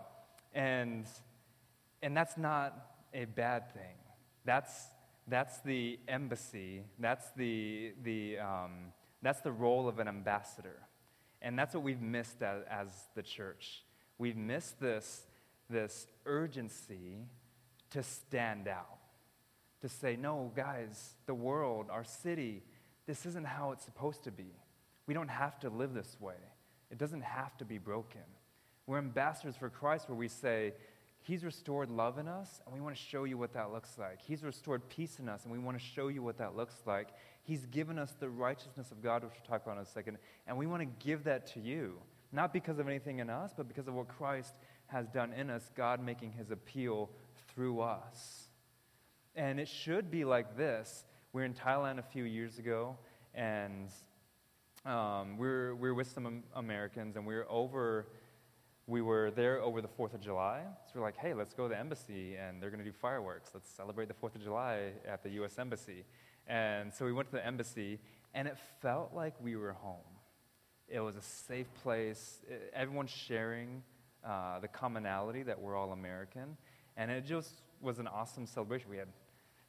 And, 0.53 1.05
and 2.01 2.15
that's 2.17 2.37
not 2.37 2.73
a 3.13 3.25
bad 3.25 3.73
thing. 3.73 3.95
That's, 4.45 4.71
that's 5.27 5.59
the 5.61 5.99
embassy, 6.07 6.83
that's 6.99 7.31
the, 7.35 7.93
the, 8.03 8.37
um, 8.39 8.93
that's 9.21 9.41
the 9.41 9.51
role 9.51 9.87
of 9.87 9.99
an 9.99 10.07
ambassador. 10.07 10.79
And 11.41 11.57
that's 11.57 11.73
what 11.73 11.83
we've 11.83 12.01
missed 12.01 12.41
as, 12.41 12.63
as 12.69 12.89
the 13.15 13.23
church. 13.23 13.83
We've 14.17 14.37
missed 14.37 14.79
this, 14.79 15.27
this 15.69 16.07
urgency 16.25 17.25
to 17.91 18.03
stand 18.03 18.67
out, 18.67 18.99
to 19.81 19.89
say, 19.89 20.15
no, 20.15 20.51
guys, 20.55 21.15
the 21.25 21.33
world, 21.33 21.87
our 21.89 22.03
city, 22.03 22.63
this 23.07 23.25
isn't 23.25 23.45
how 23.45 23.71
it's 23.71 23.85
supposed 23.85 24.23
to 24.23 24.31
be. 24.31 24.53
We 25.07 25.13
don't 25.13 25.27
have 25.29 25.59
to 25.59 25.69
live 25.69 25.93
this 25.93 26.17
way. 26.19 26.35
It 26.91 26.97
doesn't 26.97 27.23
have 27.23 27.57
to 27.57 27.65
be 27.65 27.77
broken. 27.77 28.21
We're 28.87 28.99
ambassadors 28.99 29.55
for 29.55 29.69
Christ 29.69 30.09
where 30.09 30.17
we 30.17 30.27
say, 30.27 30.73
He's 31.25 31.43
restored 31.43 31.89
love 31.89 32.19
in 32.19 32.27
us, 32.27 32.61
and 32.63 32.75
we 32.75 32.79
want 32.79 32.95
to 32.95 33.01
show 33.01 33.23
you 33.23 33.35
what 33.35 33.51
that 33.53 33.71
looks 33.71 33.97
like. 33.97 34.21
He's 34.21 34.43
restored 34.43 34.87
peace 34.89 35.17
in 35.17 35.27
us, 35.27 35.43
and 35.43 35.51
we 35.51 35.57
want 35.57 35.75
to 35.75 35.83
show 35.83 36.07
you 36.07 36.21
what 36.21 36.37
that 36.37 36.55
looks 36.55 36.75
like. 36.85 37.07
He's 37.41 37.65
given 37.65 37.97
us 37.97 38.13
the 38.19 38.29
righteousness 38.29 38.91
of 38.91 39.01
God, 39.01 39.23
which 39.23 39.31
we'll 39.33 39.49
talk 39.49 39.65
about 39.65 39.77
in 39.77 39.81
a 39.81 39.87
second, 39.87 40.19
and 40.45 40.55
we 40.55 40.67
want 40.67 40.83
to 40.83 41.03
give 41.03 41.23
that 41.23 41.47
to 41.53 41.59
you. 41.59 41.95
Not 42.31 42.53
because 42.53 42.77
of 42.77 42.87
anything 42.87 43.17
in 43.17 43.31
us, 43.31 43.55
but 43.57 43.67
because 43.67 43.87
of 43.87 43.95
what 43.95 44.07
Christ 44.07 44.53
has 44.85 45.07
done 45.07 45.33
in 45.33 45.49
us, 45.49 45.67
God 45.75 45.99
making 45.99 46.31
his 46.33 46.51
appeal 46.51 47.09
through 47.47 47.81
us. 47.81 48.49
And 49.35 49.59
it 49.59 49.67
should 49.67 50.11
be 50.11 50.25
like 50.25 50.55
this. 50.55 51.05
We 51.33 51.41
were 51.41 51.45
in 51.45 51.55
Thailand 51.55 51.97
a 51.97 52.03
few 52.03 52.25
years 52.25 52.59
ago, 52.59 52.97
and 53.33 53.89
um, 54.85 55.39
we, 55.39 55.47
were, 55.47 55.75
we 55.75 55.89
were 55.89 55.95
with 55.95 56.11
some 56.11 56.43
Americans, 56.55 57.15
and 57.15 57.25
we 57.25 57.33
were 57.33 57.47
over 57.49 58.09
we 58.87 59.01
were 59.01 59.31
there 59.31 59.61
over 59.61 59.81
the 59.81 59.87
4th 59.87 60.13
of 60.13 60.21
July. 60.21 60.61
So 60.85 60.99
we're 60.99 61.05
like, 61.05 61.17
hey, 61.17 61.33
let's 61.33 61.53
go 61.53 61.63
to 61.63 61.69
the 61.69 61.79
embassy 61.79 62.35
and 62.35 62.61
they're 62.61 62.69
going 62.69 62.83
to 62.83 62.85
do 62.85 62.91
fireworks. 62.91 63.49
Let's 63.53 63.69
celebrate 63.69 64.07
the 64.07 64.13
4th 64.13 64.35
of 64.35 64.43
July 64.43 64.91
at 65.07 65.23
the 65.23 65.29
U.S. 65.31 65.57
Embassy. 65.57 66.05
And 66.47 66.93
so 66.93 67.05
we 67.05 67.11
went 67.11 67.29
to 67.29 67.35
the 67.35 67.45
embassy 67.45 67.99
and 68.33 68.47
it 68.47 68.57
felt 68.81 69.11
like 69.13 69.33
we 69.41 69.55
were 69.55 69.73
home. 69.73 69.97
It 70.87 70.99
was 70.99 71.15
a 71.15 71.21
safe 71.21 71.67
place. 71.81 72.41
everyone's 72.73 73.09
sharing 73.09 73.81
uh, 74.23 74.59
the 74.59 74.67
commonality 74.67 75.41
that 75.43 75.59
we're 75.59 75.75
all 75.75 75.91
American. 75.91 76.55
And 76.95 77.09
it 77.09 77.25
just 77.25 77.61
was 77.81 77.97
an 77.97 78.07
awesome 78.07 78.45
celebration. 78.45 78.89
We 78.89 78.97
had 78.97 79.07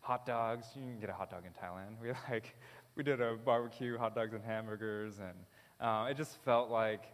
hot 0.01 0.27
dogs. 0.27 0.67
You 0.75 0.83
can 0.83 1.01
get 1.01 1.11
a 1.11 1.15
hot 1.15 1.31
dog 1.31 1.45
in 1.47 1.53
Thailand. 1.53 1.97
We 2.03 2.13
like, 2.31 2.55
we 2.97 3.03
did 3.03 3.21
a 3.21 3.35
barbecue, 3.35 3.97
hot 3.99 4.15
dogs 4.15 4.35
and 4.35 4.45
hamburgers, 4.45 5.19
and 5.19 5.37
uh, 5.81 6.09
it 6.11 6.17
just 6.17 6.37
felt 6.45 6.71
like 6.71 7.05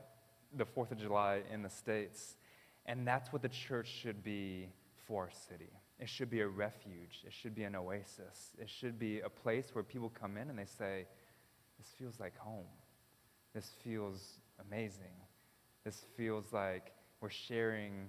the 0.56 0.64
4th 0.64 0.92
of 0.92 0.98
July 0.98 1.42
in 1.52 1.62
the 1.62 1.70
States. 1.70 2.36
And 2.86 3.06
that's 3.06 3.32
what 3.32 3.42
the 3.42 3.48
church 3.48 3.88
should 3.88 4.22
be 4.22 4.68
for 5.06 5.24
our 5.24 5.30
city. 5.30 5.70
It 5.98 6.08
should 6.08 6.30
be 6.30 6.40
a 6.40 6.48
refuge. 6.48 7.22
It 7.24 7.32
should 7.32 7.54
be 7.54 7.64
an 7.64 7.76
oasis. 7.76 8.52
It 8.58 8.68
should 8.68 8.98
be 8.98 9.20
a 9.20 9.28
place 9.28 9.70
where 9.72 9.84
people 9.84 10.10
come 10.10 10.36
in 10.36 10.50
and 10.50 10.58
they 10.58 10.66
say, 10.66 11.06
This 11.78 11.88
feels 11.98 12.18
like 12.18 12.36
home. 12.36 12.66
This 13.54 13.70
feels 13.84 14.38
amazing. 14.66 15.14
This 15.84 16.04
feels 16.16 16.52
like 16.52 16.92
we're 17.20 17.30
sharing 17.30 18.08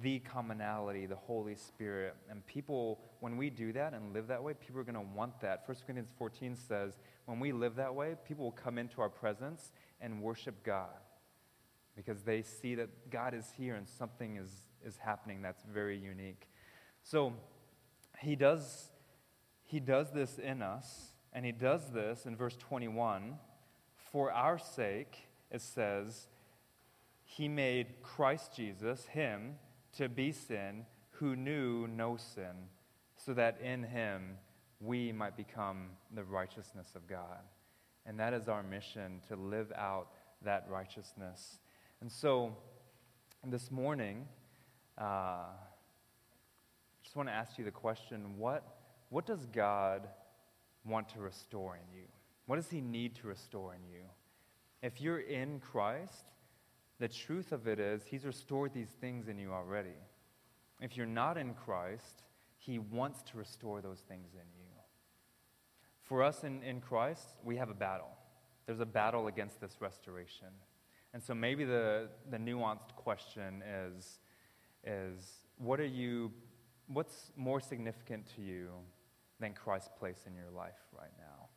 the 0.00 0.20
commonality, 0.20 1.06
the 1.06 1.16
Holy 1.16 1.56
Spirit. 1.56 2.14
And 2.30 2.46
people, 2.46 3.00
when 3.20 3.36
we 3.36 3.50
do 3.50 3.72
that 3.72 3.94
and 3.94 4.12
live 4.12 4.28
that 4.28 4.42
way, 4.42 4.54
people 4.54 4.80
are 4.80 4.84
going 4.84 4.94
to 4.94 5.14
want 5.16 5.40
that. 5.40 5.64
1 5.66 5.76
Corinthians 5.84 6.10
14 6.18 6.56
says, 6.56 6.98
when 7.26 7.40
we 7.40 7.52
live 7.52 7.74
that 7.76 7.94
way, 7.94 8.14
people 8.26 8.44
will 8.44 8.52
come 8.52 8.78
into 8.78 9.00
our 9.00 9.08
presence 9.08 9.72
and 10.00 10.22
worship 10.22 10.62
God 10.62 10.90
because 11.96 12.22
they 12.22 12.42
see 12.42 12.74
that 12.76 13.10
God 13.10 13.34
is 13.34 13.52
here 13.56 13.74
and 13.74 13.88
something 13.88 14.36
is, 14.36 14.50
is 14.84 14.96
happening 14.98 15.42
that's 15.42 15.62
very 15.64 15.98
unique. 15.98 16.48
So 17.02 17.34
he 18.18 18.36
does, 18.36 18.90
he 19.64 19.80
does 19.80 20.10
this 20.12 20.38
in 20.38 20.62
us, 20.62 21.12
and 21.32 21.44
he 21.44 21.52
does 21.52 21.90
this 21.92 22.26
in 22.26 22.36
verse 22.36 22.56
21 22.56 23.34
for 24.12 24.30
our 24.30 24.58
sake, 24.58 25.26
it 25.50 25.62
says, 25.62 26.28
he 27.24 27.48
made 27.48 28.02
Christ 28.02 28.54
Jesus, 28.54 29.06
him, 29.06 29.54
to 29.96 30.08
be 30.08 30.32
sin 30.32 30.84
who 31.12 31.34
knew 31.34 31.86
no 31.86 32.18
sin, 32.18 32.68
so 33.16 33.32
that 33.32 33.58
in 33.62 33.82
him 33.82 34.36
we 34.80 35.12
might 35.12 35.36
become 35.36 35.90
the 36.14 36.24
righteousness 36.24 36.88
of 36.94 37.06
God. 37.06 37.40
And 38.04 38.20
that 38.20 38.34
is 38.34 38.48
our 38.48 38.62
mission 38.62 39.20
to 39.28 39.36
live 39.36 39.72
out 39.76 40.08
that 40.44 40.66
righteousness. 40.68 41.58
And 42.02 42.10
so 42.10 42.56
this 43.46 43.70
morning, 43.70 44.26
uh, 45.00 45.04
I 45.04 45.54
just 47.04 47.14
want 47.14 47.28
to 47.28 47.32
ask 47.32 47.56
you 47.58 47.64
the 47.64 47.70
question 47.70 48.38
what, 48.38 48.64
what 49.10 49.24
does 49.24 49.46
God 49.46 50.08
want 50.84 51.08
to 51.10 51.20
restore 51.20 51.76
in 51.76 51.96
you? 51.96 52.06
What 52.46 52.56
does 52.56 52.68
He 52.68 52.80
need 52.80 53.14
to 53.20 53.28
restore 53.28 53.72
in 53.76 53.88
you? 53.88 54.02
If 54.82 55.00
you're 55.00 55.20
in 55.20 55.60
Christ, 55.60 56.24
the 56.98 57.06
truth 57.06 57.52
of 57.52 57.68
it 57.68 57.78
is 57.78 58.02
He's 58.04 58.24
restored 58.24 58.74
these 58.74 58.90
things 59.00 59.28
in 59.28 59.38
you 59.38 59.52
already. 59.52 60.00
If 60.80 60.96
you're 60.96 61.06
not 61.06 61.38
in 61.38 61.54
Christ, 61.54 62.24
He 62.58 62.80
wants 62.80 63.22
to 63.30 63.38
restore 63.38 63.80
those 63.80 64.00
things 64.00 64.30
in 64.34 64.48
you. 64.58 64.72
For 66.02 66.24
us 66.24 66.42
in, 66.42 66.64
in 66.64 66.80
Christ, 66.80 67.36
we 67.44 67.58
have 67.58 67.70
a 67.70 67.74
battle. 67.74 68.10
There's 68.66 68.80
a 68.80 68.86
battle 68.86 69.28
against 69.28 69.60
this 69.60 69.76
restoration. 69.78 70.48
And 71.14 71.22
so 71.22 71.34
maybe 71.34 71.64
the, 71.64 72.08
the 72.30 72.38
nuanced 72.38 72.94
question 72.96 73.62
is, 73.62 74.18
is 74.84 75.44
what 75.58 75.78
are 75.78 75.86
you, 75.86 76.32
what's 76.86 77.32
more 77.36 77.60
significant 77.60 78.26
to 78.36 78.42
you 78.42 78.70
than 79.38 79.52
Christ's 79.52 79.90
place 79.98 80.24
in 80.26 80.34
your 80.34 80.50
life 80.50 80.78
right 80.96 81.12
now? 81.18 81.48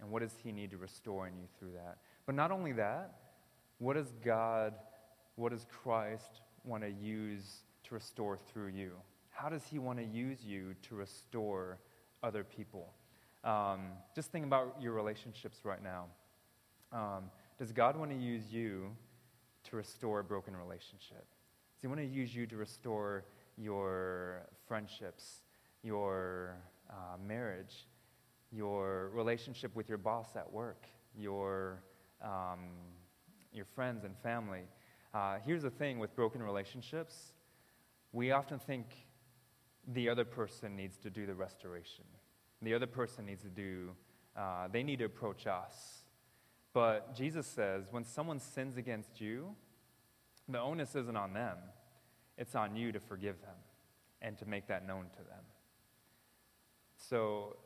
And 0.00 0.10
what 0.10 0.22
does 0.22 0.34
he 0.42 0.52
need 0.52 0.70
to 0.70 0.76
restore 0.76 1.26
in 1.26 1.36
you 1.36 1.46
through 1.58 1.72
that? 1.72 1.98
But 2.26 2.34
not 2.34 2.50
only 2.50 2.72
that, 2.72 3.14
what 3.78 3.94
does 3.94 4.12
God, 4.24 4.74
what 5.36 5.52
does 5.52 5.66
Christ 5.70 6.40
want 6.64 6.82
to 6.82 6.90
use 6.90 7.62
to 7.84 7.94
restore 7.94 8.36
through 8.36 8.68
you? 8.68 8.92
How 9.30 9.48
does 9.48 9.64
he 9.64 9.78
want 9.78 9.98
to 9.98 10.04
use 10.04 10.44
you 10.44 10.74
to 10.88 10.94
restore 10.94 11.78
other 12.22 12.44
people? 12.44 12.92
Um, 13.42 13.88
just 14.14 14.30
think 14.30 14.46
about 14.46 14.76
your 14.80 14.92
relationships 14.92 15.58
right 15.64 15.82
now. 15.82 16.06
Um, 16.92 17.24
does 17.58 17.72
God 17.72 17.96
want 17.96 18.10
to 18.10 18.16
use 18.16 18.52
you 18.52 18.90
to 19.70 19.76
restore 19.76 20.20
a 20.20 20.24
broken 20.24 20.56
relationship? 20.56 21.26
Does 21.74 21.82
He 21.82 21.86
want 21.86 22.00
to 22.00 22.06
use 22.06 22.34
you 22.34 22.46
to 22.46 22.56
restore 22.56 23.24
your 23.56 24.46
friendships, 24.66 25.42
your 25.82 26.56
uh, 26.90 27.16
marriage, 27.26 27.86
your 28.50 29.10
relationship 29.14 29.74
with 29.74 29.88
your 29.88 29.98
boss 29.98 30.36
at 30.36 30.50
work, 30.52 30.86
your, 31.16 31.82
um, 32.22 32.58
your 33.52 33.66
friends 33.74 34.04
and 34.04 34.16
family? 34.18 34.62
Uh, 35.12 35.36
here's 35.44 35.62
the 35.62 35.70
thing 35.70 35.98
with 35.98 36.14
broken 36.16 36.42
relationships 36.42 37.32
we 38.14 38.30
often 38.30 38.60
think 38.60 38.86
the 39.88 40.08
other 40.08 40.24
person 40.24 40.76
needs 40.76 40.96
to 40.98 41.10
do 41.10 41.26
the 41.26 41.34
restoration. 41.34 42.04
The 42.62 42.72
other 42.72 42.86
person 42.86 43.26
needs 43.26 43.42
to 43.42 43.48
do, 43.48 43.90
uh, 44.36 44.68
they 44.72 44.84
need 44.84 45.00
to 45.00 45.04
approach 45.04 45.48
us 45.48 46.03
but 46.74 47.14
Jesus 47.14 47.46
says 47.46 47.84
when 47.90 48.04
someone 48.04 48.38
sins 48.38 48.76
against 48.76 49.20
you, 49.20 49.54
the 50.48 50.60
onus 50.60 50.94
isn't 50.94 51.16
on 51.16 51.32
them, 51.32 51.56
it's 52.36 52.54
on 52.54 52.76
you 52.76 52.92
to 52.92 53.00
forgive 53.00 53.40
them 53.40 53.56
and 54.20 54.36
to 54.38 54.46
make 54.46 54.66
that 54.66 54.86
known 54.86 55.06
to 55.16 55.18
them. 55.18 55.44
So 56.96 57.56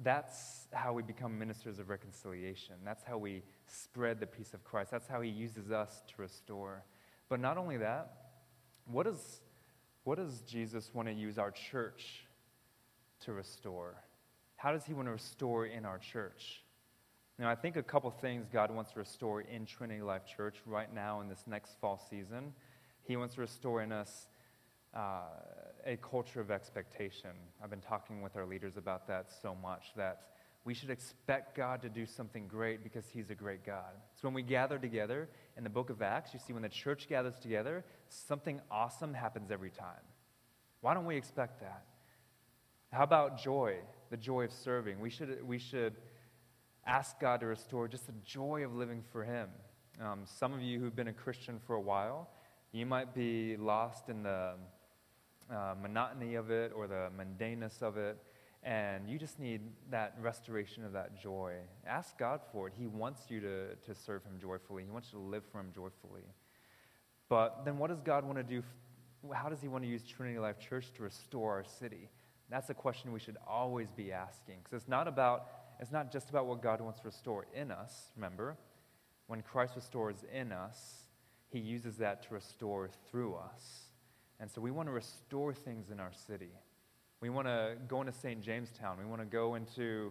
that's 0.00 0.66
how 0.72 0.92
we 0.92 1.02
become 1.02 1.38
ministers 1.38 1.78
of 1.78 1.88
reconciliation. 1.88 2.74
That's 2.84 3.04
how 3.04 3.18
we 3.18 3.42
spread 3.66 4.18
the 4.18 4.26
peace 4.26 4.52
of 4.52 4.64
Christ. 4.64 4.90
That's 4.90 5.06
how 5.06 5.20
he 5.20 5.30
uses 5.30 5.70
us 5.70 6.02
to 6.08 6.22
restore. 6.22 6.84
But 7.28 7.40
not 7.40 7.56
only 7.56 7.76
that, 7.76 8.12
what, 8.86 9.06
is, 9.06 9.40
what 10.02 10.18
does 10.18 10.40
Jesus 10.40 10.90
want 10.92 11.08
to 11.08 11.14
use 11.14 11.38
our 11.38 11.52
church 11.52 12.24
to 13.20 13.32
restore? 13.32 13.94
How 14.56 14.72
does 14.72 14.84
he 14.84 14.92
want 14.92 15.06
to 15.06 15.12
restore 15.12 15.66
in 15.66 15.84
our 15.84 15.98
church? 15.98 16.63
Now, 17.36 17.50
I 17.50 17.56
think 17.56 17.74
a 17.74 17.82
couple 17.82 18.10
things 18.12 18.46
God 18.52 18.70
wants 18.70 18.92
to 18.92 19.00
restore 19.00 19.40
in 19.40 19.66
Trinity 19.66 20.02
Life 20.02 20.22
Church 20.24 20.56
right 20.66 20.92
now 20.94 21.20
in 21.20 21.28
this 21.28 21.42
next 21.48 21.80
fall 21.80 22.00
season. 22.08 22.52
He 23.02 23.16
wants 23.16 23.34
to 23.34 23.40
restore 23.40 23.82
in 23.82 23.90
us 23.90 24.28
uh, 24.94 25.22
a 25.84 25.96
culture 25.96 26.40
of 26.40 26.52
expectation. 26.52 27.30
I've 27.62 27.70
been 27.70 27.80
talking 27.80 28.22
with 28.22 28.36
our 28.36 28.46
leaders 28.46 28.76
about 28.76 29.08
that 29.08 29.32
so 29.42 29.56
much 29.60 29.86
that 29.96 30.28
we 30.64 30.74
should 30.74 30.90
expect 30.90 31.56
God 31.56 31.82
to 31.82 31.88
do 31.88 32.06
something 32.06 32.46
great 32.46 32.84
because 32.84 33.04
He's 33.12 33.30
a 33.30 33.34
great 33.34 33.66
God. 33.66 33.92
So 34.14 34.28
when 34.28 34.34
we 34.34 34.42
gather 34.42 34.78
together 34.78 35.28
in 35.56 35.64
the 35.64 35.70
book 35.70 35.90
of 35.90 36.02
Acts, 36.02 36.32
you 36.32 36.38
see 36.38 36.52
when 36.52 36.62
the 36.62 36.68
church 36.68 37.08
gathers 37.08 37.38
together, 37.40 37.84
something 38.08 38.60
awesome 38.70 39.12
happens 39.12 39.50
every 39.50 39.70
time. 39.70 40.04
Why 40.82 40.94
don't 40.94 41.04
we 41.04 41.16
expect 41.16 41.60
that? 41.60 41.84
How 42.92 43.02
about 43.02 43.42
joy, 43.42 43.78
the 44.10 44.16
joy 44.16 44.44
of 44.44 44.52
serving? 44.52 45.00
We 45.00 45.10
should, 45.10 45.44
we 45.44 45.58
should 45.58 45.96
ask 46.86 47.18
God 47.20 47.40
to 47.40 47.46
restore 47.46 47.88
just 47.88 48.06
the 48.06 48.14
joy 48.24 48.64
of 48.64 48.74
living 48.74 49.02
for 49.12 49.24
Him. 49.24 49.48
Um, 50.00 50.20
some 50.24 50.52
of 50.52 50.60
you 50.60 50.80
who've 50.80 50.94
been 50.94 51.08
a 51.08 51.12
Christian 51.12 51.60
for 51.66 51.76
a 51.76 51.80
while, 51.80 52.28
you 52.72 52.84
might 52.86 53.14
be 53.14 53.56
lost 53.56 54.08
in 54.08 54.22
the 54.22 54.54
uh, 55.50 55.74
monotony 55.80 56.34
of 56.34 56.50
it 56.50 56.72
or 56.74 56.86
the 56.86 57.08
mundaneness 57.16 57.82
of 57.82 57.96
it, 57.96 58.18
and 58.62 59.08
you 59.08 59.18
just 59.18 59.38
need 59.38 59.60
that 59.90 60.16
restoration 60.20 60.84
of 60.84 60.92
that 60.92 61.20
joy. 61.20 61.54
Ask 61.86 62.18
God 62.18 62.40
for 62.52 62.68
it. 62.68 62.74
He 62.76 62.86
wants 62.86 63.22
you 63.28 63.40
to, 63.40 63.74
to 63.76 63.94
serve 63.94 64.24
Him 64.24 64.38
joyfully, 64.40 64.84
He 64.84 64.90
wants 64.90 65.08
you 65.12 65.18
to 65.18 65.24
live 65.24 65.44
for 65.52 65.60
Him 65.60 65.70
joyfully. 65.74 66.22
But 67.28 67.64
then 67.64 67.78
what 67.78 67.90
does 67.90 68.00
God 68.00 68.24
want 68.24 68.38
to 68.38 68.44
do? 68.44 68.62
How 69.32 69.48
does 69.48 69.60
He 69.60 69.68
want 69.68 69.84
to 69.84 69.88
use 69.88 70.02
Trinity 70.04 70.38
Life 70.38 70.58
Church 70.58 70.92
to 70.96 71.02
restore 71.02 71.52
our 71.52 71.64
city? 71.64 72.10
That's 72.50 72.68
a 72.70 72.74
question 72.74 73.12
we 73.12 73.20
should 73.20 73.38
always 73.48 73.88
be 73.96 74.12
asking. 74.12 74.56
Because 74.62 74.82
it's 74.82 74.88
not 74.88 75.08
about, 75.08 75.46
it's 75.84 75.92
not 75.92 76.10
just 76.10 76.30
about 76.30 76.46
what 76.46 76.62
God 76.62 76.80
wants 76.80 77.00
to 77.00 77.06
restore 77.06 77.44
in 77.54 77.70
us, 77.70 78.10
remember? 78.16 78.56
When 79.26 79.42
Christ 79.42 79.74
restores 79.76 80.24
in 80.32 80.50
us, 80.50 80.78
He 81.50 81.58
uses 81.58 81.98
that 81.98 82.22
to 82.22 82.32
restore 82.32 82.88
through 83.10 83.34
us. 83.34 83.90
And 84.40 84.50
so 84.50 84.62
we 84.62 84.70
want 84.70 84.88
to 84.88 84.92
restore 84.92 85.52
things 85.52 85.90
in 85.90 86.00
our 86.00 86.12
city. 86.26 86.52
We 87.20 87.28
want 87.28 87.48
to 87.48 87.76
go 87.86 88.00
into 88.00 88.14
St. 88.14 88.40
Jamestown. 88.40 88.96
We 88.98 89.04
want 89.04 89.20
to 89.20 89.26
go 89.26 89.56
into 89.56 90.10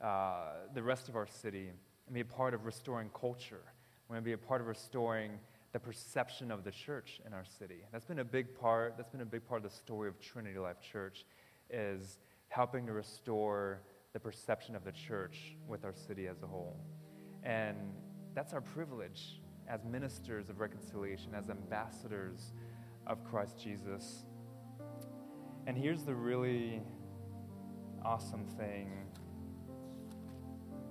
uh, 0.00 0.52
the 0.72 0.82
rest 0.82 1.10
of 1.10 1.16
our 1.16 1.26
city 1.26 1.68
and 2.06 2.14
be 2.14 2.20
a 2.20 2.24
part 2.24 2.54
of 2.54 2.64
restoring 2.64 3.10
culture. 3.10 3.60
We 4.08 4.14
want 4.14 4.24
to 4.24 4.26
be 4.26 4.32
a 4.32 4.38
part 4.38 4.62
of 4.62 4.68
restoring 4.68 5.32
the 5.74 5.80
perception 5.80 6.50
of 6.50 6.64
the 6.64 6.70
church 6.70 7.20
in 7.26 7.34
our 7.34 7.44
city. 7.58 7.82
That's 7.92 8.06
been 8.06 8.20
a 8.20 8.24
big 8.24 8.58
part. 8.58 8.94
That's 8.96 9.10
been 9.10 9.20
a 9.20 9.26
big 9.26 9.46
part 9.46 9.62
of 9.62 9.70
the 9.70 9.76
story 9.76 10.08
of 10.08 10.18
Trinity 10.18 10.58
Life 10.58 10.80
Church, 10.80 11.26
is 11.68 12.16
helping 12.48 12.86
to 12.86 12.94
restore 12.94 13.80
the 14.12 14.20
perception 14.20 14.74
of 14.74 14.84
the 14.84 14.92
church 14.92 15.56
with 15.68 15.84
our 15.84 15.94
city 15.94 16.26
as 16.26 16.42
a 16.42 16.46
whole. 16.46 16.76
And 17.42 17.76
that's 18.34 18.52
our 18.52 18.60
privilege 18.60 19.40
as 19.68 19.84
ministers 19.84 20.48
of 20.50 20.60
reconciliation, 20.60 21.34
as 21.34 21.48
ambassadors 21.48 22.52
of 23.06 23.24
Christ 23.24 23.56
Jesus. 23.62 24.24
And 25.66 25.76
here's 25.76 26.02
the 26.02 26.14
really 26.14 26.82
awesome 28.04 28.46
thing 28.58 28.90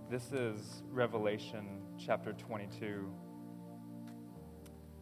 this 0.09 0.31
is 0.31 0.81
Revelation 0.89 1.81
chapter 2.03 2.33
22. 2.33 3.13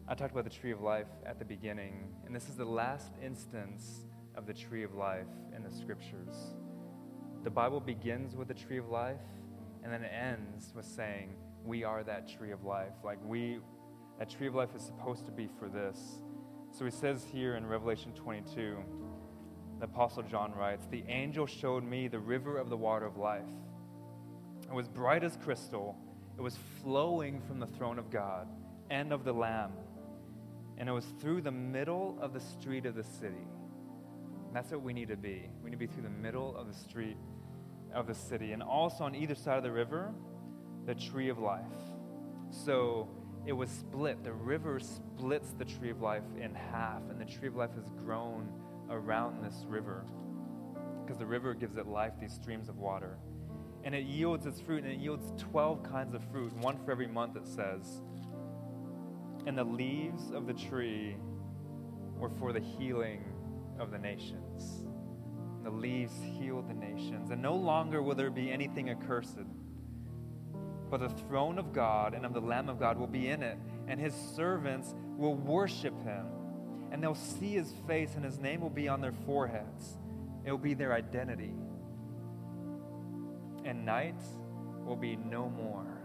I 0.06 0.14
talked 0.14 0.32
about 0.32 0.44
the 0.44 0.50
tree 0.50 0.70
of 0.70 0.82
life 0.82 1.06
at 1.24 1.38
the 1.38 1.46
beginning, 1.46 2.12
and 2.26 2.36
this 2.36 2.50
is 2.50 2.56
the 2.56 2.66
last 2.66 3.12
instance 3.24 4.04
of 4.34 4.46
the 4.46 4.52
tree 4.52 4.82
of 4.82 4.94
life 4.94 5.26
in 5.56 5.62
the 5.62 5.70
scriptures. 5.70 6.56
The 7.48 7.54
Bible 7.54 7.80
begins 7.80 8.36
with 8.36 8.46
the 8.46 8.52
tree 8.52 8.76
of 8.76 8.90
life 8.90 9.16
and 9.82 9.90
then 9.90 10.02
it 10.02 10.12
ends 10.12 10.70
with 10.76 10.84
saying, 10.84 11.30
We 11.64 11.82
are 11.82 12.04
that 12.04 12.28
tree 12.28 12.50
of 12.50 12.62
life. 12.64 12.92
Like, 13.02 13.16
we, 13.24 13.60
that 14.18 14.28
tree 14.28 14.48
of 14.48 14.54
life 14.54 14.76
is 14.76 14.82
supposed 14.82 15.24
to 15.24 15.32
be 15.32 15.48
for 15.58 15.66
this. 15.66 15.98
So 16.76 16.84
he 16.84 16.90
says 16.90 17.24
here 17.32 17.56
in 17.56 17.64
Revelation 17.64 18.12
22, 18.12 18.76
the 19.78 19.86
Apostle 19.86 20.24
John 20.24 20.52
writes, 20.58 20.86
The 20.90 21.02
angel 21.08 21.46
showed 21.46 21.84
me 21.84 22.06
the 22.06 22.18
river 22.18 22.58
of 22.58 22.68
the 22.68 22.76
water 22.76 23.06
of 23.06 23.16
life 23.16 23.48
it 24.64 24.74
was 24.74 24.86
bright 24.86 25.24
as 25.24 25.38
crystal. 25.42 25.96
It 26.36 26.42
was 26.42 26.58
flowing 26.82 27.40
from 27.40 27.60
the 27.60 27.66
throne 27.66 27.98
of 27.98 28.10
God 28.10 28.46
and 28.90 29.10
of 29.10 29.24
the 29.24 29.32
Lamb. 29.32 29.72
And 30.76 30.86
it 30.86 30.92
was 30.92 31.06
through 31.18 31.40
the 31.40 31.50
middle 31.50 32.18
of 32.20 32.34
the 32.34 32.40
street 32.40 32.84
of 32.84 32.94
the 32.94 33.04
city. 33.04 33.48
And 34.48 34.54
that's 34.54 34.70
what 34.70 34.82
we 34.82 34.92
need 34.92 35.08
to 35.08 35.16
be. 35.16 35.48
We 35.64 35.70
need 35.70 35.76
to 35.76 35.78
be 35.78 35.86
through 35.86 36.02
the 36.02 36.10
middle 36.10 36.54
of 36.54 36.66
the 36.66 36.74
street 36.74 37.16
of 37.94 38.06
the 38.06 38.14
city. 38.14 38.52
And 38.52 38.62
also 38.62 39.04
on 39.04 39.14
either 39.14 39.34
side 39.34 39.56
of 39.56 39.62
the 39.62 39.72
river, 39.72 40.12
the 40.86 40.94
tree 40.94 41.28
of 41.28 41.38
life. 41.38 41.62
So 42.50 43.08
it 43.46 43.52
was 43.52 43.70
split. 43.70 44.24
The 44.24 44.32
river 44.32 44.80
splits 44.80 45.52
the 45.58 45.64
tree 45.64 45.90
of 45.90 46.00
life 46.00 46.22
in 46.40 46.54
half, 46.54 47.02
and 47.10 47.20
the 47.20 47.24
tree 47.24 47.48
of 47.48 47.56
life 47.56 47.74
has 47.74 47.90
grown 48.04 48.48
around 48.90 49.44
this 49.44 49.64
river 49.68 50.04
because 51.04 51.18
the 51.18 51.26
river 51.26 51.54
gives 51.54 51.76
it 51.76 51.86
life, 51.86 52.12
these 52.20 52.34
streams 52.34 52.68
of 52.68 52.78
water 52.78 53.18
and 53.84 53.94
it 53.94 54.04
yields 54.04 54.46
its 54.46 54.60
fruit, 54.60 54.84
and 54.84 54.92
it 54.92 54.98
yields 54.98 55.32
12 55.38 55.82
kinds 55.82 56.14
of 56.14 56.22
fruit, 56.30 56.52
one 56.58 56.78
for 56.84 56.90
every 56.90 57.06
month, 57.06 57.36
it 57.36 57.46
says. 57.46 58.02
And 59.46 59.56
the 59.56 59.64
leaves 59.64 60.30
of 60.30 60.46
the 60.46 60.52
tree 60.52 61.16
were 62.18 62.28
for 62.28 62.52
the 62.52 62.60
healing 62.60 63.24
of 63.78 63.90
the 63.90 63.98
nations. 63.98 64.77
The 65.68 65.74
leaves 65.74 66.14
heal 66.38 66.62
the 66.62 66.72
nations. 66.72 67.30
And 67.30 67.42
no 67.42 67.54
longer 67.54 68.02
will 68.02 68.14
there 68.14 68.30
be 68.30 68.50
anything 68.50 68.88
accursed, 68.88 69.36
but 70.90 71.00
the 71.00 71.10
throne 71.10 71.58
of 71.58 71.74
God 71.74 72.14
and 72.14 72.24
of 72.24 72.32
the 72.32 72.40
Lamb 72.40 72.70
of 72.70 72.80
God 72.80 72.96
will 72.96 73.06
be 73.06 73.28
in 73.28 73.42
it, 73.42 73.58
and 73.86 74.00
his 74.00 74.14
servants 74.14 74.94
will 75.18 75.34
worship 75.34 75.92
him. 76.04 76.26
And 76.90 77.02
they'll 77.02 77.14
see 77.14 77.52
his 77.52 77.70
face, 77.86 78.14
and 78.16 78.24
his 78.24 78.38
name 78.38 78.62
will 78.62 78.70
be 78.70 78.88
on 78.88 79.02
their 79.02 79.12
foreheads. 79.26 79.98
It 80.46 80.50
will 80.50 80.56
be 80.56 80.72
their 80.72 80.94
identity 80.94 81.52
and 83.68 83.84
night 83.84 84.20
will 84.86 84.96
be 84.96 85.14
no 85.16 85.50
more. 85.50 86.00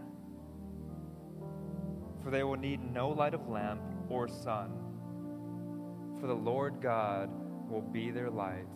For 2.22 2.30
they 2.30 2.44
will 2.44 2.58
need 2.58 2.92
no 2.92 3.08
light 3.08 3.32
of 3.32 3.48
lamp 3.48 3.80
or 4.10 4.28
sun. 4.28 4.70
For 6.20 6.26
the 6.26 6.34
Lord 6.34 6.82
God 6.82 7.30
will 7.70 7.80
be 7.80 8.10
their 8.10 8.28
light, 8.28 8.68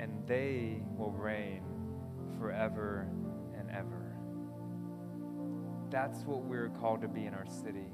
and 0.00 0.10
they 0.26 0.82
will 0.96 1.12
reign 1.12 1.62
forever 2.38 3.06
and 3.56 3.70
ever. 3.70 4.16
That's 5.90 6.22
what 6.24 6.42
we're 6.42 6.70
called 6.80 7.02
to 7.02 7.08
be 7.08 7.26
in 7.26 7.34
our 7.34 7.46
city. 7.46 7.92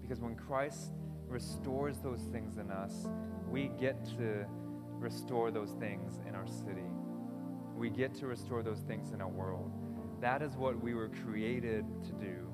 Because 0.00 0.20
when 0.20 0.36
Christ 0.36 0.92
restores 1.26 1.98
those 1.98 2.22
things 2.32 2.56
in 2.56 2.70
us, 2.70 3.08
we 3.50 3.70
get 3.78 4.04
to 4.16 4.46
restore 4.92 5.50
those 5.50 5.72
things 5.72 6.20
in 6.26 6.34
our 6.34 6.46
city 6.46 6.88
we 7.78 7.88
get 7.88 8.12
to 8.16 8.26
restore 8.26 8.62
those 8.62 8.80
things 8.80 9.12
in 9.12 9.20
our 9.20 9.28
world. 9.28 9.70
That 10.20 10.42
is 10.42 10.56
what 10.56 10.82
we 10.82 10.94
were 10.94 11.08
created 11.08 11.84
to 12.06 12.12
do. 12.12 12.52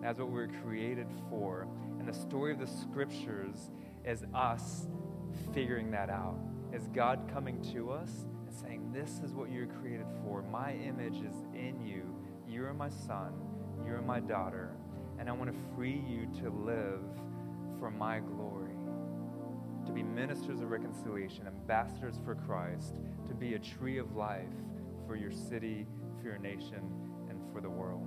That's 0.00 0.18
what 0.20 0.28
we 0.28 0.34
were 0.34 0.50
created 0.62 1.08
for. 1.28 1.66
And 1.98 2.06
the 2.06 2.14
story 2.14 2.52
of 2.52 2.60
the 2.60 2.66
scriptures 2.66 3.70
is 4.04 4.24
us 4.32 4.86
figuring 5.52 5.90
that 5.90 6.08
out. 6.08 6.38
Is 6.74 6.88
God 6.88 7.30
coming 7.32 7.62
to 7.72 7.92
us 7.92 8.26
and 8.46 8.52
saying, 8.52 8.90
This 8.92 9.20
is 9.24 9.32
what 9.32 9.48
you're 9.48 9.68
created 9.68 10.06
for. 10.24 10.42
My 10.42 10.72
image 10.72 11.18
is 11.18 11.44
in 11.54 11.80
you. 11.80 12.02
You 12.48 12.64
are 12.64 12.74
my 12.74 12.88
son. 12.88 13.32
You 13.86 13.94
are 13.94 14.02
my 14.02 14.18
daughter. 14.18 14.74
And 15.20 15.28
I 15.28 15.32
want 15.32 15.52
to 15.52 15.74
free 15.76 16.02
you 16.04 16.26
to 16.42 16.50
live 16.50 17.00
for 17.78 17.92
my 17.92 18.18
glory 18.18 18.74
to 19.86 19.92
be 19.92 20.02
ministers 20.02 20.60
of 20.60 20.70
reconciliation, 20.70 21.46
ambassadors 21.46 22.18
for 22.24 22.34
Christ, 22.34 22.96
to 23.28 23.34
be 23.34 23.54
a 23.54 23.58
tree 23.58 23.98
of 23.98 24.16
life 24.16 24.48
for 25.06 25.14
your 25.14 25.30
city, 25.30 25.86
for 26.18 26.28
your 26.28 26.38
nation, 26.38 26.80
and 27.28 27.38
for 27.52 27.60
the 27.60 27.70
world. 27.70 28.06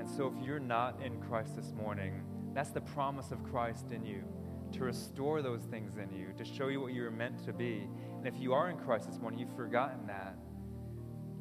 And 0.00 0.08
so, 0.08 0.34
if 0.34 0.44
you're 0.44 0.58
not 0.58 1.00
in 1.04 1.20
Christ 1.20 1.54
this 1.54 1.72
morning, 1.72 2.22
that's 2.54 2.70
the 2.70 2.80
promise 2.80 3.30
of 3.30 3.44
Christ 3.44 3.92
in 3.92 4.04
you 4.04 4.24
to 4.72 4.84
restore 4.84 5.42
those 5.42 5.62
things 5.62 5.96
in 5.96 6.10
you, 6.16 6.28
to 6.36 6.44
show 6.44 6.68
you 6.68 6.80
what 6.80 6.92
you 6.92 7.02
were 7.02 7.10
meant 7.10 7.44
to 7.44 7.52
be. 7.52 7.88
And 8.16 8.26
if 8.26 8.38
you 8.38 8.52
are 8.52 8.70
in 8.70 8.76
Christ 8.76 9.08
this 9.08 9.18
morning, 9.18 9.40
you've 9.40 9.56
forgotten 9.56 10.06
that. 10.06 10.36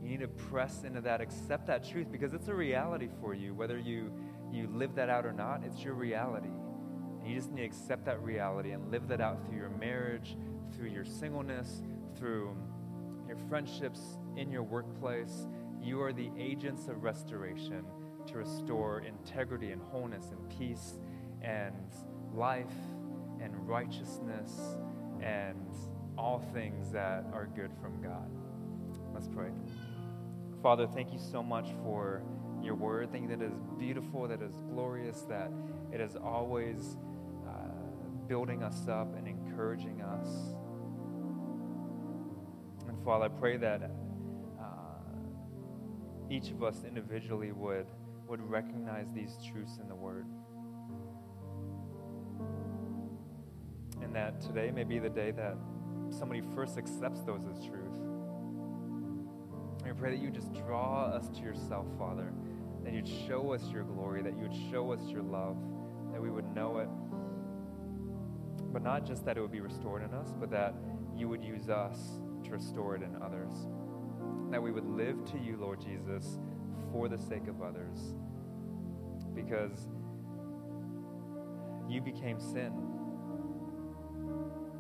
You 0.01 0.09
need 0.09 0.21
to 0.21 0.27
press 0.27 0.83
into 0.83 1.01
that, 1.01 1.21
accept 1.21 1.67
that 1.67 1.87
truth 1.87 2.11
because 2.11 2.33
it's 2.33 2.47
a 2.47 2.53
reality 2.53 3.09
for 3.19 3.33
you. 3.33 3.53
Whether 3.53 3.77
you, 3.77 4.11
you 4.51 4.67
live 4.73 4.95
that 4.95 5.09
out 5.09 5.25
or 5.25 5.33
not, 5.33 5.63
it's 5.65 5.83
your 5.83 5.93
reality. 5.93 6.49
And 7.19 7.27
you 7.27 7.35
just 7.35 7.51
need 7.51 7.61
to 7.61 7.65
accept 7.65 8.05
that 8.05 8.21
reality 8.21 8.71
and 8.71 8.89
live 8.91 9.07
that 9.09 9.19
out 9.19 9.45
through 9.45 9.57
your 9.57 9.69
marriage, 9.69 10.37
through 10.73 10.89
your 10.89 11.05
singleness, 11.05 11.81
through 12.17 12.55
your 13.27 13.37
friendships, 13.49 13.99
in 14.37 14.49
your 14.49 14.63
workplace. 14.63 15.47
You 15.81 16.01
are 16.01 16.13
the 16.13 16.29
agents 16.37 16.87
of 16.87 17.03
restoration 17.03 17.85
to 18.27 18.37
restore 18.37 19.01
integrity 19.01 19.71
and 19.71 19.81
wholeness 19.81 20.31
and 20.31 20.57
peace 20.57 20.97
and 21.41 21.75
life 22.33 22.67
and 23.41 23.67
righteousness 23.67 24.77
and 25.21 25.75
all 26.17 26.39
things 26.53 26.91
that 26.91 27.25
are 27.33 27.47
good 27.55 27.71
from 27.81 28.01
God. 28.01 28.29
Let's 29.13 29.27
pray. 29.27 29.49
Father, 30.61 30.87
thank 30.87 31.13
you 31.13 31.19
so 31.19 31.41
much 31.41 31.67
for 31.83 32.21
your 32.61 32.75
word. 32.75 33.11
Thank 33.11 33.29
you 33.29 33.37
that 33.37 33.43
it 33.43 33.51
is 33.51 33.59
beautiful, 33.77 34.27
that 34.27 34.41
it 34.41 34.45
is 34.45 34.55
glorious, 34.69 35.21
that 35.29 35.51
it 35.93 36.01
is 36.01 36.15
always 36.15 36.97
building 38.29 38.61
us 38.61 38.87
up 38.87 39.17
and 39.17 39.27
encouraging 39.27 40.01
us. 40.01 40.53
And 42.87 43.03
Father, 43.03 43.25
I 43.25 43.27
pray 43.27 43.57
that 43.57 43.81
uh, 44.61 44.65
each 46.29 46.51
of 46.51 46.63
us 46.63 46.83
individually 46.87 47.51
would, 47.51 47.87
would 48.27 48.39
recognize 48.47 49.07
these 49.15 49.35
truths 49.51 49.79
in 49.81 49.89
the 49.89 49.95
Word. 49.95 50.27
And 54.09 54.15
that 54.15 54.41
today 54.41 54.71
may 54.71 54.83
be 54.83 54.97
the 54.97 55.09
day 55.09 55.29
that 55.29 55.55
somebody 56.09 56.41
first 56.55 56.79
accepts 56.79 57.21
those 57.21 57.41
as 57.45 57.63
truth. 57.63 57.93
I 59.85 59.91
pray 59.91 60.09
that 60.15 60.19
you 60.19 60.31
just 60.31 60.51
draw 60.53 61.05
us 61.05 61.29
to 61.29 61.41
yourself, 61.41 61.85
Father, 61.99 62.33
that 62.83 62.91
you'd 62.91 63.07
show 63.07 63.53
us 63.53 63.61
your 63.71 63.83
glory, 63.83 64.23
that 64.23 64.35
you 64.35 64.47
would 64.47 64.71
show 64.71 64.91
us 64.91 65.01
your 65.09 65.21
love, 65.21 65.57
that 66.11 66.19
we 66.19 66.31
would 66.31 66.55
know 66.55 66.79
it 66.79 66.89
but 68.71 68.83
not 68.83 69.05
just 69.05 69.25
that 69.25 69.37
it 69.37 69.41
would 69.41 69.51
be 69.51 69.61
restored 69.61 70.03
in 70.03 70.13
us, 70.13 70.33
but 70.39 70.51
that 70.51 70.73
you 71.15 71.27
would 71.27 71.43
use 71.43 71.69
us 71.69 71.97
to 72.43 72.51
restore 72.51 72.95
it 72.95 73.01
in 73.01 73.15
others. 73.21 73.51
That 74.51 74.61
we 74.61 74.71
would 74.71 74.85
live 74.85 75.25
to 75.31 75.37
you, 75.39 75.57
Lord 75.57 75.81
Jesus, 75.81 76.39
for 76.91 77.07
the 77.07 77.17
sake 77.17 77.47
of 77.47 77.61
others. 77.61 77.99
Because 79.33 79.87
you 81.87 82.01
became 82.01 82.39
sin. 82.39 82.73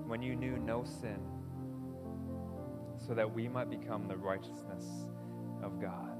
When 0.09 0.23
you 0.23 0.35
knew 0.35 0.57
no 0.57 0.83
sin, 0.83 1.19
so 3.05 3.13
that 3.13 3.31
we 3.31 3.47
might 3.47 3.69
become 3.69 4.07
the 4.07 4.17
righteousness 4.17 5.05
of 5.61 5.79
God. 5.79 6.17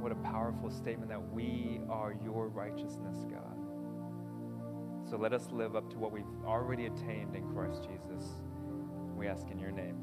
What 0.00 0.10
a 0.10 0.16
powerful 0.16 0.68
statement 0.68 1.08
that 1.10 1.32
we 1.32 1.80
are 1.88 2.16
your 2.24 2.48
righteousness, 2.48 3.18
God. 3.30 3.56
So 5.08 5.16
let 5.16 5.32
us 5.32 5.46
live 5.52 5.76
up 5.76 5.88
to 5.92 5.96
what 5.96 6.10
we've 6.10 6.24
already 6.44 6.86
attained 6.86 7.36
in 7.36 7.48
Christ 7.52 7.84
Jesus. 7.84 8.28
We 9.16 9.28
ask 9.28 9.48
in 9.48 9.60
your 9.60 9.70
name. 9.70 10.01